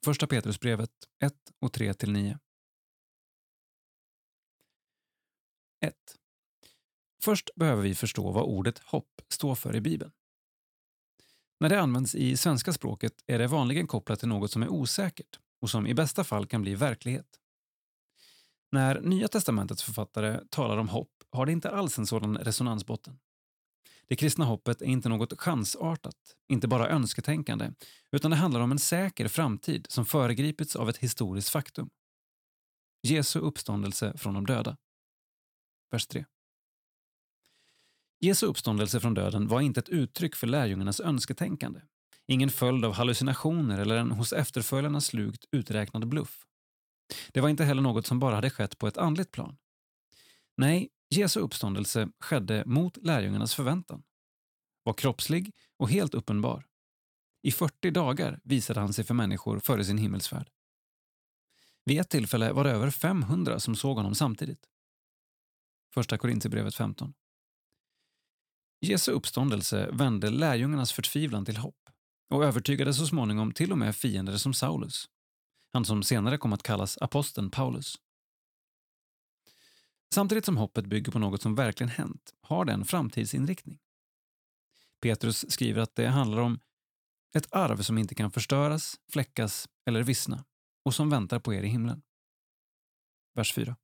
[0.06, 0.92] Första Petrusbrevet
[1.24, 2.40] 1 och 3-9
[5.80, 5.96] 1.
[7.22, 10.12] Först behöver vi förstå vad ordet hopp står för i Bibeln.
[11.60, 15.40] När det används i svenska språket är det vanligen kopplat till något som är osäkert
[15.62, 17.39] och som i bästa fall kan bli verklighet.
[18.72, 23.20] När Nya testamentets författare talar om hopp har det inte alls en sådan resonansbotten.
[24.08, 26.16] Det kristna hoppet är inte något chansartat,
[26.48, 27.72] inte bara önsketänkande,
[28.12, 31.90] utan det handlar om en säker framtid som föregripits av ett historiskt faktum.
[33.04, 34.78] Jesu uppståndelse från de döda.
[35.92, 36.26] Vers 3.
[38.20, 41.82] Jesu uppståndelse från döden var inte ett uttryck för lärjungarnas önsketänkande.
[42.28, 46.46] Ingen följd av hallucinationer eller en hos efterföljarna slugt uträknad bluff.
[47.32, 49.58] Det var inte heller något som bara hade skett på ett andligt plan.
[50.58, 54.04] Nej, Jesu uppståndelse skedde mot lärjungarnas förväntan,
[54.84, 56.66] var kroppslig och helt uppenbar.
[57.42, 60.50] I 40 dagar visade han sig för människor före sin himmelsfärd.
[61.86, 64.66] Vid ett tillfälle var det över 500 som såg honom samtidigt.
[65.94, 67.14] Första Korinthierbrevet 15.
[68.82, 71.90] Jesu uppståndelse vände lärjungarnas förtvivlan till hopp
[72.30, 75.10] och övertygade så småningom till och med fiender som Saulus,
[75.74, 77.96] han som senare kom att kallas aposteln Paulus.
[80.14, 83.80] Samtidigt som hoppet bygger på något som verkligen hänt har det en framtidsinriktning.
[85.02, 86.60] Petrus skriver att det handlar om
[87.36, 90.46] ett arv som inte kan förstöras, fläckas eller vissna
[90.86, 92.02] och som väntar på er i himlen.
[93.36, 93.76] Vers 4.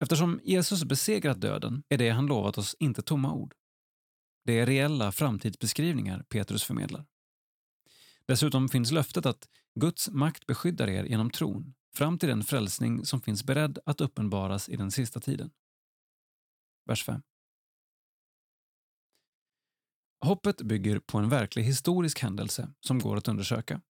[0.00, 3.54] Eftersom Jesus besegrat döden är det han lovat oss inte tomma ord.
[4.44, 7.06] Det är reella framtidsbeskrivningar Petrus förmedlar.
[8.28, 9.48] Dessutom finns löftet att
[9.80, 14.68] Guds makt beskyddar er genom tron fram till den frälsning som finns beredd att uppenbaras
[14.68, 15.50] i den sista tiden.
[16.86, 17.22] Vers 5.
[20.24, 23.80] Hoppet bygger på en verklig historisk händelse som går att undersöka.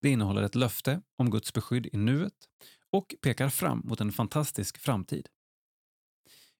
[0.00, 2.48] Det innehåller ett löfte om Guds beskydd i nuet
[2.90, 5.28] och pekar fram mot en fantastisk framtid.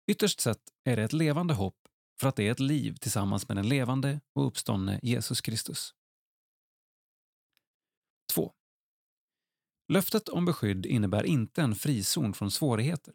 [0.07, 1.79] Ytterst sett är det ett levande hopp
[2.21, 5.95] för att det är ett liv tillsammans med den levande och uppståndne Jesus Kristus.
[8.33, 8.53] 2.
[9.89, 13.15] Löftet om beskydd innebär inte en frizon från svårigheter.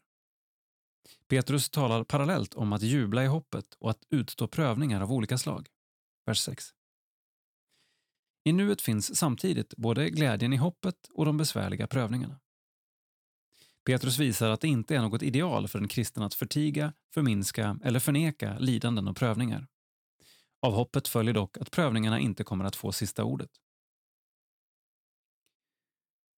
[1.28, 5.68] Petrus talar parallellt om att jubla i hoppet och att utstå prövningar av olika slag.
[6.26, 6.74] Vers 6.
[8.44, 12.40] I nuet finns samtidigt både glädjen i hoppet och de besvärliga prövningarna.
[13.86, 18.00] Petrus visar att det inte är något ideal för en kristen att förtiga, förminska eller
[18.00, 19.68] förneka lidanden och prövningar.
[20.62, 23.50] Av hoppet följer dock att prövningarna inte kommer att få sista ordet.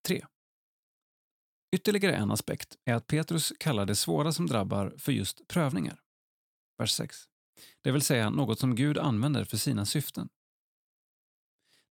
[0.06, 0.26] 3.
[1.72, 6.02] Ytterligare en aspekt är att Petrus kallar det svåra som drabbar för just prövningar.
[6.78, 7.18] Vers 6.
[7.82, 10.30] Det vill säga något som Gud använder för sina syften.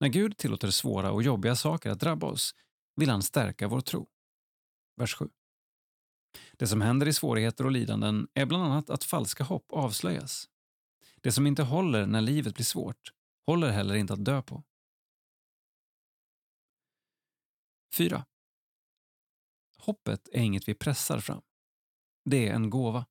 [0.01, 2.55] När Gud tillåter svåra och jobbiga saker att drabba oss
[2.97, 4.09] vill han stärka vår tro.
[4.97, 5.29] Vers 7.
[6.53, 10.49] Det som händer i svårigheter och lidanden är bland annat att falska hopp avslöjas.
[11.21, 13.13] Det som inte håller när livet blir svårt
[13.47, 14.65] håller heller inte att dö på.
[17.97, 18.25] 4.
[19.79, 21.43] Hoppet är inget vi pressar fram.
[22.25, 23.07] Det är en gåva.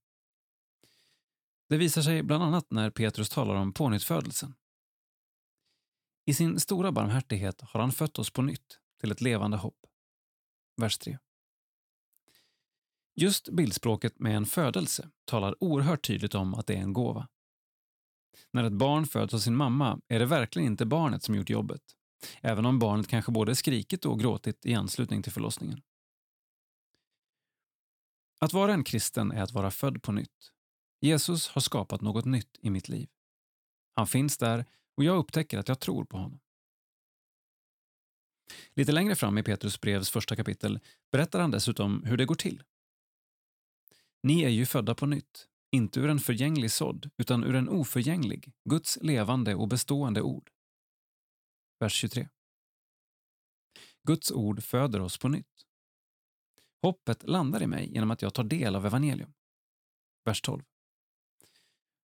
[1.69, 4.55] Det visar sig bland annat när Petrus talar om pånyttfödelsen.
[6.25, 9.86] I sin stora barmhärtighet har han fött oss på nytt till ett levande hopp.
[10.77, 11.17] Vers 3.
[13.15, 17.27] Just bildspråket med en födelse talar oerhört tydligt om att det är en gåva.
[18.51, 21.82] När ett barn föds av sin mamma är det verkligen inte barnet som gjort jobbet,
[22.41, 25.82] även om barnet kanske både skrikit och gråtit i anslutning till förlossningen.
[28.39, 30.51] Att vara en kristen är att vara född på nytt.
[31.01, 33.09] Jesus har skapat något nytt i mitt liv.
[33.93, 34.65] Han finns där
[34.97, 36.39] och jag upptäcker att jag tror på honom.
[38.74, 40.80] Lite längre fram i Petrus brevs första kapitel
[41.11, 42.63] berättar han dessutom hur det går till.
[44.24, 48.51] Ni är ju födda på nytt, inte ur en förgänglig sådd, utan ur en oförgänglig,
[48.69, 50.49] Guds levande och bestående ord.
[51.82, 52.29] Vers 23.
[54.03, 55.65] Guds ord föder oss på nytt.
[56.82, 59.34] Hoppet landar i mig genom att jag tar del av evangelium.
[60.25, 60.63] Vers 12.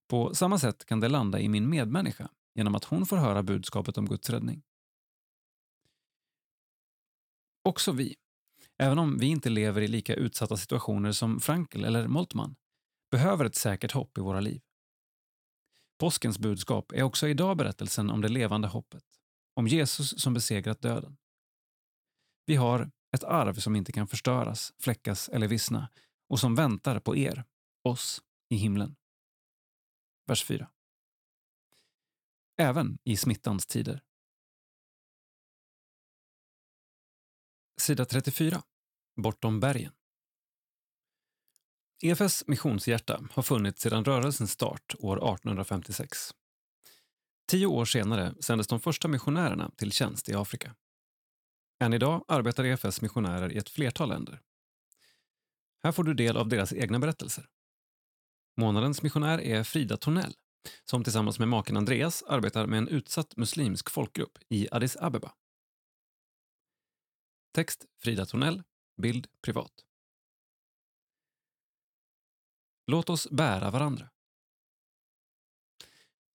[0.07, 3.97] På samma sätt kan det landa i min medmänniska genom att hon får höra budskapet
[3.97, 4.63] om Guds räddning.
[7.63, 8.15] Också vi,
[8.78, 12.55] även om vi inte lever i lika utsatta situationer som Frankl eller Moltmann,
[13.11, 14.61] behöver ett säkert hopp i våra liv.
[15.97, 19.16] Påskens budskap är också idag berättelsen om det levande hoppet,
[19.58, 21.18] om Jesus som besegrat döden.
[22.45, 25.89] Vi har ett arv som inte kan förstöras, fläckas eller vissna
[26.30, 27.45] och som väntar på er,
[27.84, 28.95] oss, i himlen.
[30.26, 30.72] Vers 4.
[32.58, 34.01] Även i smittans tider.
[37.82, 38.64] Sida 34.
[39.22, 39.93] Bortom bergen.
[42.03, 46.34] EFS missionshjärta har funnits sedan rörelsens start år 1856.
[47.47, 50.75] Tio år senare sändes de första missionärerna till tjänst i Afrika.
[51.79, 54.41] Än idag arbetar EFS missionärer i ett flertal länder.
[55.83, 57.49] Här får du del av deras egna berättelser.
[58.57, 60.33] Månadens missionär är Frida Tornell
[60.83, 65.33] som tillsammans med maken Andreas arbetar med en utsatt muslimsk folkgrupp i Addis Abeba.
[67.53, 68.63] Text Frida Tornell,
[69.01, 69.71] bild privat.
[72.87, 74.09] Låt oss bära varandra.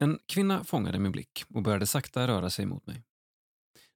[0.02, 3.04] En kvinna fångade min blick och började sakta röra sig mot mig.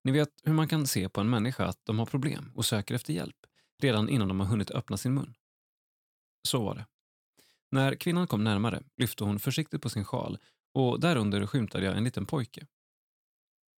[0.04, 2.94] Ni vet hur man kan se på en människa att de har problem och söker
[2.94, 3.36] efter hjälp
[3.82, 5.34] redan innan de har hunnit öppna sin mun.
[6.48, 6.86] Så var det.
[7.70, 10.38] När kvinnan kom närmare lyfte hon försiktigt på sin sjal
[10.74, 12.66] och därunder skymtade jag en liten pojke.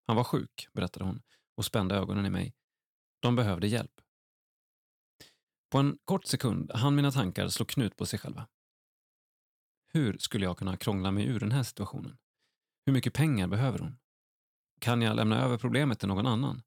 [0.07, 1.23] Han var sjuk, berättade hon
[1.57, 2.55] och spände ögonen i mig.
[3.21, 4.01] De behövde hjälp.
[5.71, 8.47] På en kort sekund hann mina tankar slå knut på sig själva.
[9.97, 12.19] Hur skulle jag kunna krångla mig ur den här situationen?
[12.87, 13.99] Hur mycket pengar behöver hon?
[14.81, 16.63] Kan jag lämna över problemet till någon annan?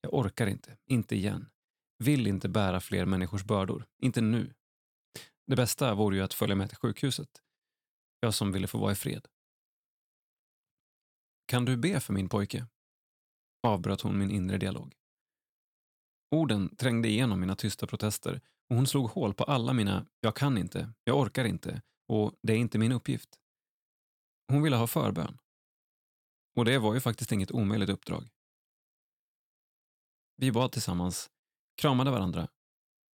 [0.00, 1.50] Jag orkar inte, inte igen.
[1.98, 4.54] Vill inte bära fler människors bördor, inte nu.
[5.46, 7.42] Det bästa vore ju att följa med till sjukhuset.
[8.20, 9.28] Jag som ville få vara i fred.
[11.46, 12.66] Kan du be för min pojke?
[13.62, 14.94] Avbröt hon min inre dialog.
[16.30, 20.58] Orden trängde igenom mina tysta protester och hon slog hål på alla mina “jag kan
[20.58, 23.38] inte”, “jag orkar inte” och “det är inte min uppgift”.
[24.48, 25.38] Hon ville ha förbön.
[26.56, 28.28] Och det var ju faktiskt inget omöjligt uppdrag.
[30.36, 31.30] Vi bad tillsammans,
[31.76, 32.48] kramade varandra.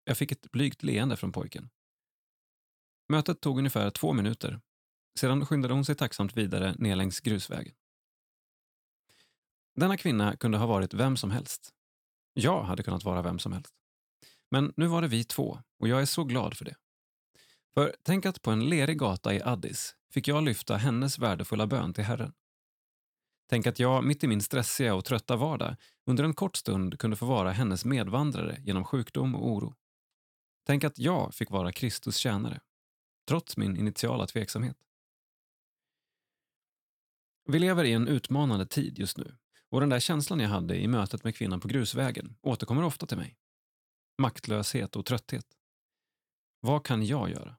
[0.04, 1.70] Jag fick ett blygt leende från pojken.
[3.08, 4.60] Mötet tog ungefär två minuter.
[5.18, 7.74] Sedan skyndade hon sig tacksamt vidare ner längs grusvägen.
[9.74, 11.74] Denna kvinna kunde ha varit vem som helst.
[12.32, 13.74] Jag hade kunnat vara vem som helst.
[14.50, 16.76] Men nu var det vi två och jag är så glad för det.
[17.74, 21.92] För tänk att på en lerig gata i Addis fick jag lyfta hennes värdefulla bön
[21.92, 22.32] till Herren.
[23.48, 27.16] Tänk att jag mitt i min stressiga och trötta vardag under en kort stund kunde
[27.16, 29.74] få vara hennes medvandrare genom sjukdom och oro.
[30.66, 32.60] Tänk att jag fick vara Kristus tjänare,
[33.28, 34.76] trots min initiala tveksamhet.
[37.46, 39.36] Vi lever i en utmanande tid just nu
[39.70, 43.16] och den där känslan jag hade i mötet med kvinnan på grusvägen återkommer ofta till
[43.16, 43.36] mig.
[44.18, 45.46] Maktlöshet och trötthet.
[46.60, 47.56] Vad kan jag göra?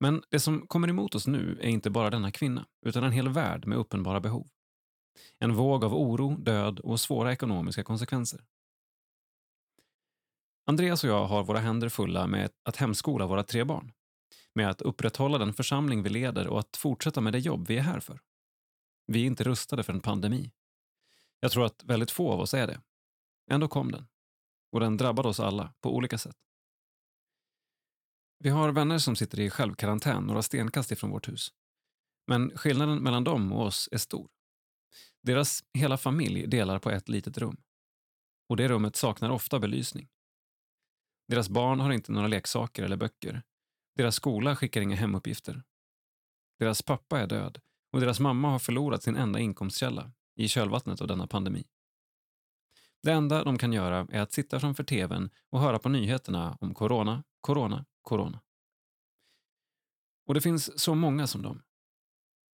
[0.00, 3.28] Men det som kommer emot oss nu är inte bara denna kvinna, utan en hel
[3.28, 4.48] värld med uppenbara behov.
[5.38, 8.44] En våg av oro, död och svåra ekonomiska konsekvenser.
[10.66, 13.92] Andreas och jag har våra händer fulla med att hemskola våra tre barn.
[14.54, 17.82] Med att upprätthålla den församling vi leder och att fortsätta med det jobb vi är
[17.82, 18.20] här för.
[19.06, 20.50] Vi är inte rustade för en pandemi.
[21.40, 22.80] Jag tror att väldigt få av oss är det.
[23.50, 24.06] Ändå kom den.
[24.72, 26.36] Och den drabbade oss alla på olika sätt.
[28.42, 31.52] Vi har vänner som sitter i självkarantän några stenkast ifrån vårt hus.
[32.26, 34.28] Men skillnaden mellan dem och oss är stor.
[35.22, 37.56] Deras hela familj delar på ett litet rum.
[38.48, 40.08] Och det rummet saknar ofta belysning.
[41.28, 43.42] Deras barn har inte några leksaker eller böcker.
[43.96, 45.62] Deras skola skickar inga hemuppgifter.
[46.58, 47.60] Deras pappa är död
[47.92, 51.64] och deras mamma har förlorat sin enda inkomstkälla i kölvattnet av denna pandemi.
[53.02, 56.74] Det enda de kan göra är att sitta framför tvn och höra på nyheterna om
[56.74, 58.40] corona, corona, corona.
[60.26, 61.62] Och det finns så många som dem.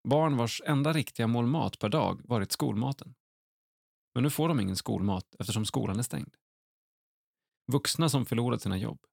[0.07, 3.15] Barn vars enda riktiga mål mat per dag varit skolmaten.
[4.13, 6.35] Men nu får de ingen skolmat eftersom skolan är stängd.
[7.71, 9.05] Vuxna som förlorat sina jobb.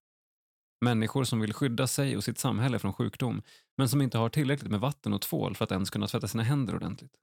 [0.81, 3.43] Människor som vill skydda sig och sitt samhälle från sjukdom
[3.77, 6.43] men som inte har tillräckligt med vatten och tvål för att ens kunna tvätta sina
[6.43, 7.17] händer ordentligt.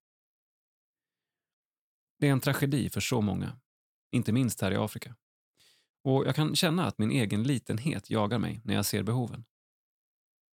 [2.19, 3.59] Det är en tragedi för så många,
[4.11, 5.15] inte minst här i Afrika.
[6.03, 9.45] Och jag kan känna att min egen litenhet jagar mig när jag ser behoven.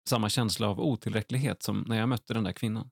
[0.09, 2.91] Samma känsla av otillräcklighet som när jag mötte den där kvinnan.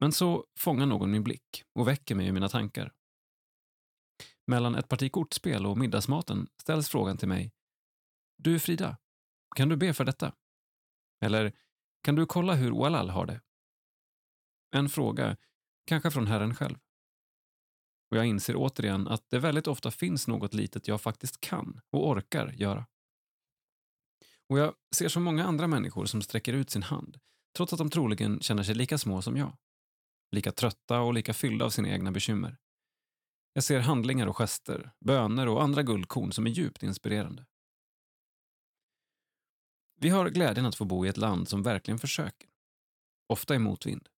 [0.00, 2.92] Men så fångar någon min blick och väcker mig ur mina tankar.
[4.46, 7.52] Mellan ett parti kortspel och middagsmaten ställs frågan till mig.
[8.36, 8.96] Du Frida,
[9.56, 10.34] kan du be för detta?
[11.20, 11.52] Eller,
[12.02, 13.40] kan du kolla hur Walal har det?
[14.76, 15.36] En fråga,
[15.86, 16.78] kanske från Herren själv.
[18.10, 22.08] Och jag inser återigen att det väldigt ofta finns något litet jag faktiskt kan och
[22.08, 22.86] orkar göra.
[24.48, 27.18] Och jag ser så många andra människor som sträcker ut sin hand,
[27.56, 29.56] trots att de troligen känner sig lika små som jag.
[30.32, 32.58] Lika trötta och lika fyllda av sina egna bekymmer.
[33.52, 37.46] Jag ser handlingar och gester, böner och andra guldkorn som är djupt inspirerande.
[40.00, 42.48] Vi har glädjen att få bo i ett land som verkligen försöker.
[43.26, 44.08] Ofta i motvind.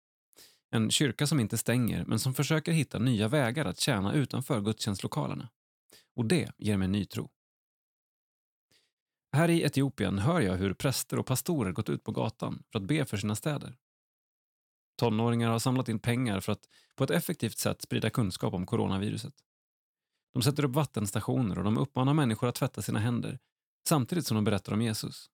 [0.70, 5.48] En kyrka som inte stänger, men som försöker hitta nya vägar att tjäna utanför gudstjänstlokalerna.
[6.16, 7.30] Och det ger mig ny tro.
[9.32, 12.86] Här i Etiopien hör jag hur präster och pastorer gått ut på gatan för att
[12.86, 13.76] be för sina städer.
[14.98, 19.34] Tonåringar har samlat in pengar för att på ett effektivt sätt sprida kunskap om coronaviruset.
[20.32, 23.38] De sätter upp vattenstationer och de uppmanar människor att tvätta sina händer
[23.88, 25.30] samtidigt som de berättar om Jesus.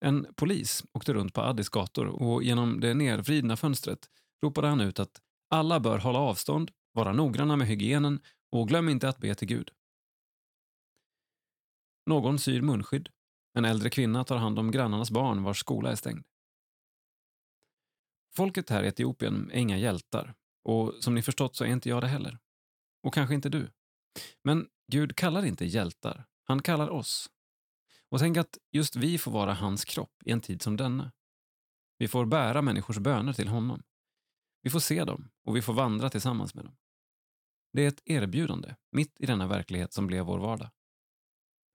[0.00, 4.10] En polis åkte runt på Addis gator och genom det nervridna fönstret
[4.42, 5.20] ropade han ut att
[5.50, 8.20] alla bör hålla avstånd, vara noggranna med hygienen
[8.52, 9.70] och glöm inte att be till Gud.
[12.06, 13.08] Någon syr munskydd.
[13.54, 16.24] En äldre kvinna tar hand om grannarnas barn vars skola är stängd.
[18.36, 20.34] Folket här i Etiopien är inga hjältar
[20.64, 22.38] och som ni förstått så är inte jag det heller.
[23.02, 23.70] Och kanske inte du.
[24.44, 27.30] Men Gud kallar inte hjältar, han kallar oss.
[28.08, 31.12] Och tänk att just vi får vara hans kropp i en tid som denna.
[31.98, 33.82] Vi får bära människors böner till honom.
[34.62, 36.76] Vi får se dem och vi får vandra tillsammans med dem.
[37.72, 40.70] Det är ett erbjudande mitt i denna verklighet som blev vår vardag.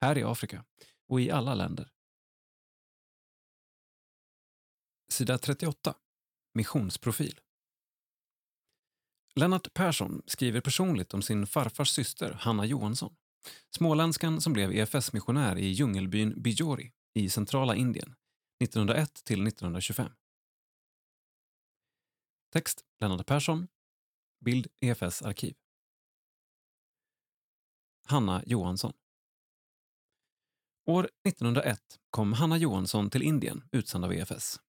[0.02, 0.66] Här i Afrika
[1.08, 1.92] och i alla länder.
[5.12, 5.96] Sida 38.
[6.54, 7.40] Missionsprofil.
[9.36, 13.16] Lennart Persson skriver personligt om sin farfars syster Hanna Johansson.
[13.70, 18.16] Småländskan som blev EFS-missionär i djungelbyn Bijori i centrala Indien
[18.64, 20.12] 1901 till 1925.
[22.54, 23.68] Text Lennart Persson.
[24.46, 25.56] Bild EFS arkiv.
[28.08, 28.94] Hanna Johansson.
[30.86, 31.80] År 1901
[32.10, 34.60] kom Hanna Johansson till Indien utsänd av EFS.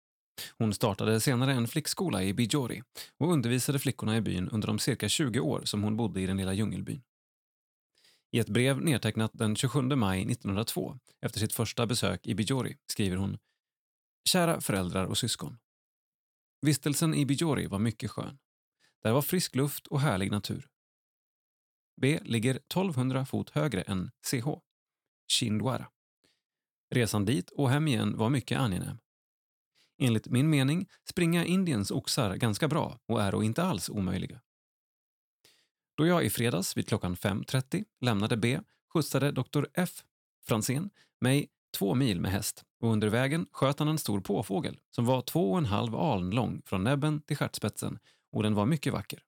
[0.59, 2.82] Hon startade senare en flickskola i Bijori
[3.18, 6.36] och undervisade flickorna i byn under de cirka 20 år som hon bodde i den
[6.36, 7.02] lilla djungelbyn.
[8.35, 13.16] I ett brev nedtecknat den 27 maj 1902 efter sitt första besök i Bijori skriver
[13.16, 13.39] hon
[14.28, 15.59] Kära föräldrar och syskon.
[16.61, 18.39] Vistelsen i Bijori var mycket skön.
[19.02, 20.66] Där var frisk luft och härlig natur.
[22.01, 24.48] B ligger 1200 fot högre än CH,
[25.28, 25.89] Chindwara.
[26.90, 28.98] Resan dit och hem igen var mycket angenäm.
[29.98, 34.40] Enligt min mening springa Indiens oxar ganska bra och är inte alls omöjliga.
[35.96, 38.60] Då jag i fredags vid klockan 5.30 lämnade B
[38.94, 40.04] skjutsade doktor F.
[40.46, 40.90] Fransén
[41.20, 45.22] mig två mil med häst och under vägen sköt han en stor påfågel som var
[45.22, 47.98] två och en halv aln lång från näbben till stjärtspetsen
[48.32, 49.22] och den var mycket vacker.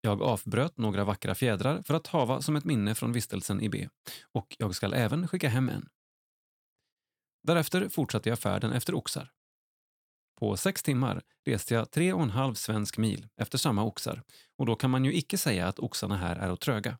[0.00, 3.88] Jag avbröt några vackra fjädrar för att hava som ett minne från vistelsen i B
[4.22, 5.88] och jag skall även skicka hem en.
[7.42, 9.32] Därefter fortsatte jag färden efter oxar.
[10.38, 14.22] På sex timmar reste jag tre och en halv svensk mil efter samma oxar
[14.56, 16.98] och då kan man ju icke säga att oxarna här är tröga.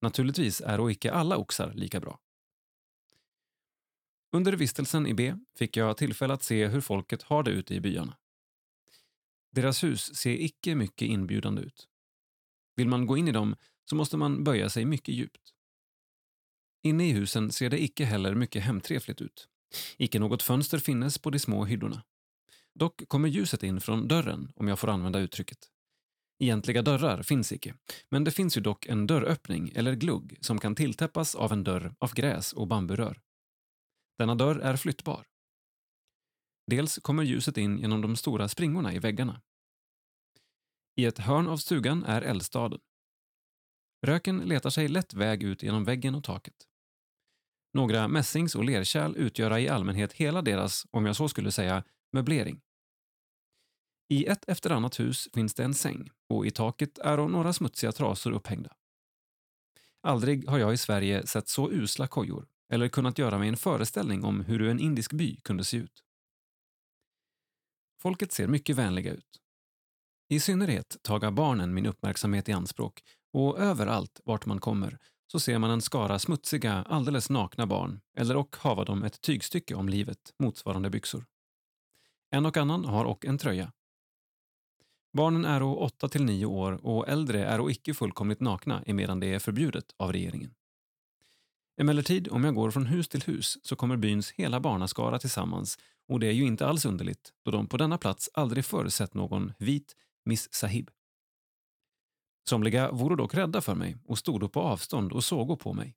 [0.00, 2.18] Naturligtvis är och icke alla oxar lika bra.
[4.32, 7.80] Under vistelsen i B fick jag tillfälle att se hur folket har det ute i
[7.80, 8.16] byarna.
[9.50, 11.88] Deras hus ser icke mycket inbjudande ut.
[12.76, 15.54] Vill man gå in i dem så måste man böja sig mycket djupt.
[16.82, 19.48] Inne i husen ser det icke heller mycket hemtrevligt ut.
[19.96, 22.02] Icke något fönster finnes på de små hyddorna.
[22.74, 25.58] Dock kommer ljuset in från dörren, om jag får använda uttrycket.
[26.38, 27.74] Egentliga dörrar finns icke,
[28.08, 31.94] men det finns ju dock en dörröppning eller glugg som kan tilltäppas av en dörr
[31.98, 33.20] av gräs och bamburör.
[34.18, 35.26] Denna dörr är flyttbar.
[36.66, 39.42] Dels kommer ljuset in genom de stora springorna i väggarna.
[40.96, 42.80] I ett hörn av stugan är eldstaden.
[44.06, 46.54] Röken letar sig lätt väg ut genom väggen och taket.
[47.74, 52.60] Några mässings och lerkärl utgöra i allmänhet hela deras, om jag så skulle säga, möblering.
[54.08, 57.92] I ett efter annat hus finns det en säng och i taket är några smutsiga
[57.92, 58.72] trasor upphängda.
[60.02, 64.24] Aldrig har jag i Sverige sett så usla kojor eller kunnat göra mig en föreställning
[64.24, 66.02] om hur en indisk by kunde se ut.
[68.00, 69.40] Folket ser mycket vänliga ut.
[70.28, 73.02] I synnerhet tagar barnen min uppmärksamhet i anspråk
[73.32, 74.98] och överallt vart man kommer
[75.32, 79.74] så ser man en skara smutsiga, alldeles nakna barn eller och hava dem ett tygstycke
[79.74, 81.24] om livet motsvarande byxor.
[82.34, 83.72] En och annan har och en tröja.
[85.12, 89.38] Barnen är 8 till 9 år och äldre är icke fullkomligt nakna emedan det är
[89.38, 90.54] förbjudet av regeringen.
[91.80, 95.78] Emellertid, om jag går från hus till hus så kommer byns hela barnaskara tillsammans
[96.08, 99.14] och det är ju inte alls underligt då de på denna plats aldrig förr sett
[99.14, 100.90] någon vit Miss Sahib.
[102.48, 105.96] Somliga vore dock rädda för mig och stod på avstånd och sågo på mig.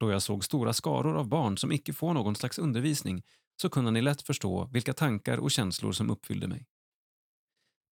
[0.00, 3.22] Då jag såg stora skaror av barn som icke får någon slags undervisning
[3.56, 6.66] så kunde ni lätt förstå vilka tankar och känslor som uppfyllde mig.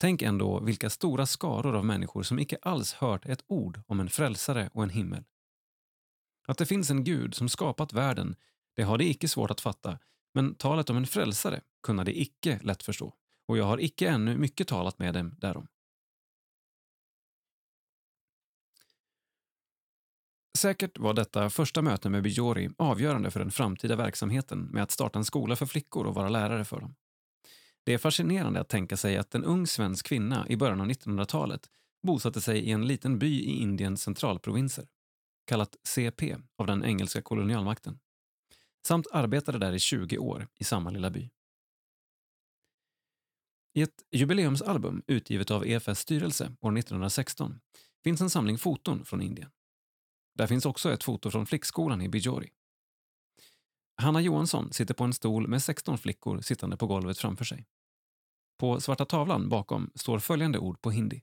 [0.00, 4.10] Tänk ändå vilka stora skaror av människor som icke alls hört ett ord om en
[4.10, 5.24] frälsare och en himmel.
[6.46, 8.36] Att det finns en Gud som skapat världen,
[8.76, 9.98] det har de icke svårt att fatta,
[10.34, 13.14] men talet om en frälsare kunde de icke lätt förstå,
[13.46, 15.66] och jag har icke ännu mycket talat med dem därom.
[20.60, 25.18] Säkert var detta första möte med Bijori avgörande för den framtida verksamheten med att starta
[25.18, 26.94] en skola för flickor och vara lärare för dem.
[27.84, 31.70] Det är fascinerande att tänka sig att en ung svensk kvinna i början av 1900-talet
[32.02, 34.88] bosatte sig i en liten by i Indiens centralprovinser,
[35.46, 37.98] kallat CP av den engelska kolonialmakten,
[38.86, 41.30] samt arbetade där i 20 år i samma lilla by.
[43.74, 47.60] I ett jubileumsalbum utgivet av EFS styrelse år 1916
[48.04, 49.50] finns en samling foton från Indien.
[50.40, 52.50] Där finns också ett foto från flickskolan i Bijori.
[53.96, 57.66] Hanna Johansson sitter på en stol med 16 flickor sittande på golvet framför sig.
[58.58, 61.22] På svarta tavlan bakom står följande ord på hindi.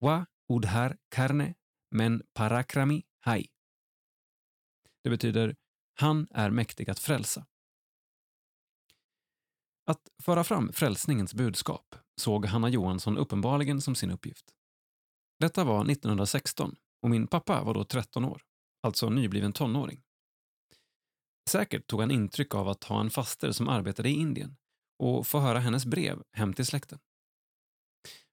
[0.00, 1.54] Wa udhar karne
[1.90, 3.46] men parakrami hai.
[5.02, 5.56] Det betyder
[5.94, 7.46] han är mäktig att frälsa.
[9.84, 14.54] Att föra fram frälsningens budskap såg Hanna Johansson uppenbarligen som sin uppgift.
[15.38, 18.42] Detta var 1916 och min pappa var då 13 år,
[18.82, 20.02] alltså nybliven tonåring.
[21.50, 24.56] Säkert tog han intryck av att ha en faster som arbetade i Indien
[24.98, 26.98] och få höra hennes brev hem till släkten.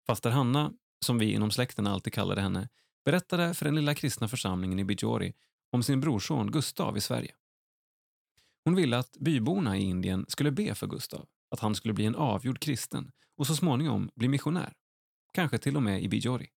[0.07, 0.73] Faster Hanna,
[1.06, 2.69] som vi inom släkten alltid kallade henne,
[3.06, 5.34] berättade för den lilla kristna församlingen i Bijori
[5.72, 7.35] om sin brorson Gustav i Sverige.
[8.65, 12.15] Hon ville att byborna i Indien skulle be för Gustav, att han skulle bli en
[12.15, 14.73] avgjord kristen och så småningom bli missionär,
[15.34, 16.49] kanske till och med i Bijori.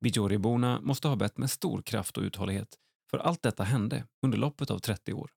[0.00, 2.78] Bijoriborna måste ha bett med stor kraft och uthållighet,
[3.10, 5.30] för allt detta hände under loppet av 30 år.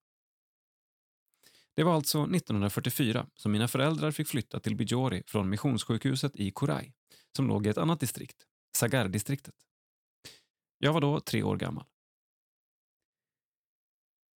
[1.76, 6.94] Det var alltså 1944 som mina föräldrar fick flytta till Bijori från missionssjukhuset i Korai,
[7.36, 8.46] som låg i ett annat distrikt,
[8.78, 9.56] Sagar-distriktet.
[10.78, 11.86] Jag var då tre år gammal.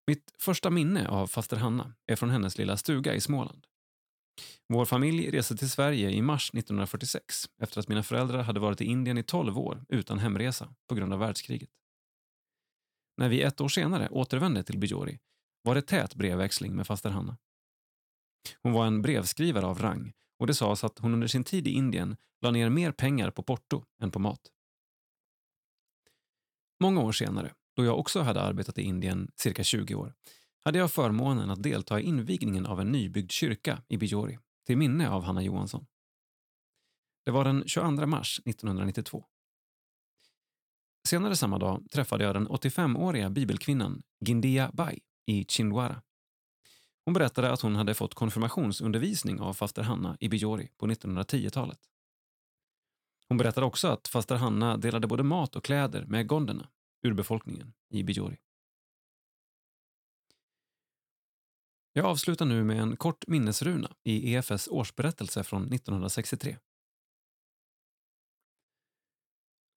[0.07, 3.67] Mitt första minne av faster Hanna är från hennes lilla stuga i Småland.
[4.67, 8.85] Vår familj reste till Sverige i mars 1946 efter att mina föräldrar hade varit i
[8.85, 11.69] Indien i 12 år utan hemresa på grund av världskriget.
[13.17, 15.19] När vi ett år senare återvände till Bijori
[15.63, 17.37] var det tät brevväxling med faster Hanna.
[18.61, 21.71] Hon var en brevskrivare av rang och det sades att hon under sin tid i
[21.71, 24.51] Indien la ner mer pengar på porto än på mat.
[26.79, 30.13] Många år senare, då jag också hade arbetat i Indien cirka 20 år,
[30.65, 35.09] hade jag förmånen att delta i invigningen av en nybyggd kyrka i Bijori till minne
[35.09, 35.85] av Hanna Johansson.
[37.25, 39.25] Det var den 22 mars 1992.
[41.07, 46.01] Senare samma dag träffade jag den 85-åriga bibelkvinnan Gindia Bai i Chindwara.
[47.05, 51.79] Hon berättade att hon hade fått konfirmationsundervisning av faster Hanna i Bijori på 1910-talet.
[53.27, 56.69] Hon berättade också att faster Hanna delade både mat och kläder med gonderna,
[57.03, 58.37] urbefolkningen, i Bijori.
[61.97, 66.57] Jag avslutar nu med en kort minnesruna i EFS årsberättelse från 1963.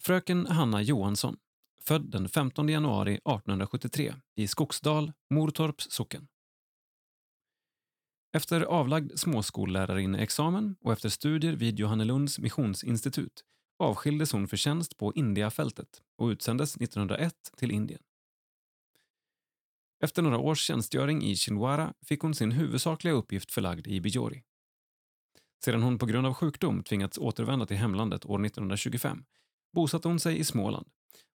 [0.03, 1.37] Fröken Hanna Johansson,
[1.83, 6.29] född den 15 januari 1873 i Skogsdal, Mortorps socken.
[8.33, 13.45] Efter avlagd småskollärarinneexamen och efter studier vid Johannelunds missionsinstitut
[13.79, 18.01] avskildes hon för tjänst på Indiafältet och utsändes 1901 till Indien.
[20.01, 24.43] Efter några års tjänstgöring i Chinwara fick hon sin huvudsakliga uppgift förlagd i Bijori.
[25.65, 29.25] Sedan hon på grund av sjukdom tvingats återvända till hemlandet år 1925
[29.73, 30.89] bosatte hon sig i Småland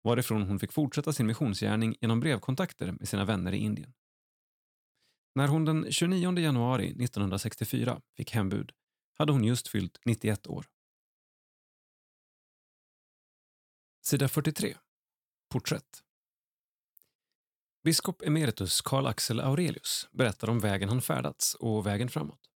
[0.02, 3.92] varifrån hon fick fortsätta sin missionsgärning genom brevkontakter med sina vänner i Indien.
[5.34, 8.72] När hon den 29 januari 1964 fick hembud
[9.14, 10.66] hade hon just fyllt 91 år.
[14.04, 14.76] Sida 43.
[15.50, 16.02] Porträtt.
[17.84, 22.50] Biskop emeritus Karl Axel Aurelius berättar om vägen han färdats och vägen framåt.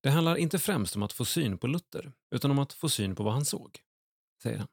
[0.00, 3.14] Det handlar inte främst om att få syn på Luther, utan om att få syn
[3.14, 3.80] på vad han såg,
[4.42, 4.68] säger han.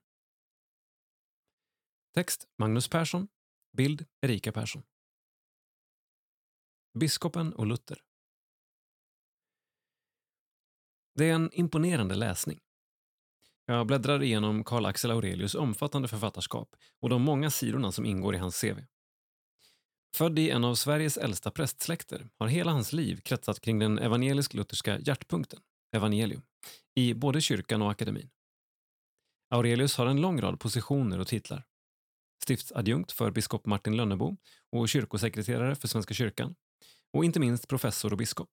[2.14, 3.28] Text Magnus Persson.
[3.78, 4.84] Bild Erika Persson.
[7.00, 8.04] Biskopen och Luther.
[11.16, 12.60] Det är en imponerande läsning.
[13.66, 18.38] Jag bläddrar igenom Karl Axel Aurelius omfattande författarskap och de många sidorna som ingår i
[18.38, 18.80] hans CV.
[20.16, 25.00] Född i en av Sveriges äldsta prästsläkter har hela hans liv kretsat kring den evangelisk-lutherska
[25.00, 25.60] hjärtpunkten,
[25.96, 26.42] evangelium,
[26.96, 28.30] i både kyrkan och akademin.
[29.50, 31.64] Aurelius har en lång rad positioner och titlar.
[32.44, 34.38] Stiftsadjunkt för biskop Martin Lönnebo
[34.72, 36.56] och kyrkosekreterare för Svenska kyrkan
[37.14, 38.50] och inte minst professor och biskop.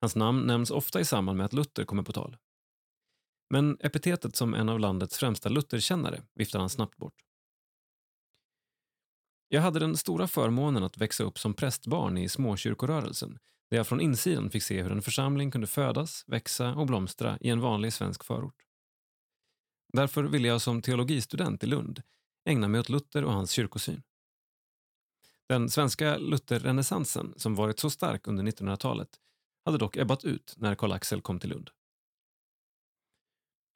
[0.00, 2.36] Hans namn nämns ofta i samband med att Luther kommer på tal.
[3.50, 7.29] Men epitetet som en av landets främsta Lutherkännare viftar han snabbt bort.
[9.52, 13.38] Jag hade den stora förmånen att växa upp som prästbarn i småkyrkorörelsen
[13.70, 17.48] där jag från insidan fick se hur en församling kunde födas, växa och blomstra i
[17.48, 18.66] en vanlig svensk förort.
[19.92, 22.02] Därför ville jag som teologistudent i Lund
[22.44, 24.02] ägna mig åt Luther och hans kyrkosyn.
[25.48, 29.20] Den svenska Lutherrenässansen, som varit så stark under 1900-talet,
[29.64, 31.70] hade dock ebbat ut när Karl Axel kom till Lund.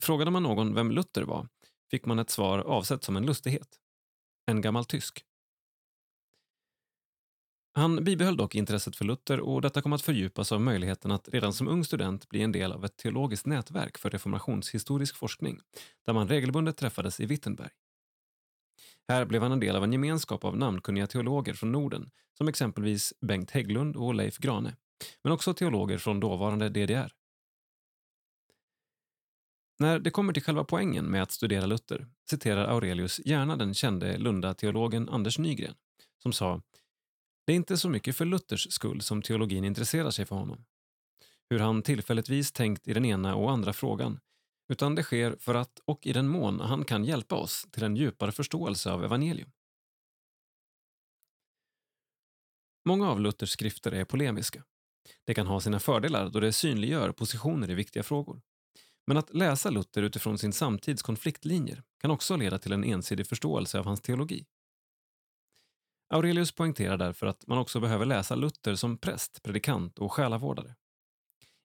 [0.03, 1.49] Frågade man någon vem Luther var
[1.91, 3.81] fick man ett svar avsett som en lustighet.
[4.47, 5.25] En gammal tysk.
[7.77, 11.53] Han bibehöll dock intresset för Luther och detta kom att fördjupas av möjligheten att redan
[11.53, 15.61] som ung student bli en del av ett teologiskt nätverk för reformationshistorisk forskning
[16.07, 17.71] där man regelbundet träffades i Wittenberg.
[19.09, 23.15] Här blev han en del av en gemenskap av namnkunniga teologer från Norden som exempelvis
[23.21, 24.77] Bengt Hägglund och Leif Grane,
[25.23, 27.13] men också teologer från dåvarande DDR.
[29.79, 34.19] När det kommer till själva poängen med att studera Luther citerar Aurelius gärna den kände
[34.19, 35.75] Lunda-teologen Anders Nygren
[36.23, 36.63] som sa
[37.47, 40.65] det är inte så mycket för Luthers skull som teologin intresserar sig för honom.
[41.51, 44.21] Hur han tillfälligtvis tänkt i den ena och andra frågan,
[44.69, 47.97] utan det sker för att och i den mån han kan hjälpa oss till en
[47.97, 49.51] djupare förståelse av evangelium.
[52.85, 54.65] Många av Luthers skrifter är polemiska.
[55.25, 58.43] Det kan ha sina fördelar då det synliggör positioner i viktiga frågor.
[59.07, 63.79] Men att läsa Luther utifrån sin samtids konfliktlinjer kan också leda till en ensidig förståelse
[63.79, 64.47] av hans teologi.
[66.09, 70.75] Aurelius poängterar därför att man också behöver läsa Luther som präst, predikant och själavårdare.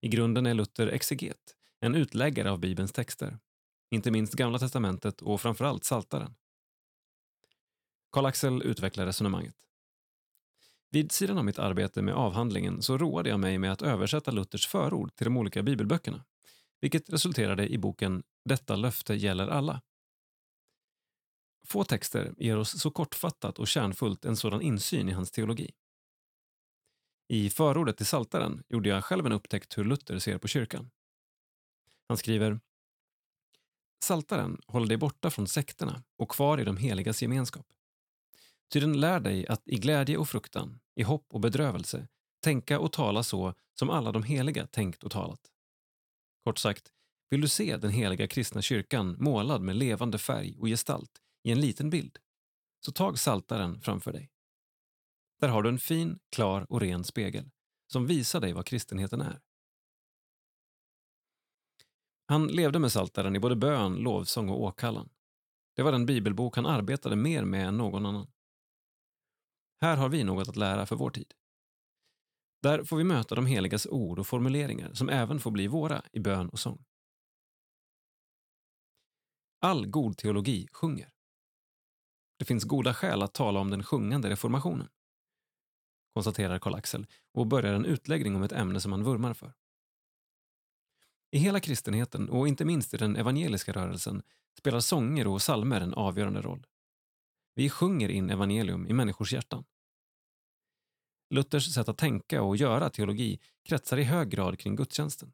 [0.01, 3.39] I grunden är Luther exeget, en utläggare av Bibelns texter,
[3.91, 6.35] inte minst Gamla testamentet och framförallt Saltaren.
[8.11, 9.55] Karl-Axel utvecklar resonemanget.
[10.91, 14.67] Vid sidan av mitt arbete med avhandlingen så roade jag mig med att översätta Luthers
[14.67, 16.25] förord till de olika bibelböckerna,
[16.81, 19.81] vilket resulterade i boken Detta löfte gäller alla
[21.71, 25.71] Få texter ger oss så kortfattat och kärnfullt en sådan insyn i hans teologi.
[27.27, 30.89] I förordet till Saltaren gjorde jag själv en upptäckt hur Luther ser på kyrkan.
[32.07, 32.59] Han skriver
[34.03, 37.67] Saltaren håller dig borta från sekterna och kvar i de heligas gemenskap.
[38.73, 42.07] Ty den lär dig att i glädje och fruktan, i hopp och bedrövelse
[42.43, 45.51] tänka och tala så som alla de heliga tänkt och talat.
[46.43, 46.91] Kort sagt,
[47.29, 51.61] vill du se den heliga kristna kyrkan målad med levande färg och gestalt i en
[51.61, 52.17] liten bild,
[52.85, 54.31] så tag saltaren framför dig.
[55.39, 57.49] Där har du en fin, klar och ren spegel
[57.87, 59.41] som visar dig vad kristenheten är.
[62.25, 65.09] Han levde med saltaren i både bön, lovsång och åkallan.
[65.75, 68.31] Det var den bibelbok han arbetade mer med än någon annan.
[69.81, 71.33] Här har vi något att lära för vår tid.
[72.61, 76.19] Där får vi möta de heligas ord och formuleringar som även får bli våra i
[76.19, 76.85] bön och sång.
[79.59, 81.13] All god teologi sjunger.
[82.39, 84.89] Det finns goda skäl att tala om den sjungande reformationen,
[86.13, 89.53] konstaterar Karl-Axel och börjar en utläggning om ett ämne som han vurmar för.
[91.31, 94.21] I hela kristenheten och inte minst i den evangeliska rörelsen
[94.57, 96.67] spelar sånger och salmer en avgörande roll.
[97.55, 99.65] Vi sjunger in evangelium i människors hjärtan.
[101.29, 105.33] Luthers sätt att tänka och göra teologi kretsar i hög grad kring gudstjänsten.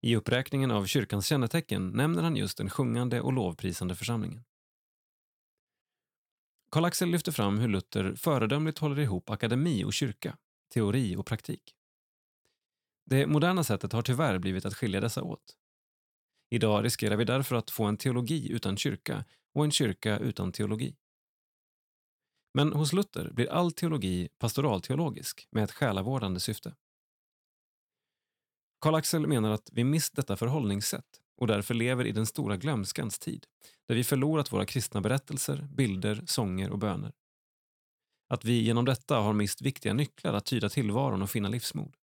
[0.00, 4.44] I uppräkningen av kyrkans kännetecken nämner han just den sjungande och lovprisande församlingen.
[6.72, 10.36] Karl-Axel lyfter fram hur Luther föredömligt håller ihop akademi och kyrka,
[10.74, 11.74] teori och praktik.
[13.06, 15.56] Det moderna sättet har tyvärr blivit att skilja dessa åt.
[16.50, 19.24] Idag riskerar vi därför att få en teologi utan kyrka
[19.54, 20.96] och en kyrka utan teologi.
[22.54, 26.74] Men hos Luther blir all teologi pastoralteologisk med ett själavårdande syfte.
[28.80, 33.46] Karl-Axel menar att vi mist detta förhållningssätt och därför lever i den stora glömskans tid,
[33.88, 37.12] där vi förlorat våra kristna berättelser, bilder, sånger och böner.
[38.28, 41.96] Att vi genom detta har mist viktiga nycklar att tyda tillvaron och finna livsmod.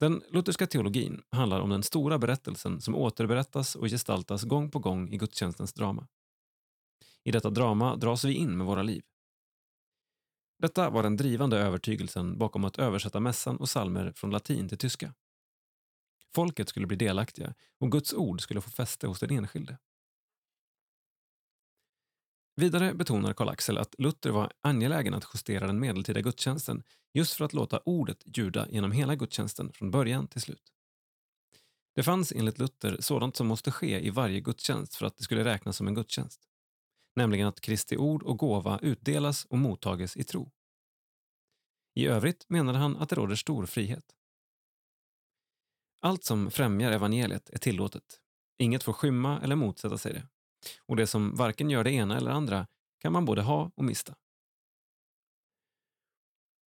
[0.00, 5.08] Den lutherska teologin handlar om den stora berättelsen som återberättas och gestaltas gång på gång
[5.12, 6.08] i gudstjänstens drama.
[7.24, 9.02] I detta drama dras vi in med våra liv.
[10.58, 15.14] Detta var den drivande övertygelsen bakom att översätta mässan och salmer från latin till tyska.
[16.34, 19.78] Folket skulle bli delaktiga och Guds ord skulle få fäste hos den enskilde.
[22.56, 26.82] Vidare betonar Karl-Axel att Luther var angelägen att justera den medeltida gudstjänsten
[27.14, 30.72] just för att låta ordet ljuda genom hela gudstjänsten från början till slut.
[31.94, 35.44] Det fanns enligt Luther sådant som måste ske i varje gudstjänst för att det skulle
[35.44, 36.40] räknas som en gudstjänst.
[37.16, 40.50] Nämligen att Kristi ord och gåva utdelas och mottages i tro.
[41.94, 44.04] I övrigt menade han att det råder stor frihet.
[46.04, 48.20] Allt som främjar evangeliet är tillåtet.
[48.58, 50.26] Inget får skymma eller motsätta sig det.
[50.86, 52.66] Och det som varken gör det ena eller andra
[52.98, 54.14] kan man både ha och mista.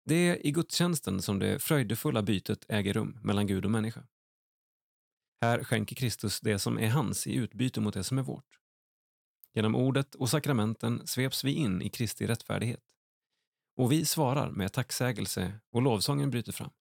[0.05, 4.07] Det är i gudstjänsten som det fröjdefulla bytet äger rum mellan Gud och människa.
[5.41, 8.59] Här skänker Kristus det som är hans i utbyte mot det som är vårt.
[9.53, 12.83] Genom ordet och sakramenten sveps vi in i Kristi rättfärdighet.
[13.75, 16.71] Och vi svarar med tacksägelse och lovsången bryter fram.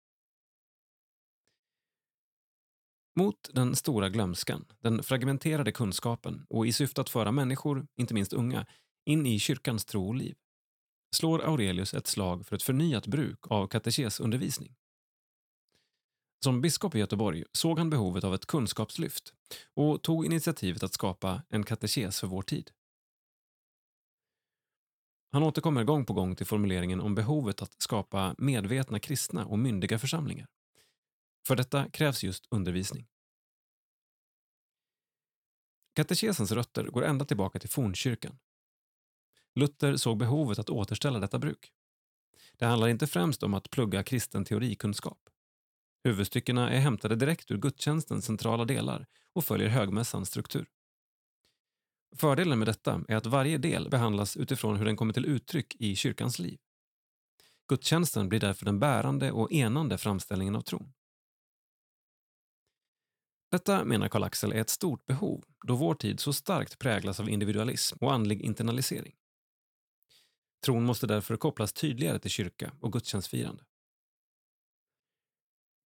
[3.14, 8.32] Mot den stora glömskan, den fragmenterade kunskapen och i syfte att föra människor, inte minst
[8.32, 8.66] unga,
[9.04, 10.34] in i kyrkans tro och liv
[11.14, 14.74] slår Aurelius ett slag för ett förnyat bruk av katekesundervisning.
[16.44, 19.32] Som biskop i Göteborg såg han behovet av ett kunskapslyft
[19.74, 22.70] och tog initiativet att skapa en katekes för vår tid.
[25.32, 29.98] Han återkommer gång på gång till formuleringen om behovet att skapa medvetna kristna och myndiga
[29.98, 30.46] församlingar.
[31.46, 33.06] För detta krävs just undervisning.
[35.94, 38.38] Katekesens rötter går ända tillbaka till fornkyrkan.
[39.54, 41.72] Luther såg behovet att återställa detta bruk.
[42.58, 45.18] Det handlar inte främst om att plugga kristen teorikunskap.
[46.04, 50.68] Huvudstyckena är hämtade direkt ur gudstjänstens centrala delar och följer högmässans struktur.
[52.16, 55.96] Fördelen med detta är att varje del behandlas utifrån hur den kommer till uttryck i
[55.96, 56.58] kyrkans liv.
[57.68, 60.92] Gudstjänsten blir därför den bärande och enande framställningen av tron.
[63.52, 67.96] Detta, menar Karl-Axel, är ett stort behov då vår tid så starkt präglas av individualism
[68.00, 69.14] och andlig internalisering.
[70.64, 73.64] Tron måste därför kopplas tydligare till kyrka och gudstjänstfirande.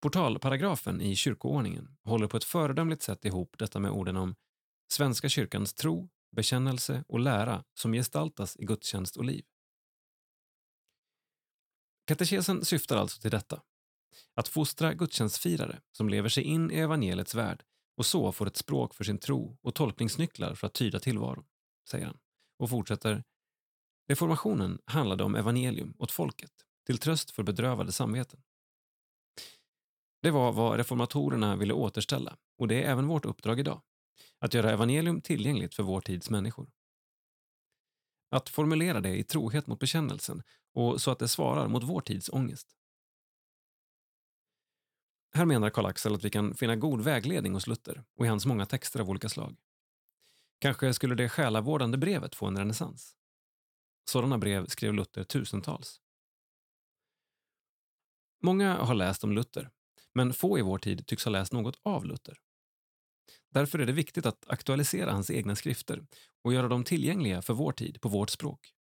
[0.03, 4.35] Portalparagrafen i kyrkoordningen håller på ett föredömligt sätt ihop detta med orden om
[4.93, 9.45] Svenska kyrkans tro, bekännelse och lära som gestaltas i gudstjänst och liv.
[12.07, 13.63] Katekesen syftar alltså till detta.
[14.35, 17.65] Att fostra gudstjänstfirare som lever sig in i evangeliets värld
[17.97, 21.45] och så får ett språk för sin tro och tolkningsnycklar för att tyda tillvaron,
[21.91, 22.19] säger han
[22.59, 23.25] och fortsätter.
[24.09, 26.53] Reformationen handlade om evangelium åt folket,
[26.87, 28.43] till tröst för bedrövade samveten.
[30.23, 33.83] Det var vad reformatorerna ville återställa och det är även vårt uppdrag idag.
[34.39, 36.71] Att göra evangelium tillgängligt för vår tids människor.
[38.31, 40.43] Att formulera det i trohet mot bekännelsen
[40.75, 42.77] och så att det svarar mot vår tids ångest.
[45.37, 48.67] Här menar Karl-Axel att vi kan finna god vägledning hos Luther och i hans många
[48.67, 49.57] texter av olika slag.
[50.59, 53.17] Kanske skulle det själavårdande brevet få en renässans.
[54.11, 56.01] Sådana brev skrev Luther tusentals.
[58.43, 59.71] Många har läst om Luther,
[60.15, 62.39] men få i vår tid tycks ha läst något av Luther.
[63.51, 66.07] Därför är det viktigt att aktualisera hans egna skrifter
[66.45, 68.75] och göra dem tillgängliga för vår tid på vårt språk.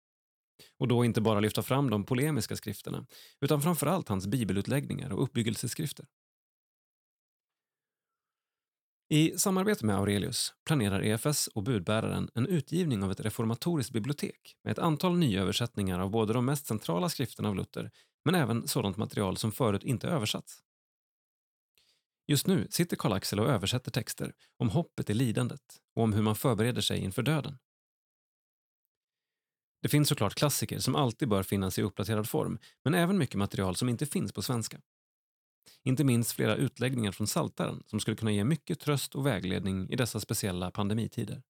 [0.79, 3.07] Och då inte bara lyfta fram de polemiska skrifterna,
[3.41, 6.07] utan framförallt hans bibelutläggningar och uppbyggelseskrifter.
[9.13, 14.73] I samarbete med Aurelius planerar EFS och budbäraren en utgivning av ett reformatoriskt bibliotek med
[14.73, 17.91] ett antal nyöversättningar av både de mest centrala skrifterna av Luther
[18.25, 20.63] men även sådant material som förut inte översatts.
[22.27, 26.37] Just nu sitter Karl-Axel och översätter texter om hoppet i lidandet och om hur man
[26.37, 27.59] förbereder sig inför döden.
[29.83, 33.77] Det finns såklart klassiker som alltid bör finnas i uppdaterad form, men även mycket material
[33.77, 34.81] som inte finns på svenska.
[35.83, 39.97] Inte minst flera utläggningar från Saltaren som skulle kunna ge mycket tröst och vägledning i
[39.97, 41.43] dessa speciella pandemitider.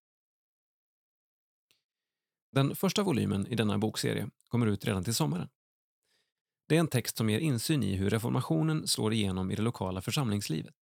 [2.53, 5.49] Den första volymen i denna bokserie kommer ut redan till sommaren.
[6.69, 10.03] Det är en text som ger insyn i hur reformationen slår igenom i det lokala
[10.03, 10.75] församlingslivet.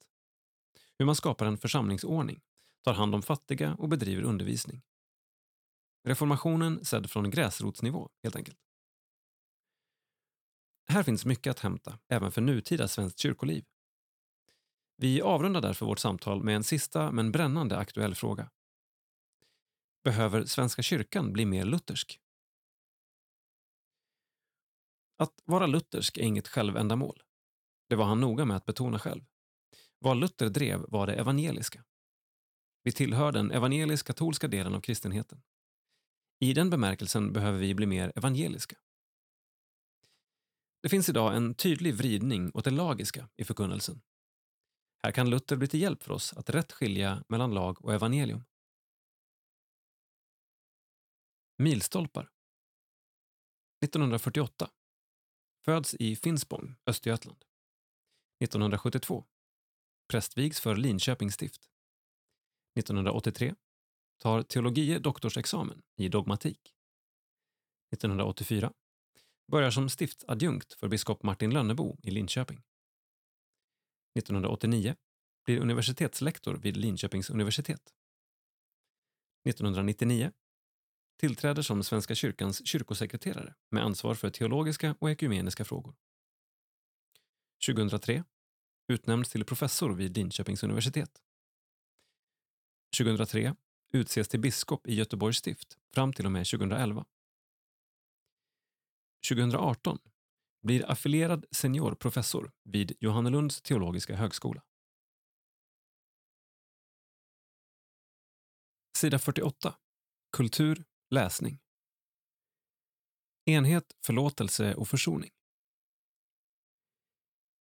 [0.99, 2.41] Hur man skapar en församlingsordning,
[2.85, 4.83] tar hand om fattiga och bedriver undervisning.
[6.05, 8.59] Reformationen sedd från gräsrotsnivå, helt enkelt.
[10.89, 13.65] Här finns mycket att hämta, även för nutida svenskt kyrkoliv.
[14.97, 18.51] Vi avrundar därför vårt samtal med en sista men brännande aktuell fråga.
[20.05, 22.21] Behöver Svenska kyrkan bli mer luthersk?
[25.19, 27.23] Att vara luthersk är inget självändamål.
[27.89, 29.25] Det var han noga med att betona själv.
[29.99, 31.85] Vad Luther drev var det evangeliska.
[32.83, 35.43] Vi tillhör den evangelisk-katolska delen av kristenheten.
[36.41, 38.77] I den bemärkelsen behöver vi bli mer evangeliska.
[40.81, 44.01] Det finns idag en tydlig vridning åt det lagiska i förkunnelsen.
[45.03, 48.45] Här kan Luther bli till hjälp för oss att rätt skilja mellan lag och evangelium.
[51.57, 52.31] Milstolpar
[53.85, 54.71] 1948
[55.65, 57.45] Föds i Finspång, Östergötland.
[58.45, 59.25] 1972
[60.09, 61.69] Prästvigs för Linköpings stift.
[62.79, 63.55] 1983
[64.19, 66.75] tar teologie doktorsexamen i dogmatik.
[67.93, 68.73] 1984
[69.51, 72.63] börjar som stiftsadjunkt för biskop Martin Lönnebo i Linköping.
[74.19, 74.97] 1989
[75.45, 77.95] blir universitetslektor vid Linköpings universitet.
[79.49, 80.33] 1999
[81.21, 85.95] tillträder som Svenska kyrkans kyrkosekreterare med ansvar för teologiska och ekumeniska frågor.
[87.67, 88.25] 2003
[88.89, 91.23] utnämns till professor vid Linköpings universitet.
[92.99, 93.57] 2003
[93.93, 97.05] utses till biskop i Göteborgs stift fram till och med 2011.
[99.29, 99.99] 2018
[100.63, 104.63] blir affilierad seniorprofessor vid Johannelunds teologiska högskola.
[108.97, 109.75] Sida 48.
[110.37, 111.59] Kultur, läsning.
[113.47, 115.31] Enhet, förlåtelse och försoning.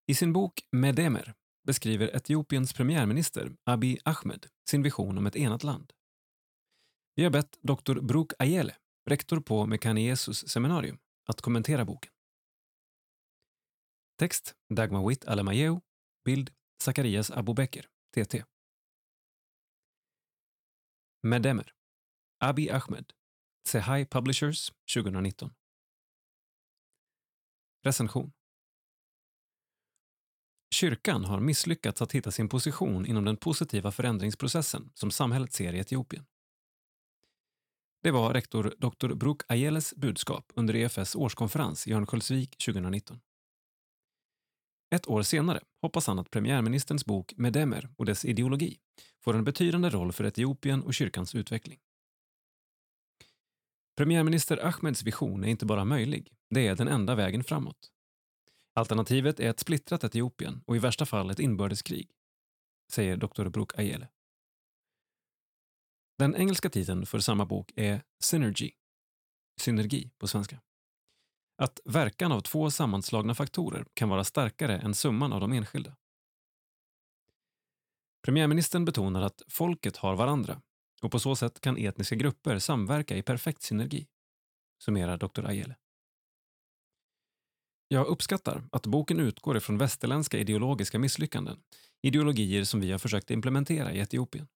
[0.07, 1.33] I sin bok Medemer
[1.67, 5.93] beskriver Etiopiens premiärminister Abiy Ahmed sin vision om ett enat land.
[7.15, 7.99] Vi har bett Dr.
[7.99, 8.75] Bruk Ayele,
[9.09, 10.97] rektor på Mekane Jesus seminarium,
[11.27, 12.11] att kommentera boken.
[14.19, 15.79] Text Dagmar Witt Alamayeu,
[16.25, 16.51] bild
[16.83, 18.43] Zacharias Abubekir, TT.
[21.23, 21.73] Medemer
[22.39, 23.13] Abi Ahmed
[23.67, 25.53] Sehai Publishers 2019
[27.83, 28.31] Recension
[30.75, 35.79] Kyrkan har misslyckats att hitta sin position inom den positiva förändringsprocessen som samhället ser i
[35.79, 36.25] Etiopien.
[38.07, 39.13] Det var rektor Dr.
[39.13, 43.19] Bruk Ayeles budskap under EFS årskonferens i Örnsköldsvik 2019.
[44.95, 48.77] Ett år senare hoppas han att premiärministerns bok Medemer och dess ideologi
[49.23, 51.79] får en betydande roll för Etiopien och kyrkans utveckling.
[53.97, 57.91] Premiärminister Ahmeds vision är inte bara möjlig, det är den enda vägen framåt.
[58.73, 62.09] Alternativet är ett splittrat Etiopien och i värsta fall ett inbördeskrig,
[62.91, 63.49] säger Dr.
[63.49, 64.07] Bruk Ayele.
[66.17, 68.71] Den engelska titeln för samma bok är Synergy,
[69.61, 70.61] synergi på svenska.
[71.57, 75.95] Att verkan av två sammanslagna faktorer kan vara starkare än summan av de enskilda.
[78.25, 80.61] Premiärministern betonar att folket har varandra
[81.01, 84.07] och på så sätt kan etniska grupper samverka i perfekt synergi,
[84.83, 85.45] summerar Dr.
[85.45, 85.75] Ayele.
[87.87, 91.63] Jag uppskattar att boken utgår ifrån västerländska ideologiska misslyckanden,
[92.01, 94.47] ideologier som vi har försökt implementera i Etiopien.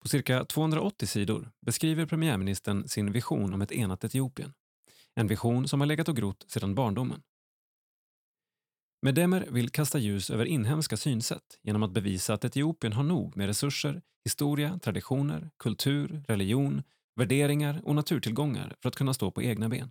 [0.00, 4.52] På cirka 280 sidor beskriver premiärministern sin vision om ett enat Etiopien.
[5.14, 7.22] En vision som har legat och grott sedan barndomen.
[9.02, 13.46] Medemer vill kasta ljus över inhemska synsätt genom att bevisa att Etiopien har nog med
[13.46, 16.82] resurser, historia, traditioner, kultur, religion,
[17.16, 19.90] värderingar och naturtillgångar för att kunna stå på egna ben.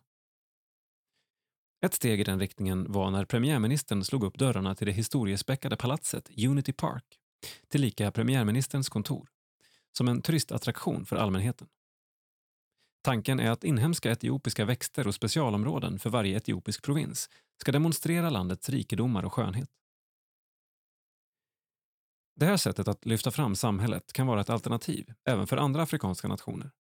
[1.86, 6.30] Ett steg i den riktningen var när premiärministern slog upp dörrarna till det historiespäckade palatset
[6.48, 7.04] Unity Park,
[7.68, 9.30] tillika premiärministerns kontor
[9.98, 11.68] som en turistattraktion för allmänheten.
[13.04, 17.30] Tanken är att inhemska etiopiska växter och specialområden för varje etiopisk provins
[17.62, 19.70] ska demonstrera landets rikedomar och skönhet.
[22.36, 26.28] Det här sättet att lyfta fram samhället kan vara ett alternativ även för andra afrikanska
[26.28, 26.72] nationer.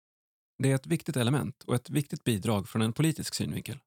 [0.57, 3.79] Det är ett viktigt element och ett viktigt bidrag från en politisk synvinkel.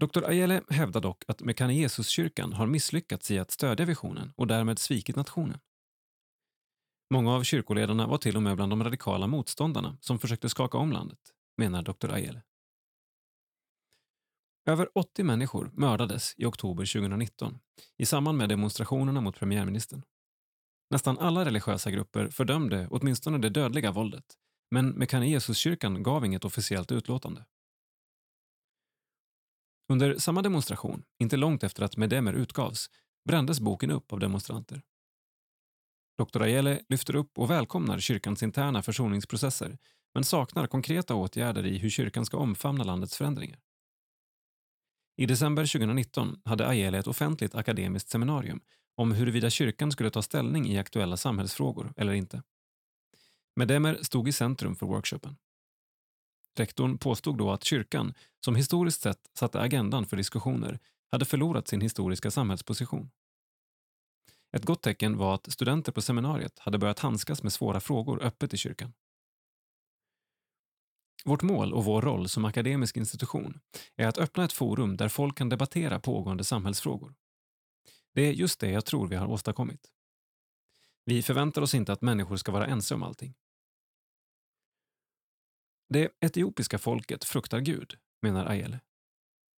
[0.00, 0.24] Dr.
[0.24, 5.16] Ayele hävdar dock att Mekane Jesus-kyrkan har misslyckats i att stödja visionen och därmed svikit
[5.16, 5.60] nationen.
[7.14, 10.92] Många av kyrkoledarna var till och med bland de radikala motståndarna som försökte skaka om
[10.92, 11.18] landet,
[11.56, 12.10] menar Dr.
[12.12, 12.42] Ayele.
[14.66, 17.58] Över 80 människor mördades i oktober 2019
[17.96, 20.02] i samband med demonstrationerna mot premiärministern.
[20.90, 24.24] Nästan alla religiösa grupper fördömde åtminstone det dödliga våldet
[24.70, 27.44] men Mekane Jesus-kyrkan gav inget officiellt utlåtande.
[29.92, 32.90] Under samma demonstration, inte långt efter att Medemer utgavs,
[33.28, 34.82] brändes boken upp av demonstranter.
[36.18, 36.42] Dr.
[36.42, 39.78] Ajele lyfter upp och välkomnar kyrkans interna försoningsprocesser
[40.14, 43.58] men saknar konkreta åtgärder i hur kyrkan ska omfamna landets förändringar.
[45.16, 48.60] I december 2019 hade Ajele ett offentligt akademiskt seminarium
[48.96, 52.42] om huruvida kyrkan skulle ta ställning i aktuella samhällsfrågor eller inte.
[53.56, 55.36] Medemer stod i centrum för workshopen.
[56.58, 58.14] Rektorn påstod då att kyrkan,
[58.44, 60.78] som historiskt sett satte agendan för diskussioner,
[61.10, 63.10] hade förlorat sin historiska samhällsposition.
[64.54, 68.54] Ett gott tecken var att studenter på seminariet hade börjat handskas med svåra frågor öppet
[68.54, 68.92] i kyrkan.
[71.24, 73.60] Vårt mål och vår roll som akademisk institution
[73.96, 77.14] är att öppna ett forum där folk kan debattera pågående samhällsfrågor.
[78.12, 79.92] Det är just det jag tror vi har åstadkommit.
[81.04, 83.34] Vi förväntar oss inte att människor ska vara ense om allting.
[85.88, 88.80] Det etiopiska folket fruktar Gud, menar Ayele.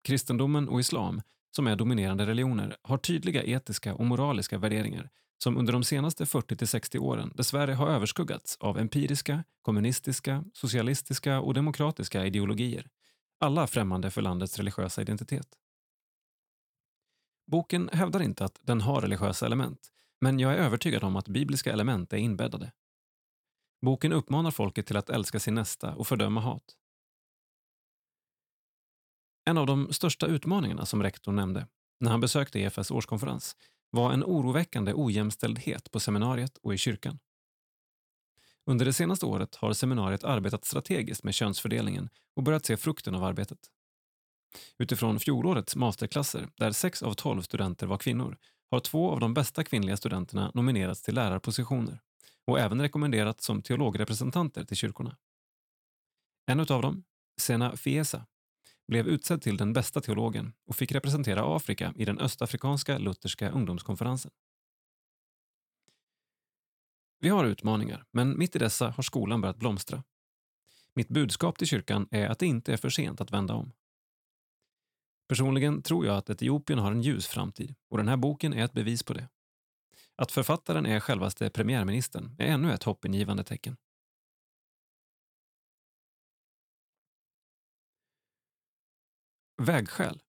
[0.03, 1.23] Kristendomen och islam,
[1.57, 6.99] som är dominerande religioner, har tydliga etiska och moraliska värderingar som under de senaste 40-60
[6.99, 12.89] åren dessvärre har överskuggats av empiriska, kommunistiska, socialistiska och demokratiska ideologier,
[13.41, 15.49] alla främmande för landets religiösa identitet.
[17.47, 19.89] Boken hävdar inte att den har religiösa element,
[20.21, 22.73] men jag är övertygad om att bibliska element är inbäddade.
[23.83, 26.77] Boken uppmanar folket till att älska sin nästa och fördöma hat.
[29.49, 31.67] En av de största utmaningarna som rektorn nämnde
[32.01, 33.57] när han besökte EFS årskonferens
[33.91, 37.19] var en oroväckande ojämställdhet på seminariet och i kyrkan.
[38.67, 43.25] Under det senaste året har seminariet arbetat strategiskt med könsfördelningen och börjat se frukten av
[43.25, 43.59] arbetet.
[44.79, 48.39] Utifrån fjolårets masterklasser, där sex av tolv studenter var kvinnor,
[48.71, 52.01] har två av de bästa kvinnliga studenterna nominerats till lärarpositioner
[52.47, 55.17] och även rekommenderats som teologrepresentanter till kyrkorna.
[56.47, 57.05] En av dem,
[57.41, 58.27] Sena Fiesa,
[58.87, 64.31] blev utsedd till den bästa teologen och fick representera Afrika i den östafrikanska lutherska ungdomskonferensen.
[67.21, 70.05] Vi har utmaningar, men mitt i dessa har skolan börjat blomstra.
[70.95, 73.73] Mitt budskap till kyrkan är att det inte är för sent att vända om.
[75.29, 78.73] Personligen tror jag att Etiopien har en ljus framtid och den här boken är ett
[78.73, 79.29] bevis på det.
[80.17, 83.77] Att författaren är självaste premiärministern är ännu ett hoppingivande tecken.
[89.63, 90.23] Vägskäl.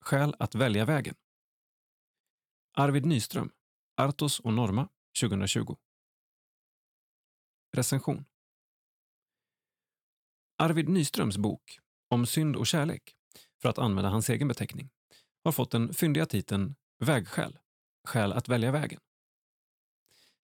[0.00, 1.14] Skäl att välja vägen.
[2.74, 3.50] Arvid Nyström,
[3.96, 4.88] Artos och Norma,
[5.20, 5.76] 2020.
[7.72, 8.24] Recension.
[10.58, 11.78] Arvid Nyströms bok
[12.08, 13.16] Om synd och kärlek,
[13.62, 14.90] för att använda hans egen beteckning,
[15.44, 17.58] har fått den fyndiga titeln Vägskäl.
[18.08, 19.00] Skäl att välja vägen.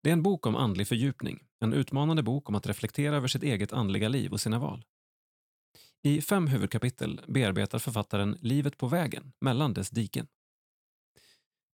[0.03, 3.43] Det är en bok om andlig fördjupning, en utmanande bok om att reflektera över sitt
[3.43, 4.85] eget andliga liv och sina val.
[6.05, 10.27] I fem huvudkapitel bearbetar författaren livet på vägen mellan dess diken.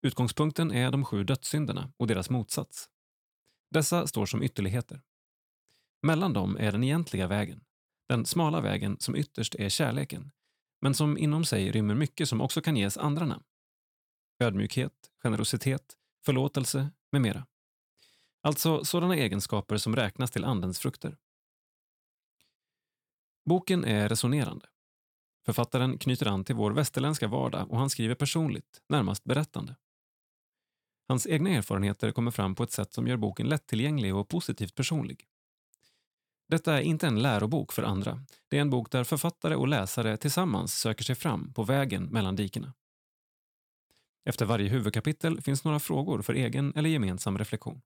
[0.03, 2.89] Utgångspunkten är de sju dödssynderna och deras motsats.
[3.71, 5.03] Dessa står som ytterligheter.
[6.03, 7.65] Mellan dem är den egentliga vägen,
[8.09, 10.31] den smala vägen som ytterst är kärleken,
[10.81, 13.45] men som inom sig rymmer mycket som också kan ges andra namn.
[14.41, 14.93] Ödmjukhet,
[15.23, 17.47] generositet, förlåtelse med mera.
[18.43, 21.17] Alltså sådana egenskaper som räknas till Andens frukter.
[23.49, 24.67] Boken är resonerande.
[25.47, 29.77] Författaren knyter an till vår västerländska vardag och han skriver personligt, närmast berättande.
[31.09, 35.27] Hans egna erfarenheter kommer fram på ett sätt som gör boken lättillgänglig och positivt personlig.
[36.49, 38.25] Detta är inte en lärobok för andra.
[38.49, 42.37] Det är en bok där författare och läsare tillsammans söker sig fram på vägen mellan
[42.37, 42.73] dikena.
[44.25, 47.81] Efter varje huvudkapitel finns några frågor för egen eller gemensam reflektion.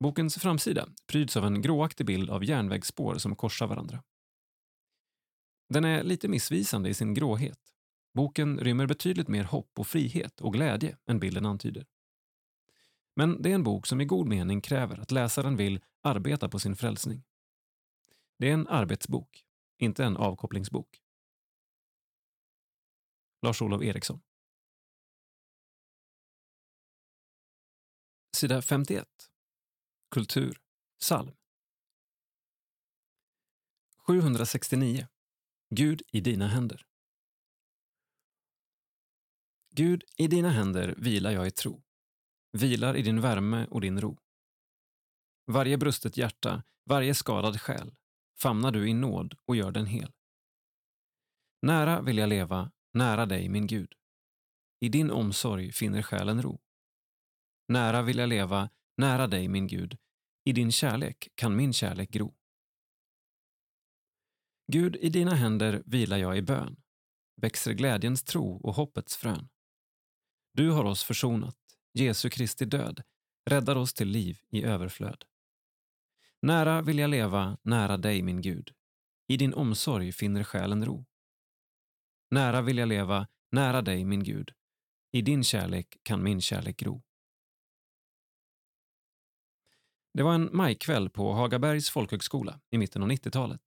[0.00, 4.02] Bokens framsida pryds av en gråaktig bild av järnvägsspår som korsar varandra.
[5.68, 7.58] Den är lite missvisande i sin gråhet.
[8.14, 11.86] Boken rymmer betydligt mer hopp och frihet och glädje än bilden antyder.
[13.16, 16.58] Men det är en bok som i god mening kräver att läsaren vill arbeta på
[16.58, 17.24] sin frälsning.
[18.38, 19.44] Det är en arbetsbok,
[19.78, 21.00] inte en avkopplingsbok.
[23.42, 24.20] Lars-Olof Eriksson
[28.36, 29.08] Sida 51.
[30.10, 30.60] Kultur.
[31.00, 31.36] Psalm.
[34.06, 35.08] 769.
[35.70, 36.86] Gud i dina händer.
[39.70, 41.82] Gud, i dina händer vilar jag i tro.
[42.52, 44.18] Vilar i din värme och din ro.
[45.46, 47.94] Varje brustet hjärta, varje skadad själ
[48.38, 50.12] famnar du i nåd och gör den hel.
[51.62, 53.94] Nära vill jag leva, nära dig, min Gud.
[54.80, 56.60] I din omsorg finner själen ro.
[57.68, 59.98] Nära vill jag leva, nära dig, min Gud.
[60.44, 62.34] I din kärlek kan min kärlek gro.
[64.72, 66.76] Gud, i dina händer vilar jag i bön.
[67.36, 69.48] Växer glädjens tro och hoppets frön.
[70.52, 71.56] Du har oss försonat,
[71.92, 73.02] Jesu Kristi död
[73.48, 75.24] räddar oss till liv i överflöd.
[76.42, 78.70] Nära vill jag leva, nära dig, min Gud.
[79.28, 81.06] I din omsorg finner själen ro.
[82.30, 84.52] Nära vill jag leva, nära dig, min Gud.
[85.12, 87.02] I din kärlek kan min kärlek gro.
[90.14, 93.60] Det var en majkväll på Hagabergs folkhögskola i mitten av 90-talet.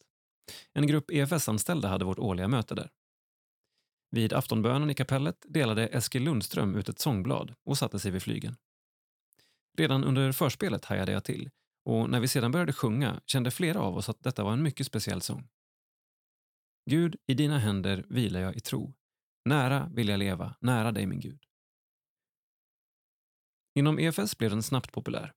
[0.73, 2.91] En grupp EFS-anställda hade vårt årliga möte där.
[4.11, 8.55] Vid aftonbönen i kapellet delade Eskil Lundström ut ett sångblad och satte sig vid flygen.
[9.77, 11.49] Redan under förspelet hajade jag till
[11.85, 14.87] och när vi sedan började sjunga kände flera av oss att detta var en mycket
[14.87, 15.47] speciell sång.
[16.89, 18.93] Gud, i dina händer vilar jag i tro.
[19.45, 21.43] Nära vill jag leva, nära dig min Gud.
[23.75, 25.33] Inom EFS blev den snabbt populär.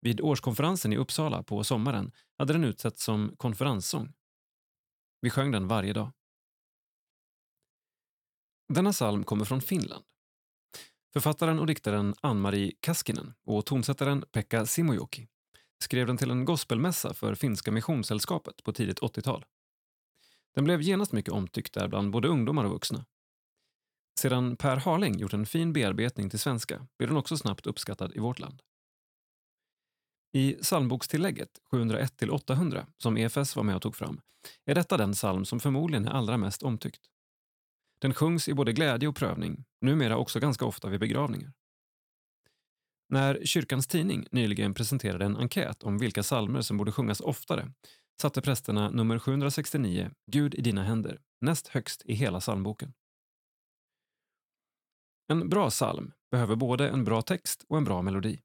[0.00, 4.12] Vid årskonferensen i Uppsala på sommaren hade den utsetts som konferenssång.
[5.20, 6.12] Vi sjöng den varje dag.
[8.68, 10.04] Denna psalm kommer från Finland.
[11.12, 15.28] Författaren och diktaren Ann-Marie Kaskinen och tonsättaren Pekka Simojoki
[15.82, 19.44] skrev den till en gospelmässa för Finska Missionssällskapet på tidigt 80-tal.
[20.54, 23.06] Den blev genast mycket omtyckt där bland både ungdomar och vuxna.
[24.20, 28.18] Sedan Per Harling gjort en fin bearbetning till svenska blev den också snabbt uppskattad i
[28.18, 28.62] vårt land.
[30.32, 34.20] I psalmbokstillägget 701-800, som EFS var med och tog fram,
[34.64, 37.00] är detta den psalm som förmodligen är allra mest omtyckt.
[38.00, 41.52] Den sjungs i både glädje och prövning, numera också ganska ofta vid begravningar.
[43.08, 47.72] När Kyrkans Tidning nyligen presenterade en enkät om vilka salmer som borde sjungas oftare
[48.20, 52.92] satte prästerna nummer 769, Gud i dina händer, näst högst i hela psalmboken.
[55.32, 58.40] En bra psalm behöver både en bra text och en bra melodi.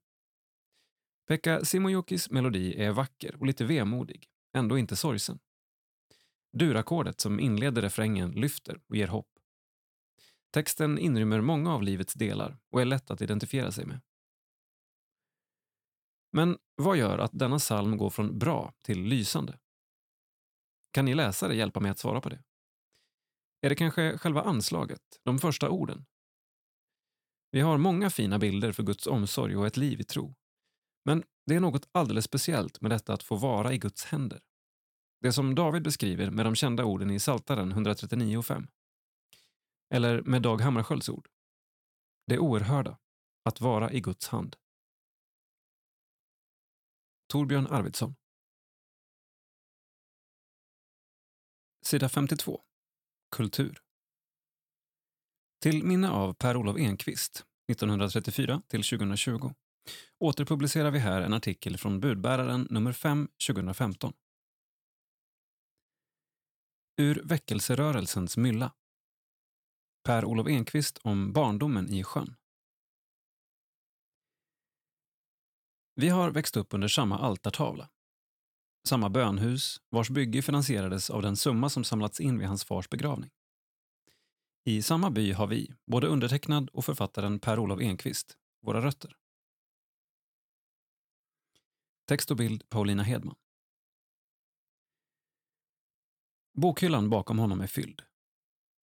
[1.26, 5.38] Pekka Simojokis melodi är vacker och lite vemodig, ändå inte sorgsen.
[6.52, 9.28] Durackordet som inleder refrängen lyfter och ger hopp.
[10.50, 14.00] Texten inrymmer många av livets delar och är lätt att identifiera sig med.
[16.32, 19.58] Men vad gör att denna psalm går från bra till lysande?
[20.90, 22.42] Kan ni läsare hjälpa mig att svara på det?
[23.60, 26.06] Är det kanske själva anslaget, de första orden?
[27.50, 30.34] Vi har många fina bilder för Guds omsorg och ett liv i tro.
[31.04, 34.40] Men det är något alldeles speciellt med detta att få vara i Guds händer.
[35.20, 38.68] Det som David beskriver med de kända orden i Psaltaren 139.5.
[39.90, 41.28] Eller med Dag Hammarskjölds ord.
[42.26, 42.98] Det oerhörda,
[43.44, 44.56] att vara i Guds hand.
[47.28, 48.14] Torbjörn Arvidsson.
[51.82, 52.62] Sida 52.
[53.30, 53.80] Kultur.
[55.60, 59.54] Till minne av Per-Olof Enquist, 1934 till 2020,
[60.18, 64.12] återpublicerar vi här en artikel från budbäraren nummer 5 2015.
[66.96, 68.72] Ur väckelserörelsens mylla.
[70.04, 72.36] Per-Olof Enquist om barndomen i sjön.
[75.94, 77.90] Vi har växt upp under samma altartavla.
[78.88, 83.30] Samma bönhus, vars bygge finansierades av den summa som samlats in vid hans fars begravning.
[84.64, 89.16] I samma by har vi, både undertecknad och författaren Per-Olof Enquist, våra rötter.
[92.06, 93.36] Text och bild Paulina Hedman.
[96.58, 98.02] Bokhyllan bakom honom är fylld.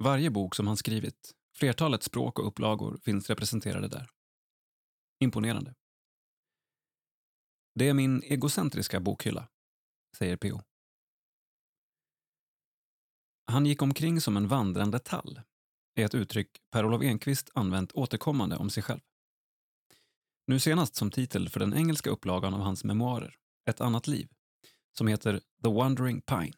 [0.03, 4.09] Varje bok som han skrivit, flertalet språk och upplagor finns representerade där.
[5.19, 5.75] Imponerande.
[7.75, 9.49] Det är min egocentriska bokhylla,
[10.17, 10.61] säger P.O.
[13.45, 15.41] Han gick omkring som en vandrande tall,
[15.95, 19.01] är ett uttryck Per-Olof Enquist använt återkommande om sig själv.
[20.51, 23.35] Nu senast som titel för den engelska upplagan av hans memoarer,
[23.69, 24.27] Ett annat liv,
[24.97, 26.53] som heter The Wandering Pine.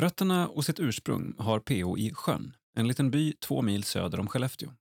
[0.00, 1.98] Rötterna och sitt ursprung har P.O.
[1.98, 4.72] i Sjön, en liten by två mil söder om Skellefteå.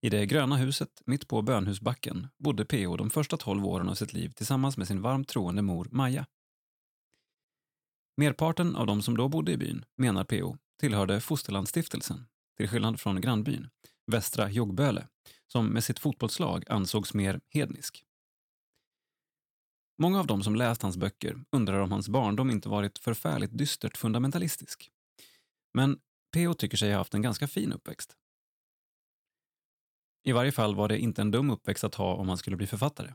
[0.00, 2.96] I det gröna huset mitt på Bönhusbacken bodde P.O.
[2.96, 6.26] de första tolv åren av sitt liv tillsammans med sin varmt troende mor Maja.
[8.16, 12.26] Merparten av de som då bodde i byn, menar P.O., tillhörde Fosterlandsstiftelsen,
[12.58, 13.70] till skillnad från grannbyn,
[14.06, 15.08] Västra Jogböle,
[15.46, 18.04] som med sitt fotbollslag ansågs mer hednisk.
[19.98, 23.96] Många av dem som läst hans böcker undrar om hans barndom inte varit förfärligt dystert
[23.96, 24.90] fundamentalistisk.
[25.74, 26.00] Men
[26.32, 26.54] P.O.
[26.54, 28.16] tycker sig ha haft en ganska fin uppväxt.
[30.24, 32.66] I varje fall var det inte en dum uppväxt att ha om han skulle bli
[32.66, 33.14] författare.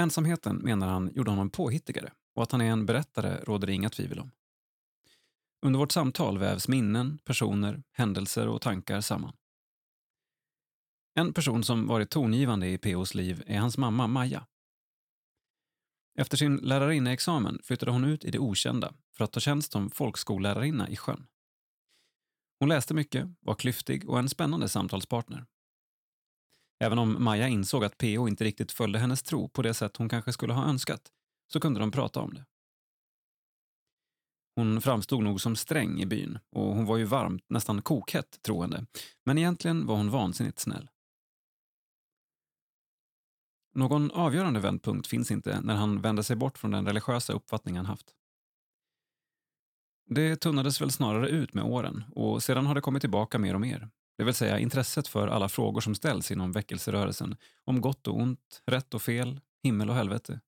[0.00, 3.90] Ensamheten, menar han, gjorde honom påhittigare och att han är en berättare råder det inga
[3.90, 4.30] tvivel om.
[5.64, 9.36] Under vårt samtal vävs minnen, personer, händelser och tankar samman.
[11.14, 14.46] En person som varit tongivande i P.O.s liv är hans mamma Maja.
[16.18, 20.88] Efter sin lärarinneexamen flyttade hon ut i det okända för att ta tjänst som folkskollärarinna
[20.88, 21.26] i sjön.
[22.58, 25.46] Hon läste mycket, var klyftig och en spännande samtalspartner.
[26.80, 30.08] Även om Maja insåg att PO inte riktigt följde hennes tro på det sätt hon
[30.08, 31.12] kanske skulle ha önskat,
[31.52, 32.44] så kunde de prata om det.
[34.56, 38.86] Hon framstod nog som sträng i byn och hon var ju varmt, nästan kokhett troende,
[39.24, 40.88] men egentligen var hon vansinnigt snäll.
[43.74, 47.86] Någon avgörande vändpunkt finns inte när han vände sig bort från den religiösa uppfattning han
[47.86, 48.14] haft.
[50.06, 53.60] Det tunnades väl snarare ut med åren och sedan har det kommit tillbaka mer och
[53.60, 53.88] mer.
[54.18, 58.62] Det vill säga intresset för alla frågor som ställs inom väckelserörelsen om gott och ont,
[58.66, 60.40] rätt och fel, himmel och helvete.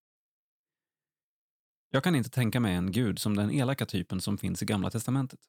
[1.90, 4.90] Jag kan inte tänka mig en gud som den elaka typen som finns i Gamla
[4.90, 5.40] testamentet.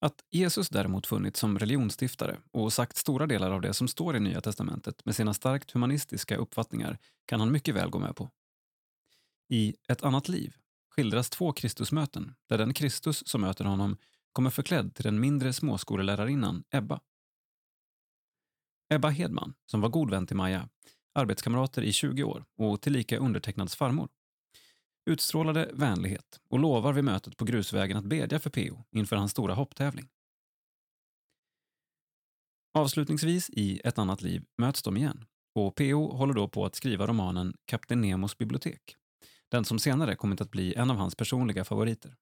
[0.00, 4.20] Att Jesus däremot funnits som religionsstiftare och sagt stora delar av det som står i
[4.20, 8.30] Nya testamentet med sina starkt humanistiska uppfattningar kan han mycket väl gå med på.
[9.48, 10.56] I Ett annat liv
[10.90, 13.96] skildras två Kristusmöten där den Kristus som möter honom
[14.32, 17.00] kommer förklädd till den mindre småskolelärarinnan Ebba.
[18.88, 20.68] Ebba Hedman, som var god vän till Maja,
[21.14, 24.08] arbetskamrater i 20 år och tillika undertecknads farmor,
[25.10, 28.84] utstrålade vänlighet och lovar vid mötet på grusvägen att bedja för P.O.
[28.90, 30.08] inför hans stora hopptävling.
[32.74, 35.24] Avslutningsvis i Ett annat liv möts de igen
[35.54, 36.12] och P.O.
[36.16, 38.96] håller då på att skriva romanen Kapten Nemos bibliotek
[39.52, 42.16] den som senare kommit att bli en av hans personliga favoriter.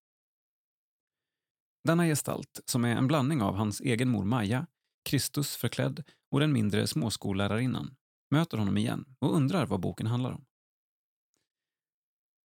[1.84, 4.66] Denna gestalt, som är en blandning av hans egen mor Maja,
[5.04, 7.96] Kristus förklädd och den mindre småskollärarinnan,
[8.30, 10.44] möter honom igen och undrar vad boken handlar om.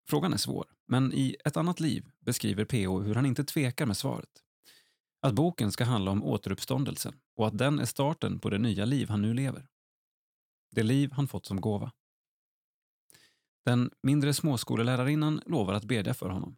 [0.07, 2.99] Frågan är svår, men i Ett annat liv beskriver P.O.
[2.99, 4.30] hur han inte tvekar med svaret.
[5.22, 9.10] Att boken ska handla om återuppståndelsen och att den är starten på det nya liv
[9.10, 9.68] han nu lever.
[10.72, 11.91] Det liv han fått som gåva.
[13.65, 16.57] Den mindre småskolelärarinnan lovar att bedja för honom.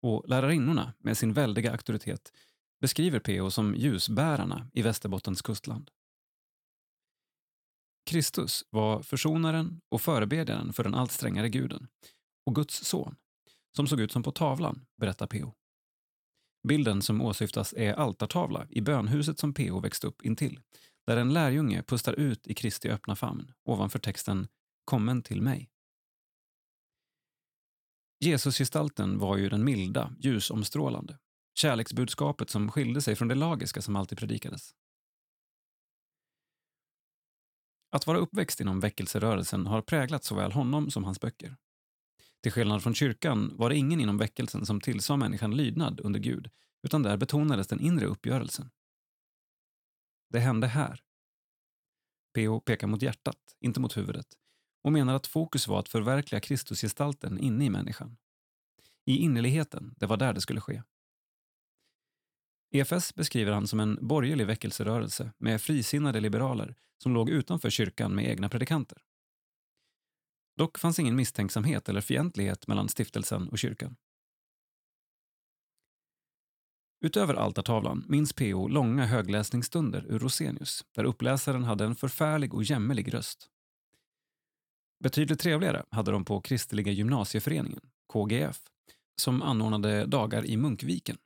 [0.00, 2.32] Och lärarinnorna, med sin väldiga auktoritet,
[2.80, 3.50] beskriver P.O.
[3.50, 5.90] som ljusbärarna i Västerbottens kustland.
[8.04, 11.88] Kristus var försonaren och förebedjaren för den allt strängare guden
[12.46, 13.16] och Guds son,
[13.76, 15.54] som såg ut som på tavlan, berättar P.O.
[16.68, 19.80] Bilden som åsyftas är altartavla i bönhuset som P.O.
[19.80, 20.60] växte upp intill,
[21.06, 24.48] där en lärjunge pustar ut i Kristi öppna famn ovanför texten
[24.84, 25.68] ”Kommen till mig”.
[28.20, 31.18] Jesusgestalten var ju den milda, ljusomstrålande.
[31.54, 34.74] Kärleksbudskapet som skilde sig från det lagiska som alltid predikades.
[37.92, 41.56] Att vara uppväxt inom väckelserörelsen har präglat såväl honom som hans böcker.
[42.42, 46.50] Till skillnad från kyrkan var det ingen inom väckelsen som tillsade människan lydnad under Gud,
[46.82, 48.70] utan där betonades den inre uppgörelsen.
[50.30, 51.02] Det hände här.
[52.34, 52.60] P.O.
[52.60, 54.26] pekar mot hjärtat, inte mot huvudet,
[54.82, 58.16] och menar att fokus var att förverkliga Kristusgestalten inne i människan.
[59.04, 60.82] I innerligheten, det var där det skulle ske.
[62.74, 68.28] EFS beskriver han som en borgerlig väckelserörelse med frisinnade liberaler som låg utanför kyrkan med
[68.28, 68.98] egna predikanter.
[70.56, 73.96] Dock fanns ingen misstänksamhet eller fientlighet mellan stiftelsen och kyrkan.
[77.04, 78.68] Utöver altartavlan minns P.O.
[78.68, 83.48] långa högläsningsstunder ur Rosenius där uppläsaren hade en förfärlig och jämmerlig röst.
[85.04, 87.80] Betydligt trevligare hade de på Kristliga gymnasieföreningen,
[88.12, 88.60] KGF,
[89.16, 91.18] som anordnade dagar i Munkviken.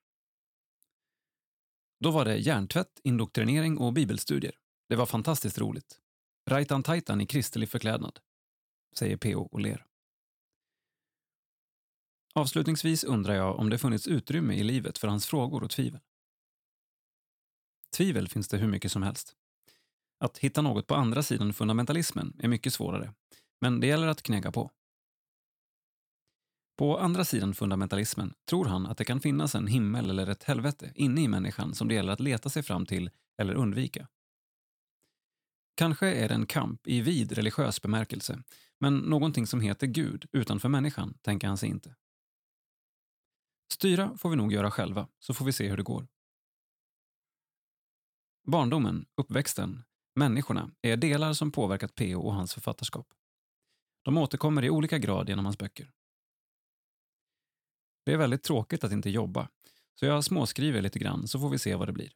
[2.01, 4.59] Då var det hjärntvätt, indoktrinering och bibelstudier.
[4.89, 6.01] Det var fantastiskt roligt.
[6.51, 8.19] Rajtan tajtan i kristlig förklädnad,
[8.99, 9.49] säger P.O.
[9.53, 9.87] och ler.
[12.35, 16.01] Avslutningsvis undrar jag om det funnits utrymme i livet för hans frågor och tvivel.
[17.97, 19.37] Tvivel finns det hur mycket som helst.
[20.19, 23.15] Att hitta något på andra sidan fundamentalismen är mycket svårare
[23.61, 24.71] men det gäller att knäga på.
[26.77, 30.93] På andra sidan fundamentalismen tror han att det kan finnas en himmel eller ett helvete
[30.95, 34.09] inne i människan som det gäller att leta sig fram till eller undvika.
[35.77, 38.43] Kanske är det en kamp i vid religiös bemärkelse,
[38.79, 41.95] men någonting som heter Gud utanför människan tänker han sig inte.
[43.73, 46.07] Styra får vi nog göra själva, så får vi se hur det går.
[48.47, 49.83] Barndomen, uppväxten,
[50.15, 52.21] människorna är delar som påverkat P.O.
[52.21, 53.07] och hans författarskap.
[54.05, 55.93] De återkommer i olika grad genom hans böcker.
[58.07, 59.49] Det är väldigt tråkigt att inte jobba,
[59.95, 62.13] så jag småskriver lite grann så får vi se vad det blir.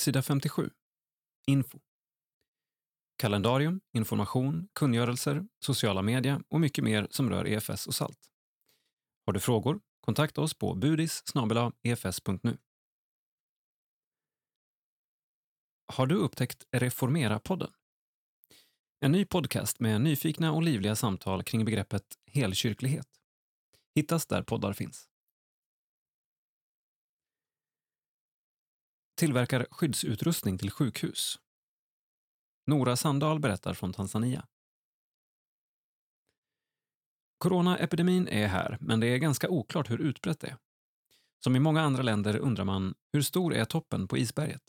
[0.00, 0.70] Sida 57.
[1.46, 1.80] Info.
[3.16, 8.30] Kalendarium, information, kungörelser, sociala media och mycket mer som rör EFS och SALT.
[9.26, 9.80] Har du frågor?
[10.00, 11.22] Kontakta oss på budis
[11.82, 12.58] efs.nu.
[15.92, 17.72] Har du upptäckt Reformera-podden?
[19.02, 23.08] En ny podcast med nyfikna och livliga samtal kring begreppet helkyrklighet.
[23.94, 25.08] Hittas där poddar finns.
[29.16, 31.38] Tillverkar skyddsutrustning till sjukhus.
[32.66, 34.46] Nora Sandahl berättar från Tanzania.
[37.38, 40.56] Coronaepidemin är här, men det är ganska oklart hur utbrett det är.
[41.44, 44.62] Som i många andra länder undrar man, hur stor är toppen på isberget?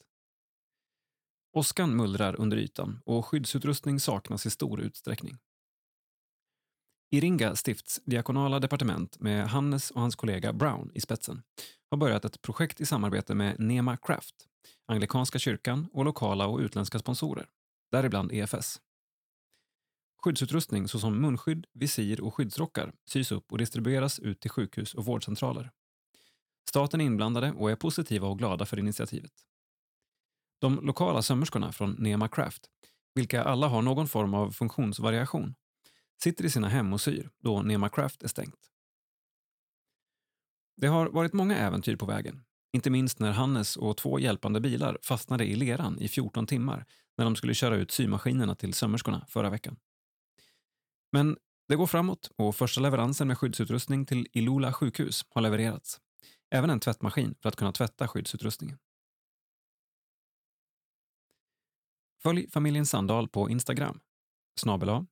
[1.54, 5.38] Åskan mullrar under ytan och skyddsutrustning saknas i stor utsträckning.
[7.10, 11.44] Iringa stifts diakonala departement med Hannes och hans kollega Brown i spetsen
[11.90, 14.36] har börjat ett projekt i samarbete med Nema Craft,
[14.88, 17.50] Anglikanska kyrkan och lokala och utländska sponsorer,
[17.92, 18.82] däribland EFS.
[20.24, 25.72] Skyddsutrustning såsom munskydd, visir och skyddsrockar sys upp och distribueras ut till sjukhus och vårdcentraler.
[26.70, 29.32] Staten är inblandade och är positiva och glada för initiativet.
[30.62, 32.62] De lokala sömmerskorna från Nema Craft,
[33.16, 35.56] vilka alla har någon form av funktionsvariation,
[36.24, 38.70] sitter i sina hem och syr då Nema Craft är stängt.
[40.78, 42.44] Det har varit många äventyr på vägen,
[42.74, 46.86] inte minst när Hannes och två hjälpande bilar fastnade i leran i 14 timmar
[47.18, 49.78] när de skulle köra ut symaskinerna till sömmerskorna förra veckan.
[51.12, 56.00] Men det går framåt och första leveransen med skyddsutrustning till Ilula sjukhus har levererats.
[56.52, 58.78] Även en tvättmaskin för att kunna tvätta skyddsutrustningen.
[62.24, 64.00] Följ familjen Sandahl på Instagram.
[64.60, 65.06] Snabel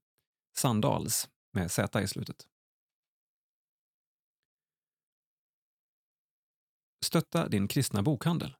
[0.57, 2.47] Sandals med Z i slutet.
[7.05, 8.55] Stötta din kristna bokhandel.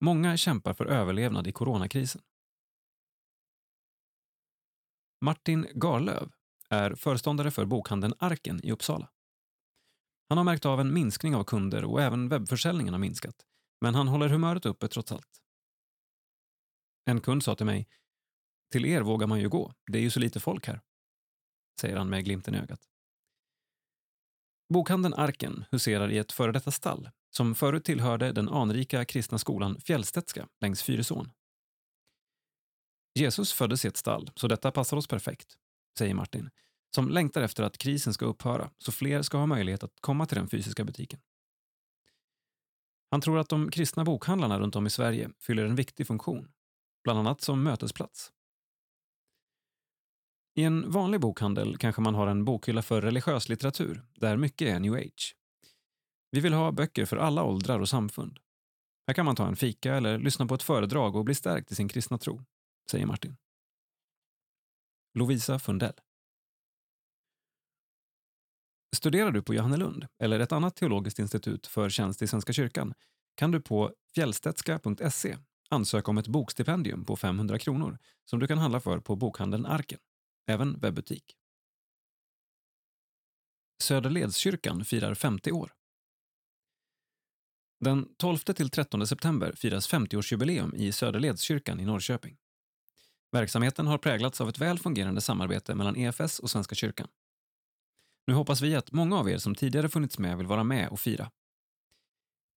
[0.00, 2.22] Många kämpar för överlevnad i coronakrisen.
[5.20, 6.32] Martin Garlöv
[6.68, 9.10] är föreståndare för bokhandeln Arken i Uppsala.
[10.28, 13.46] Han har märkt av en minskning av kunder och även webbförsäljningen har minskat,
[13.80, 15.42] men han håller humöret uppe trots allt.
[17.04, 17.88] En kund sa till mig,
[18.70, 20.80] till er vågar man ju gå, det är ju så lite folk här,
[21.80, 22.88] säger han med glimten i ögat.
[24.68, 29.80] Bokhandeln Arken huserar i ett före detta stall som förut tillhörde den anrika kristna skolan
[29.80, 31.30] Fjällstedtska längs Fyrisån.
[33.14, 35.56] Jesus föddes i ett stall, så detta passar oss perfekt,
[35.98, 36.50] säger Martin,
[36.94, 40.36] som längtar efter att krisen ska upphöra så fler ska ha möjlighet att komma till
[40.36, 41.20] den fysiska butiken.
[43.10, 46.52] Han tror att de kristna bokhandlarna runt om i Sverige fyller en viktig funktion,
[47.04, 48.32] bland annat som mötesplats.
[50.54, 54.80] I en vanlig bokhandel kanske man har en bokhylla för religiös litteratur, där mycket är
[54.80, 55.36] new age.
[56.30, 58.38] Vi vill ha böcker för alla åldrar och samfund.
[59.06, 61.74] Här kan man ta en fika eller lyssna på ett föredrag och bli stärkt i
[61.74, 62.44] sin kristna tro
[62.90, 63.36] säger Martin.
[65.14, 66.00] Lovisa Fundell.
[68.96, 72.94] Studerar du på Johannelund eller ett annat teologiskt institut för tjänst i Svenska kyrkan
[73.34, 75.36] kan du på fjällstedtska.se
[75.72, 79.98] ansöka om ett bokstipendium på 500 kronor som du kan handla för på bokhandeln Arken,
[80.46, 81.36] även webbutik.
[83.82, 85.72] Söderledskyrkan firar 50 år.
[87.80, 92.36] Den 12-13 september firas 50-årsjubileum i Söderledskyrkan i Norrköping.
[93.32, 97.08] Verksamheten har präglats av ett väl fungerande samarbete mellan EFS och Svenska kyrkan.
[98.26, 101.00] Nu hoppas vi att många av er som tidigare funnits med vill vara med och
[101.00, 101.30] fira.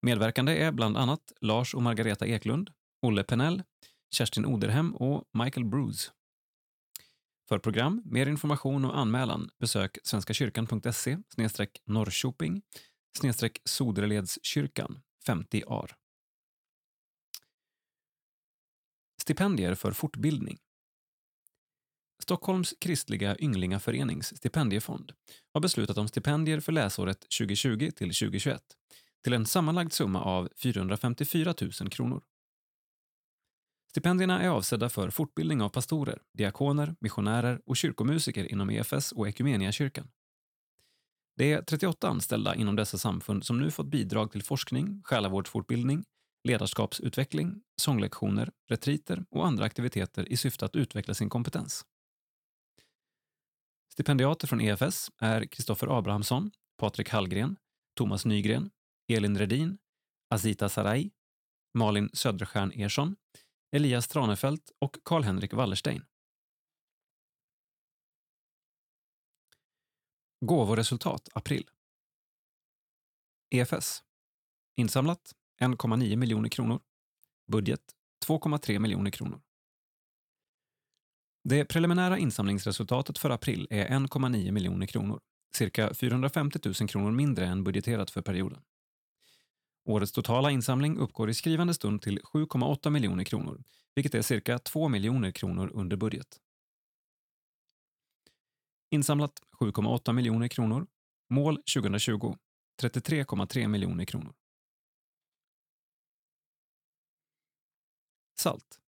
[0.02, 2.70] Medverkande är bland annat Lars och Margareta Eklund,
[3.06, 3.62] Olle Penell,
[4.10, 6.10] Kerstin Oderhem och Michael Bruce.
[7.48, 11.18] För program, mer information och anmälan besök svenskakyrkan.se
[11.86, 12.62] Norrköping
[13.64, 15.96] Soderledskyrkan 50 ar.
[19.22, 20.58] Stipendier för fortbildning.
[22.22, 25.12] Stockholms kristliga ynglingaförenings stipendiefond
[25.52, 28.62] har beslutat om stipendier för läsåret 2020 till 2021
[29.24, 32.22] till en sammanlagd summa av 454 000 kronor.
[33.96, 40.08] Stipendierna är avsedda för fortbildning av pastorer, diakoner, missionärer och kyrkomusiker inom EFS och Equmeniakyrkan.
[41.36, 46.04] Det är 38 anställda inom dessa samfund som nu fått bidrag till forskning, själavårdsfortbildning,
[46.44, 51.86] ledarskapsutveckling, sånglektioner, retriter och andra aktiviteter i syfte att utveckla sin kompetens.
[53.92, 57.56] Stipendiater från EFS är Kristoffer Abrahamsson, Patrik Hallgren,
[57.94, 58.70] Thomas Nygren,
[59.08, 59.78] Elin Redin,
[60.30, 61.10] Azita Sarai,
[61.74, 63.16] Malin Söderstjärn Ersson,
[63.70, 66.04] Elias Tranefelt och Karl-Henrik Wallerstein.
[70.40, 71.70] Gåvoresultat april.
[73.50, 74.02] EFS.
[74.76, 76.80] Insamlat 1,9 miljoner kronor.
[77.46, 77.80] Budget
[78.26, 79.40] 2,3 miljoner kronor.
[81.44, 85.20] Det preliminära insamlingsresultatet för april är 1,9 miljoner kronor,
[85.54, 88.62] cirka 450 000 kronor mindre än budgeterat för perioden.
[89.88, 93.64] Årets totala insamling uppgår i skrivande stund till 7,8 miljoner kronor,
[93.94, 96.40] vilket är cirka 2 miljoner kronor under budget.
[98.90, 100.86] Insamlat 7,8 miljoner kronor.
[101.30, 102.36] Mål 2020
[102.82, 104.34] 33,3 miljoner kronor.
[108.38, 108.80] Salt.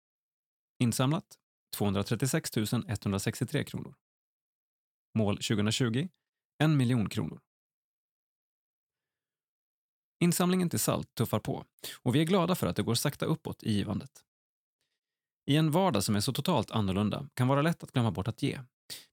[0.79, 1.37] Insamlat
[1.77, 2.57] 236
[2.87, 3.95] 163 kronor.
[5.17, 6.09] Mål 2020
[6.63, 7.41] 1 miljon kronor.
[10.19, 11.65] Insamlingen till salt tuffar på
[12.03, 14.11] och vi är glada för att det går sakta uppåt i givandet.
[15.45, 18.43] I en vardag som är så totalt annorlunda kan vara lätt att glömma bort att
[18.43, 18.61] ge.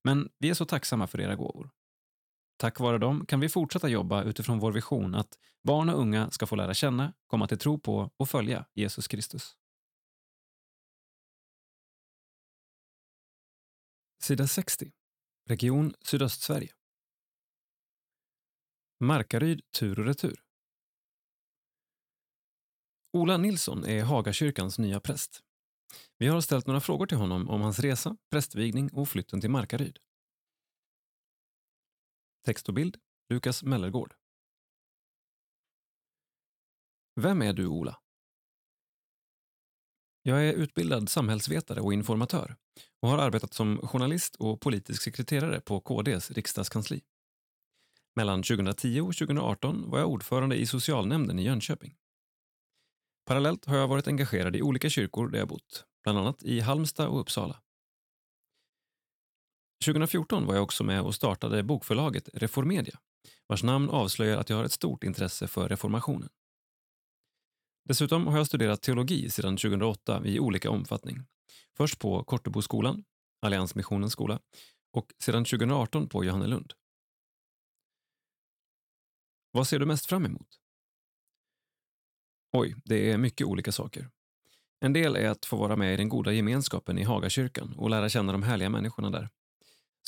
[0.04, 1.70] Men vi är så tacksamma för era gåvor.
[2.56, 6.46] Tack vare dem kan vi fortsätta jobba utifrån vår vision att barn och unga ska
[6.46, 9.56] få lära känna, komma till tro på och följa Jesus Kristus.
[14.22, 14.92] Sida 60.
[15.48, 16.72] Region Sydöstsverige.
[19.00, 20.45] Markaryd tur och retur.
[23.16, 25.42] Ola Nilsson är Hagakyrkans nya präst.
[26.18, 29.98] Vi har ställt några frågor till honom om hans resa, prästvigning och flytten till Markaryd.
[32.44, 32.96] Text och bild
[33.28, 34.14] Lukas Mellergård.
[37.20, 38.00] Vem är du, Ola?
[40.22, 42.56] Jag är utbildad samhällsvetare och informatör
[43.00, 47.02] och har arbetat som journalist och politisk sekreterare på KDs riksdagskansli.
[48.14, 51.96] Mellan 2010 och 2018 var jag ordförande i socialnämnden i Jönköping.
[53.26, 57.08] Parallellt har jag varit engagerad i olika kyrkor där jag bott, bland annat i Halmstad
[57.08, 57.62] och Uppsala.
[59.84, 62.98] 2014 var jag också med och startade bokförlaget Reformedia,
[63.46, 66.28] vars namn avslöjar att jag har ett stort intresse för reformationen.
[67.84, 71.26] Dessutom har jag studerat teologi sedan 2008 i olika omfattning.
[71.76, 73.04] Först på Korteboskolan,
[73.40, 74.40] Alliansmissionens skola,
[74.92, 76.72] och sedan 2018 på Johannelund.
[79.50, 80.65] Vad ser du mest fram emot?
[82.58, 84.08] Oj, det är mycket olika saker.
[84.80, 88.08] En del är att få vara med i den goda gemenskapen i Hagakyrkan och lära
[88.08, 89.28] känna de härliga människorna där.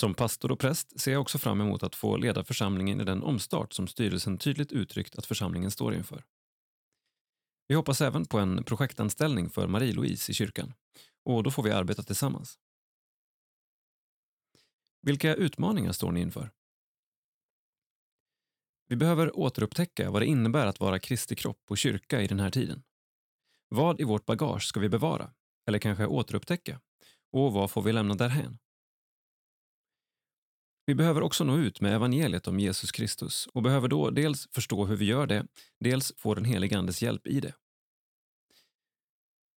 [0.01, 3.23] Som pastor och präst ser jag också fram emot att få leda församlingen i den
[3.23, 6.25] omstart som styrelsen tydligt uttryckt att församlingen står inför.
[7.67, 10.75] Vi hoppas även på en projektanställning för Marie-Louise i kyrkan
[11.25, 12.59] och då får vi arbeta tillsammans.
[15.03, 16.51] Vilka utmaningar står ni inför?
[18.89, 22.51] Vi behöver återupptäcka vad det innebär att vara Kristi kropp och kyrka i den här
[22.51, 22.83] tiden.
[23.69, 25.31] Vad i vårt bagage ska vi bevara,
[25.67, 26.81] eller kanske återupptäcka?
[27.33, 28.59] Och vad får vi lämna därhän?
[30.87, 34.85] Vi behöver också nå ut med evangeliet om Jesus Kristus och behöver då dels förstå
[34.87, 35.47] hur vi gör det,
[35.81, 37.55] dels få den helige Andes hjälp i det.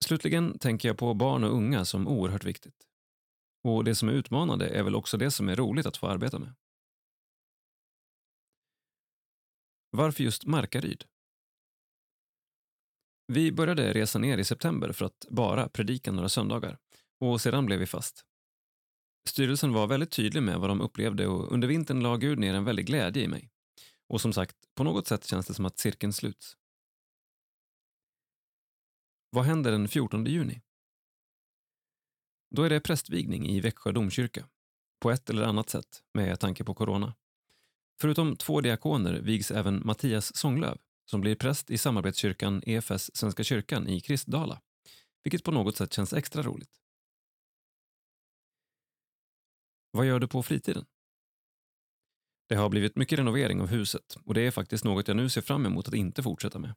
[0.06, 2.76] Slutligen tänker jag på barn och unga som oerhört viktigt.
[3.64, 6.40] Och det som är utmanande är väl också det som är roligt att få arbeta
[6.40, 6.54] med.
[9.92, 11.06] Varför just Markaryd?
[13.28, 16.78] Vi började resa ner i september för att bara predika några söndagar
[17.20, 18.26] och sedan blev vi fast.
[19.30, 22.64] Styrelsen var väldigt tydlig med vad de upplevde och under vintern la Gud ner en
[22.64, 23.50] väldig glädje i mig.
[24.08, 26.58] Och som sagt, på något sätt känns det som att cirkeln sluts.
[29.30, 30.62] Vad händer den 14 juni?
[32.56, 34.48] Då är det prästvigning i Växjö domkyrka.
[35.00, 37.14] På ett eller annat sätt, med tanke på corona.
[38.02, 43.88] Förutom två diakoner vigs även Mattias Sånglöv som blir präst i samarbetskyrkan EFS Svenska kyrkan
[43.88, 44.62] i Kristdala,
[45.24, 46.82] vilket på något sätt känns extra roligt.
[49.92, 50.86] Vad gör du på fritiden?
[52.50, 55.42] Det har blivit mycket renovering av huset och det är faktiskt något jag nu ser
[55.42, 56.76] fram emot att inte fortsätta med.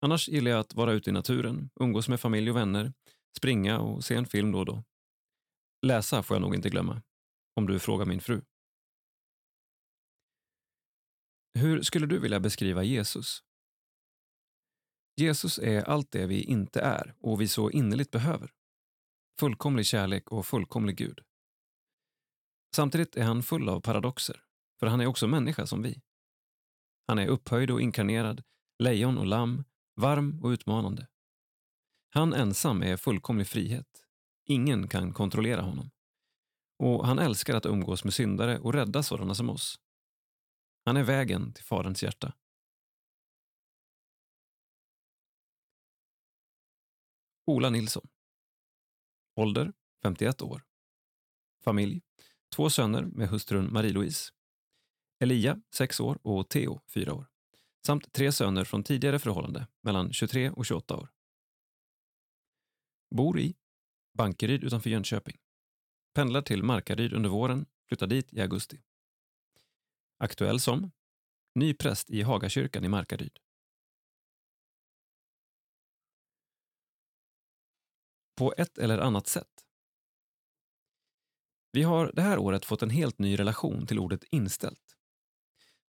[0.00, 2.92] Annars gillar jag att vara ute i naturen, umgås med familj och vänner,
[3.36, 4.84] springa och se en film då och då.
[5.82, 7.02] Läsa får jag nog inte glömma,
[7.54, 8.42] om du frågar min fru.
[11.56, 13.42] Hur skulle du vilja beskriva Jesus?
[15.16, 18.52] Jesus är allt det vi inte är och vi så innerligt behöver.
[19.40, 21.20] Fullkomlig kärlek och fullkomlig Gud.
[22.74, 24.42] Samtidigt är han full av paradoxer,
[24.80, 26.02] för han är också människa som vi.
[27.06, 28.42] Han är upphöjd och inkarnerad,
[28.78, 29.64] lejon och lamm,
[29.94, 31.06] varm och utmanande.
[32.10, 34.04] Han ensam är fullkomlig frihet.
[34.44, 35.90] Ingen kan kontrollera honom.
[36.78, 39.80] Och han älskar att umgås med syndare och rädda sådana som oss.
[40.86, 42.32] Han är vägen till Faderns hjärta.
[47.46, 48.08] Ola Nilsson.
[49.36, 49.72] Ålder
[50.02, 50.64] 51 år.
[51.64, 52.02] Familj.
[52.54, 54.32] Två söner med hustrun Marie-Louise.
[55.20, 57.26] Elia 6 år och Theo 4 år.
[57.86, 61.12] Samt tre söner från tidigare förhållande mellan 23 och 28 år.
[63.10, 63.56] Bor i
[64.18, 65.36] Bankeryd utanför Jönköping.
[66.14, 68.82] Pendlar till Markaryd under våren, flyttar dit i augusti.
[70.18, 70.90] Aktuell som
[71.54, 73.38] ny präst i Hagakyrkan i Markaryd.
[78.38, 79.64] På ett eller annat sätt.
[81.72, 84.96] Vi har det här året fått en helt ny relation till ordet inställt.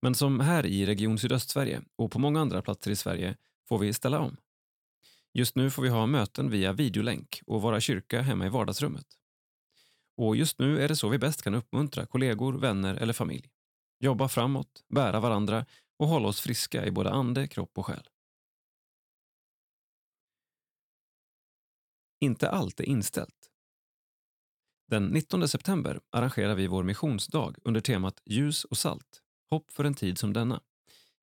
[0.01, 3.37] Men som här i Region Sydöstsverige och på många andra platser i Sverige
[3.67, 4.37] får vi ställa om.
[5.33, 9.07] Just nu får vi ha möten via videolänk och vara kyrka hemma i vardagsrummet.
[10.17, 13.54] Och just nu är det så vi bäst kan uppmuntra kollegor, vänner eller familj.
[13.99, 15.65] Jobba framåt, bära varandra
[15.97, 18.09] och hålla oss friska i både ande, kropp och själ.
[22.19, 23.51] Inte allt är inställt.
[24.87, 29.93] Den 19 september arrangerar vi vår missionsdag under temat Ljus och salt, hopp för en
[29.93, 30.61] tid som denna,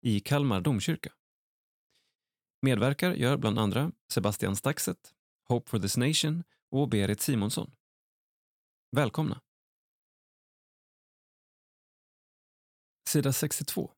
[0.00, 1.12] i Kalmar domkyrka.
[2.62, 5.14] Medverkar gör bland andra Sebastian Staxet,
[5.48, 7.70] Hope for this Nation och Berit Simonsson.
[8.96, 9.40] Välkomna!
[13.12, 13.90] Sida 62.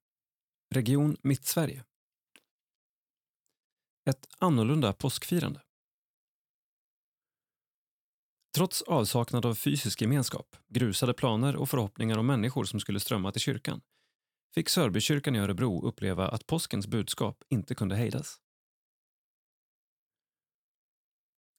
[0.75, 1.85] Region Mittsverige.
[4.11, 5.61] Ett annorlunda påskfirande.
[8.57, 13.41] Trots avsaknad av fysisk gemenskap, grusade planer och förhoppningar om människor som skulle strömma till
[13.41, 13.81] kyrkan
[14.55, 18.41] fick Sörbykyrkan i Örebro uppleva att påskens budskap inte kunde hejdas.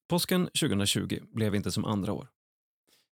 [0.08, 2.28] Påsken 2020 blev inte som andra år.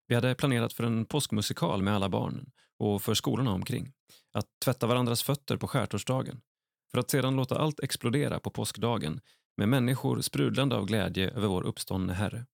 [0.08, 3.94] Vi hade planerat för en påskmusikal med alla barnen och för skolorna omkring.
[4.34, 6.42] Att tvätta varandras fötter på skärtorsdagen.
[6.92, 9.22] För att sedan låta allt explodera på påskdagen
[9.58, 12.46] med människor sprudlande av glädje över vår uppståndne Herre.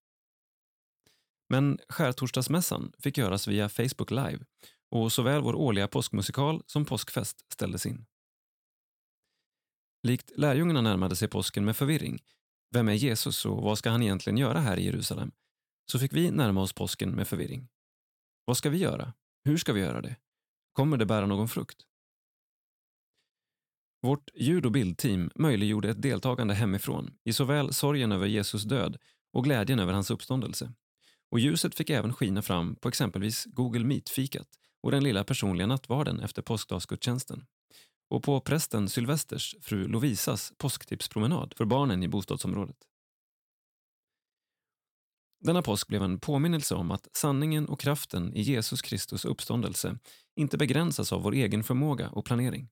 [1.49, 4.39] Men skärtorsdagsmässan fick göras via Facebook Live
[4.91, 8.05] och såväl vår årliga påskmusikal som påskfest ställdes in.
[10.03, 12.19] Likt lärjungarna närmade sig påsken med förvirring
[12.71, 15.31] vem är Jesus och vad ska han egentligen göra här i Jerusalem?
[15.91, 17.67] Så fick vi närma oss påsken med förvirring.
[18.45, 19.13] Vad ska vi göra?
[19.43, 20.15] Hur ska vi göra det?
[20.79, 21.77] Kommer det bära någon frukt?
[24.01, 28.97] Vårt ljud och bildteam möjliggjorde ett deltagande hemifrån i såväl sorgen över Jesus död
[29.33, 30.73] och glädjen över hans uppståndelse.
[31.31, 34.47] Och ljuset fick även skina fram på exempelvis Google Meet-fikat
[34.83, 37.45] och den lilla personliga nattvarden efter påskdagsgudstjänsten
[38.09, 42.88] och på prästen Sylvesters fru Lovisas påsktipspromenad för barnen i bostadsområdet.
[45.39, 49.97] Denna påsk blev en påminnelse om att sanningen och kraften i Jesus Kristus uppståndelse
[50.35, 52.69] inte begränsas av vår egen förmåga och planering.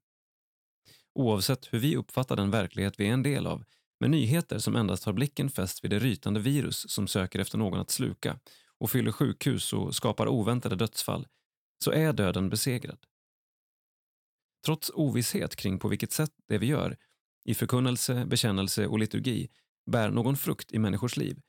[1.15, 3.64] Oavsett hur vi uppfattar den verklighet vi är en del av,
[3.99, 7.80] med nyheter som endast har blicken fäst vid det rytande virus som söker efter någon
[7.80, 8.39] att sluka
[8.77, 11.27] och fyller sjukhus och skapar oväntade dödsfall,
[11.84, 12.99] så är döden besegrad.
[14.65, 16.98] Trots ovisshet kring på vilket sätt det vi gör,
[17.45, 19.49] i förkunnelse, bekännelse och liturgi,
[19.91, 21.41] bär någon frukt i människors liv,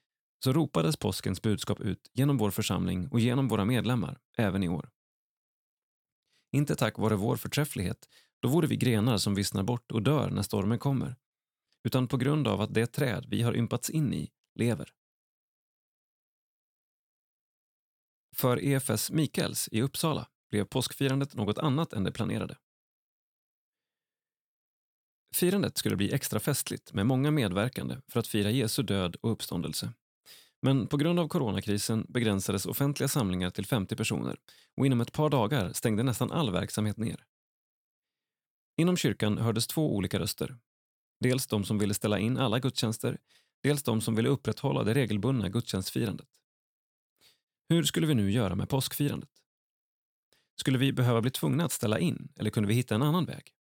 [0.45, 4.91] så ropades påskens budskap ut genom vår församling och genom våra medlemmar, även i år.
[6.53, 8.09] Inte tack vare vår förträfflighet,
[8.41, 11.17] då vore vi grenar som vissnar bort och dör när stormen kommer,
[11.85, 14.93] utan på grund av att det träd vi har ympats in i lever.
[18.37, 22.59] För EFS Mikaels i Uppsala blev påskfirandet något annat än det planerade.
[25.35, 29.93] Firandet skulle bli extra festligt med många medverkande för att fira Jesu död och uppståndelse.
[30.63, 34.37] Men på grund av coronakrisen begränsades offentliga samlingar till 50 personer
[34.77, 37.25] och inom ett par dagar stängde nästan all verksamhet ner.
[38.77, 40.57] Inom kyrkan hördes två olika röster.
[41.21, 43.19] Dels de som ville ställa in alla gudstjänster,
[43.63, 46.27] dels de som ville upprätthålla det regelbundna gudstjänstfirandet.
[47.69, 49.31] Hur skulle vi nu göra med påskfirandet?
[50.61, 53.58] Skulle vi behöva bli tvungna att ställa in eller kunde vi hitta en annan väg?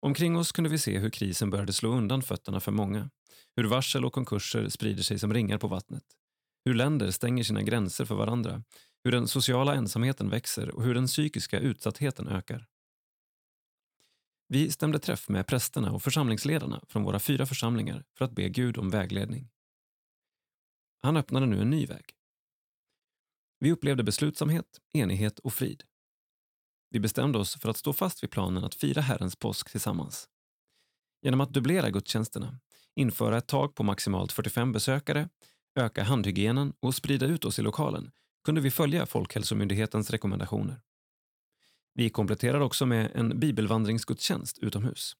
[0.00, 3.10] Omkring oss kunde vi se hur krisen började slå undan fötterna för många.
[3.56, 6.04] Hur varsel och konkurser sprider sig som ringar på vattnet.
[6.64, 8.62] Hur länder stänger sina gränser för varandra.
[9.04, 12.66] Hur den sociala ensamheten växer och hur den psykiska utsattheten ökar.
[14.48, 18.78] Vi stämde träff med prästerna och församlingsledarna från våra fyra församlingar för att be Gud
[18.78, 19.50] om vägledning.
[21.02, 22.04] Han öppnade nu en ny väg.
[23.58, 25.82] Vi upplevde beslutsamhet, enighet och frid.
[26.90, 30.28] Vi bestämde oss för att stå fast vid planen att fira Herrens påsk tillsammans.
[31.22, 32.58] Genom att dubblera gudstjänsterna,
[32.94, 35.28] införa ett tak på maximalt 45 besökare,
[35.74, 38.10] öka handhygienen och sprida ut oss i lokalen
[38.44, 40.80] kunde vi följa Folkhälsomyndighetens rekommendationer.
[41.94, 45.16] Vi kompletterade också med en bibelvandringsgudstjänst utomhus.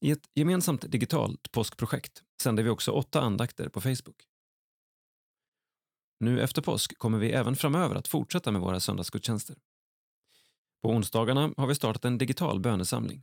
[0.00, 4.26] I ett gemensamt digitalt påskprojekt sänder vi också åtta andakter på Facebook.
[6.20, 9.56] Nu efter påsk kommer vi även framöver att fortsätta med våra söndagsgudstjänster.
[10.82, 13.22] På onsdagarna har vi startat en digital bönesamling.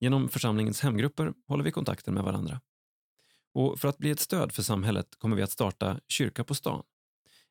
[0.00, 2.60] Genom församlingens hemgrupper håller vi kontakten med varandra.
[3.54, 6.84] Och för att bli ett stöd för samhället kommer vi att starta Kyrka på stan.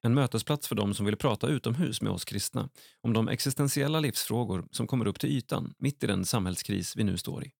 [0.01, 2.69] En mötesplats för dem som vill prata utomhus med oss kristna
[3.01, 7.17] om de existentiella livsfrågor som kommer upp till ytan mitt i den samhällskris vi nu
[7.17, 7.51] står i.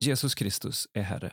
[0.00, 1.32] Jesus Kristus är Herre.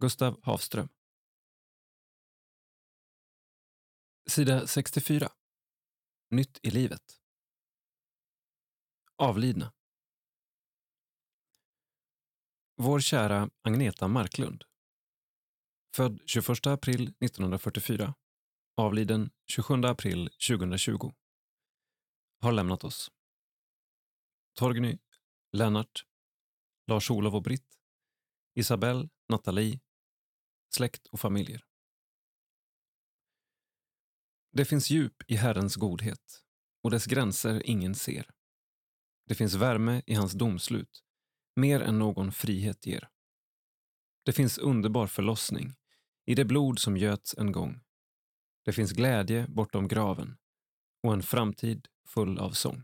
[0.00, 0.88] Gustav Havström
[4.30, 5.32] Sida 64
[6.30, 7.20] Nytt i livet.
[9.16, 9.72] Avlidna.
[12.76, 14.64] Vår kära Agneta Marklund.
[15.96, 18.14] Född 21 april 1944
[18.76, 21.12] Avliden 27 april 2020
[22.40, 23.10] Har lämnat oss.
[24.54, 24.98] Torgny,
[25.52, 26.04] Lennart,
[26.86, 27.78] Lars-Olov och Britt,
[28.54, 29.80] Isabelle, Nathalie,
[30.74, 31.65] släkt och familjer.
[34.56, 36.42] Det finns djup i Herrens godhet
[36.82, 38.30] och dess gränser ingen ser.
[39.28, 41.04] Det finns värme i hans domslut,
[41.56, 43.08] mer än någon frihet ger.
[44.22, 45.74] Det finns underbar förlossning
[46.24, 47.80] i det blod som göts en gång.
[48.64, 50.38] Det finns glädje bortom graven
[51.02, 52.82] och en framtid full av sång.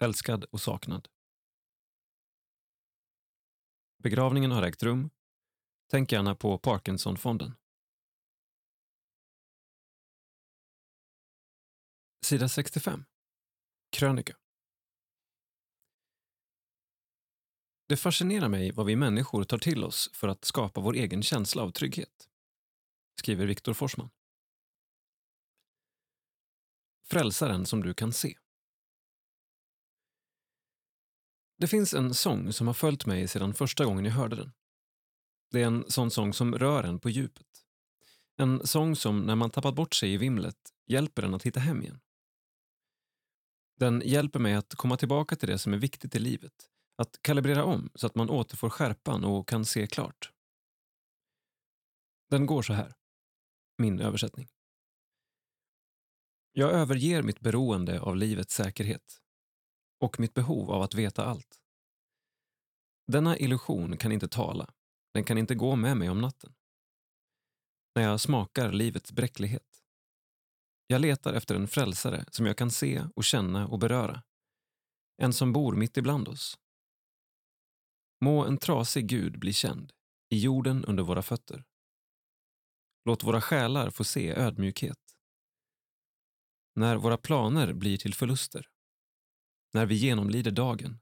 [0.00, 1.08] Älskad och saknad.
[3.98, 5.10] Begravningen har ägt rum.
[5.88, 7.54] Tänk gärna på Parkinsonfonden.
[12.30, 13.04] Sida 65.
[13.92, 14.36] Krönika.
[17.88, 21.62] Det fascinerar mig vad vi människor tar till oss för att skapa vår egen känsla
[21.62, 22.28] av trygghet,
[23.18, 24.10] skriver Viktor Forsman.
[27.04, 28.38] Frälsaren som du kan se.
[31.58, 34.52] Det finns en sång som har följt mig sedan första gången jag hörde den.
[35.50, 37.64] Det är en sån sång som rör en på djupet.
[38.36, 41.82] En sång som, när man tappat bort sig i vimlet, hjälper en att hitta hem
[41.82, 42.00] igen.
[43.80, 46.70] Den hjälper mig att komma tillbaka till det som är viktigt i livet.
[46.96, 50.32] Att kalibrera om så att man återfår skärpan och kan se klart.
[52.30, 52.94] Den går så här.
[53.78, 54.48] Min översättning.
[56.52, 59.20] Jag överger mitt beroende av livets säkerhet
[60.00, 61.60] och mitt behov av att veta allt.
[63.06, 64.74] Denna illusion kan inte tala,
[65.14, 66.54] den kan inte gå med mig om natten.
[67.94, 69.79] När jag smakar livets bräcklighet.
[70.90, 74.22] Jag letar efter en frälsare som jag kan se och känna och beröra.
[75.16, 76.58] En som bor mitt ibland oss.
[78.20, 79.92] Må en trasig Gud bli känd,
[80.28, 81.64] i jorden under våra fötter.
[83.04, 84.98] Låt våra själar få se ödmjukhet.
[86.74, 88.68] När våra planer blir till förluster
[89.72, 91.00] när vi genomlider dagen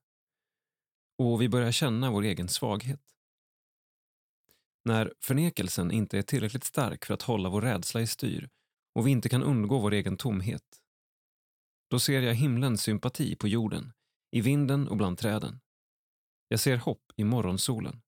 [1.18, 3.14] och vi börjar känna vår egen svaghet.
[4.84, 8.50] När förnekelsen inte är tillräckligt stark för att hålla vår rädsla i styr
[8.98, 10.82] och vi inte kan undgå vår egen tomhet.
[11.90, 13.92] Då ser jag himlens sympati på jorden,
[14.30, 15.60] i vinden och bland träden.
[16.48, 18.02] Jag ser hopp i morgonsolen.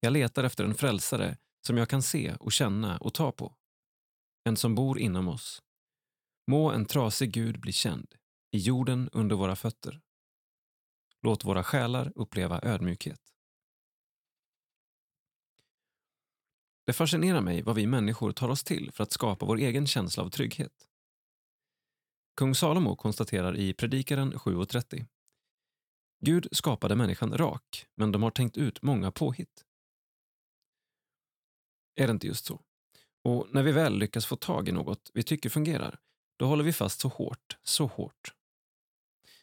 [0.00, 3.56] Jag letar efter en frälsare som jag kan se och känna och ta på.
[4.44, 5.62] En som bor inom oss.
[6.46, 8.14] Må en trasig Gud bli känd
[8.50, 10.00] i jorden under våra fötter.
[11.22, 13.31] Låt våra själar uppleva ödmjukhet.
[16.84, 20.22] Det fascinerar mig vad vi människor tar oss till för att skapa vår egen känsla
[20.22, 20.88] av trygghet.
[22.36, 25.06] Kung Salomo konstaterar i Predikaren 7.30
[26.24, 29.64] Gud skapade människan rak, men de har tänkt ut många påhitt.
[31.94, 32.60] Är det inte just så?
[33.24, 35.98] Och när vi väl lyckas få tag i något vi tycker fungerar,
[36.36, 38.34] då håller vi fast så hårt, så hårt.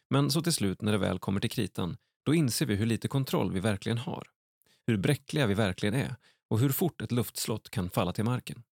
[0.09, 3.07] Men så till slut, när det väl kommer till kritan, då inser vi hur lite
[3.07, 4.27] kontroll vi verkligen har.
[4.87, 6.15] Hur bräckliga vi verkligen är
[6.49, 8.63] och hur fort ett luftslott kan falla till marken.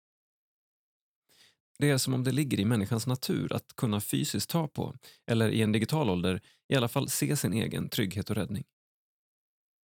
[1.78, 4.94] Det är som om det ligger i människans natur att kunna fysiskt ta på,
[5.26, 8.64] eller i en digital ålder i alla fall se sin egen trygghet och räddning.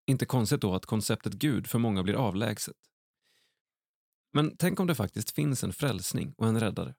[0.06, 2.76] Inte konstigt då att konceptet Gud för många blir avlägset.
[4.32, 6.94] Men tänk om det faktiskt finns en frälsning och en räddare.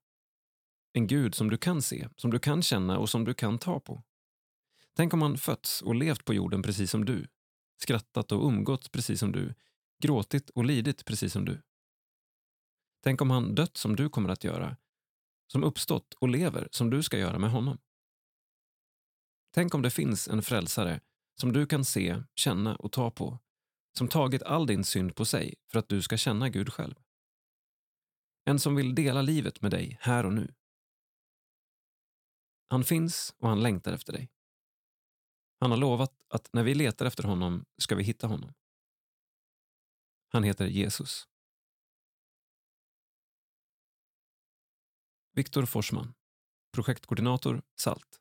[0.93, 3.79] En Gud som du kan se, som du kan känna och som du kan ta
[3.79, 4.03] på.
[4.95, 7.27] Tänk om han fötts och levt på jorden precis som du,
[7.81, 9.53] skrattat och umgåtts precis som du,
[10.03, 11.61] gråtit och lidit precis som du.
[13.03, 14.77] Tänk om han dött som du kommer att göra,
[15.51, 17.77] som uppstått och lever som du ska göra med honom.
[19.53, 21.01] Tänk om det finns en frälsare
[21.35, 23.39] som du kan se, känna och ta på,
[23.97, 26.95] som tagit all din synd på sig för att du ska känna Gud själv.
[28.45, 30.53] En som vill dela livet med dig här och nu.
[32.69, 34.31] Han finns och han längtar efter dig.
[35.59, 38.53] Han har lovat att när vi letar efter honom ska vi hitta honom.
[40.33, 41.27] Han heter Jesus.
[45.35, 46.13] Viktor Forsman,
[46.71, 48.19] projektkoordinator SALT.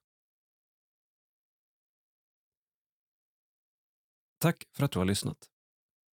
[4.39, 5.52] Tack för att du har lyssnat.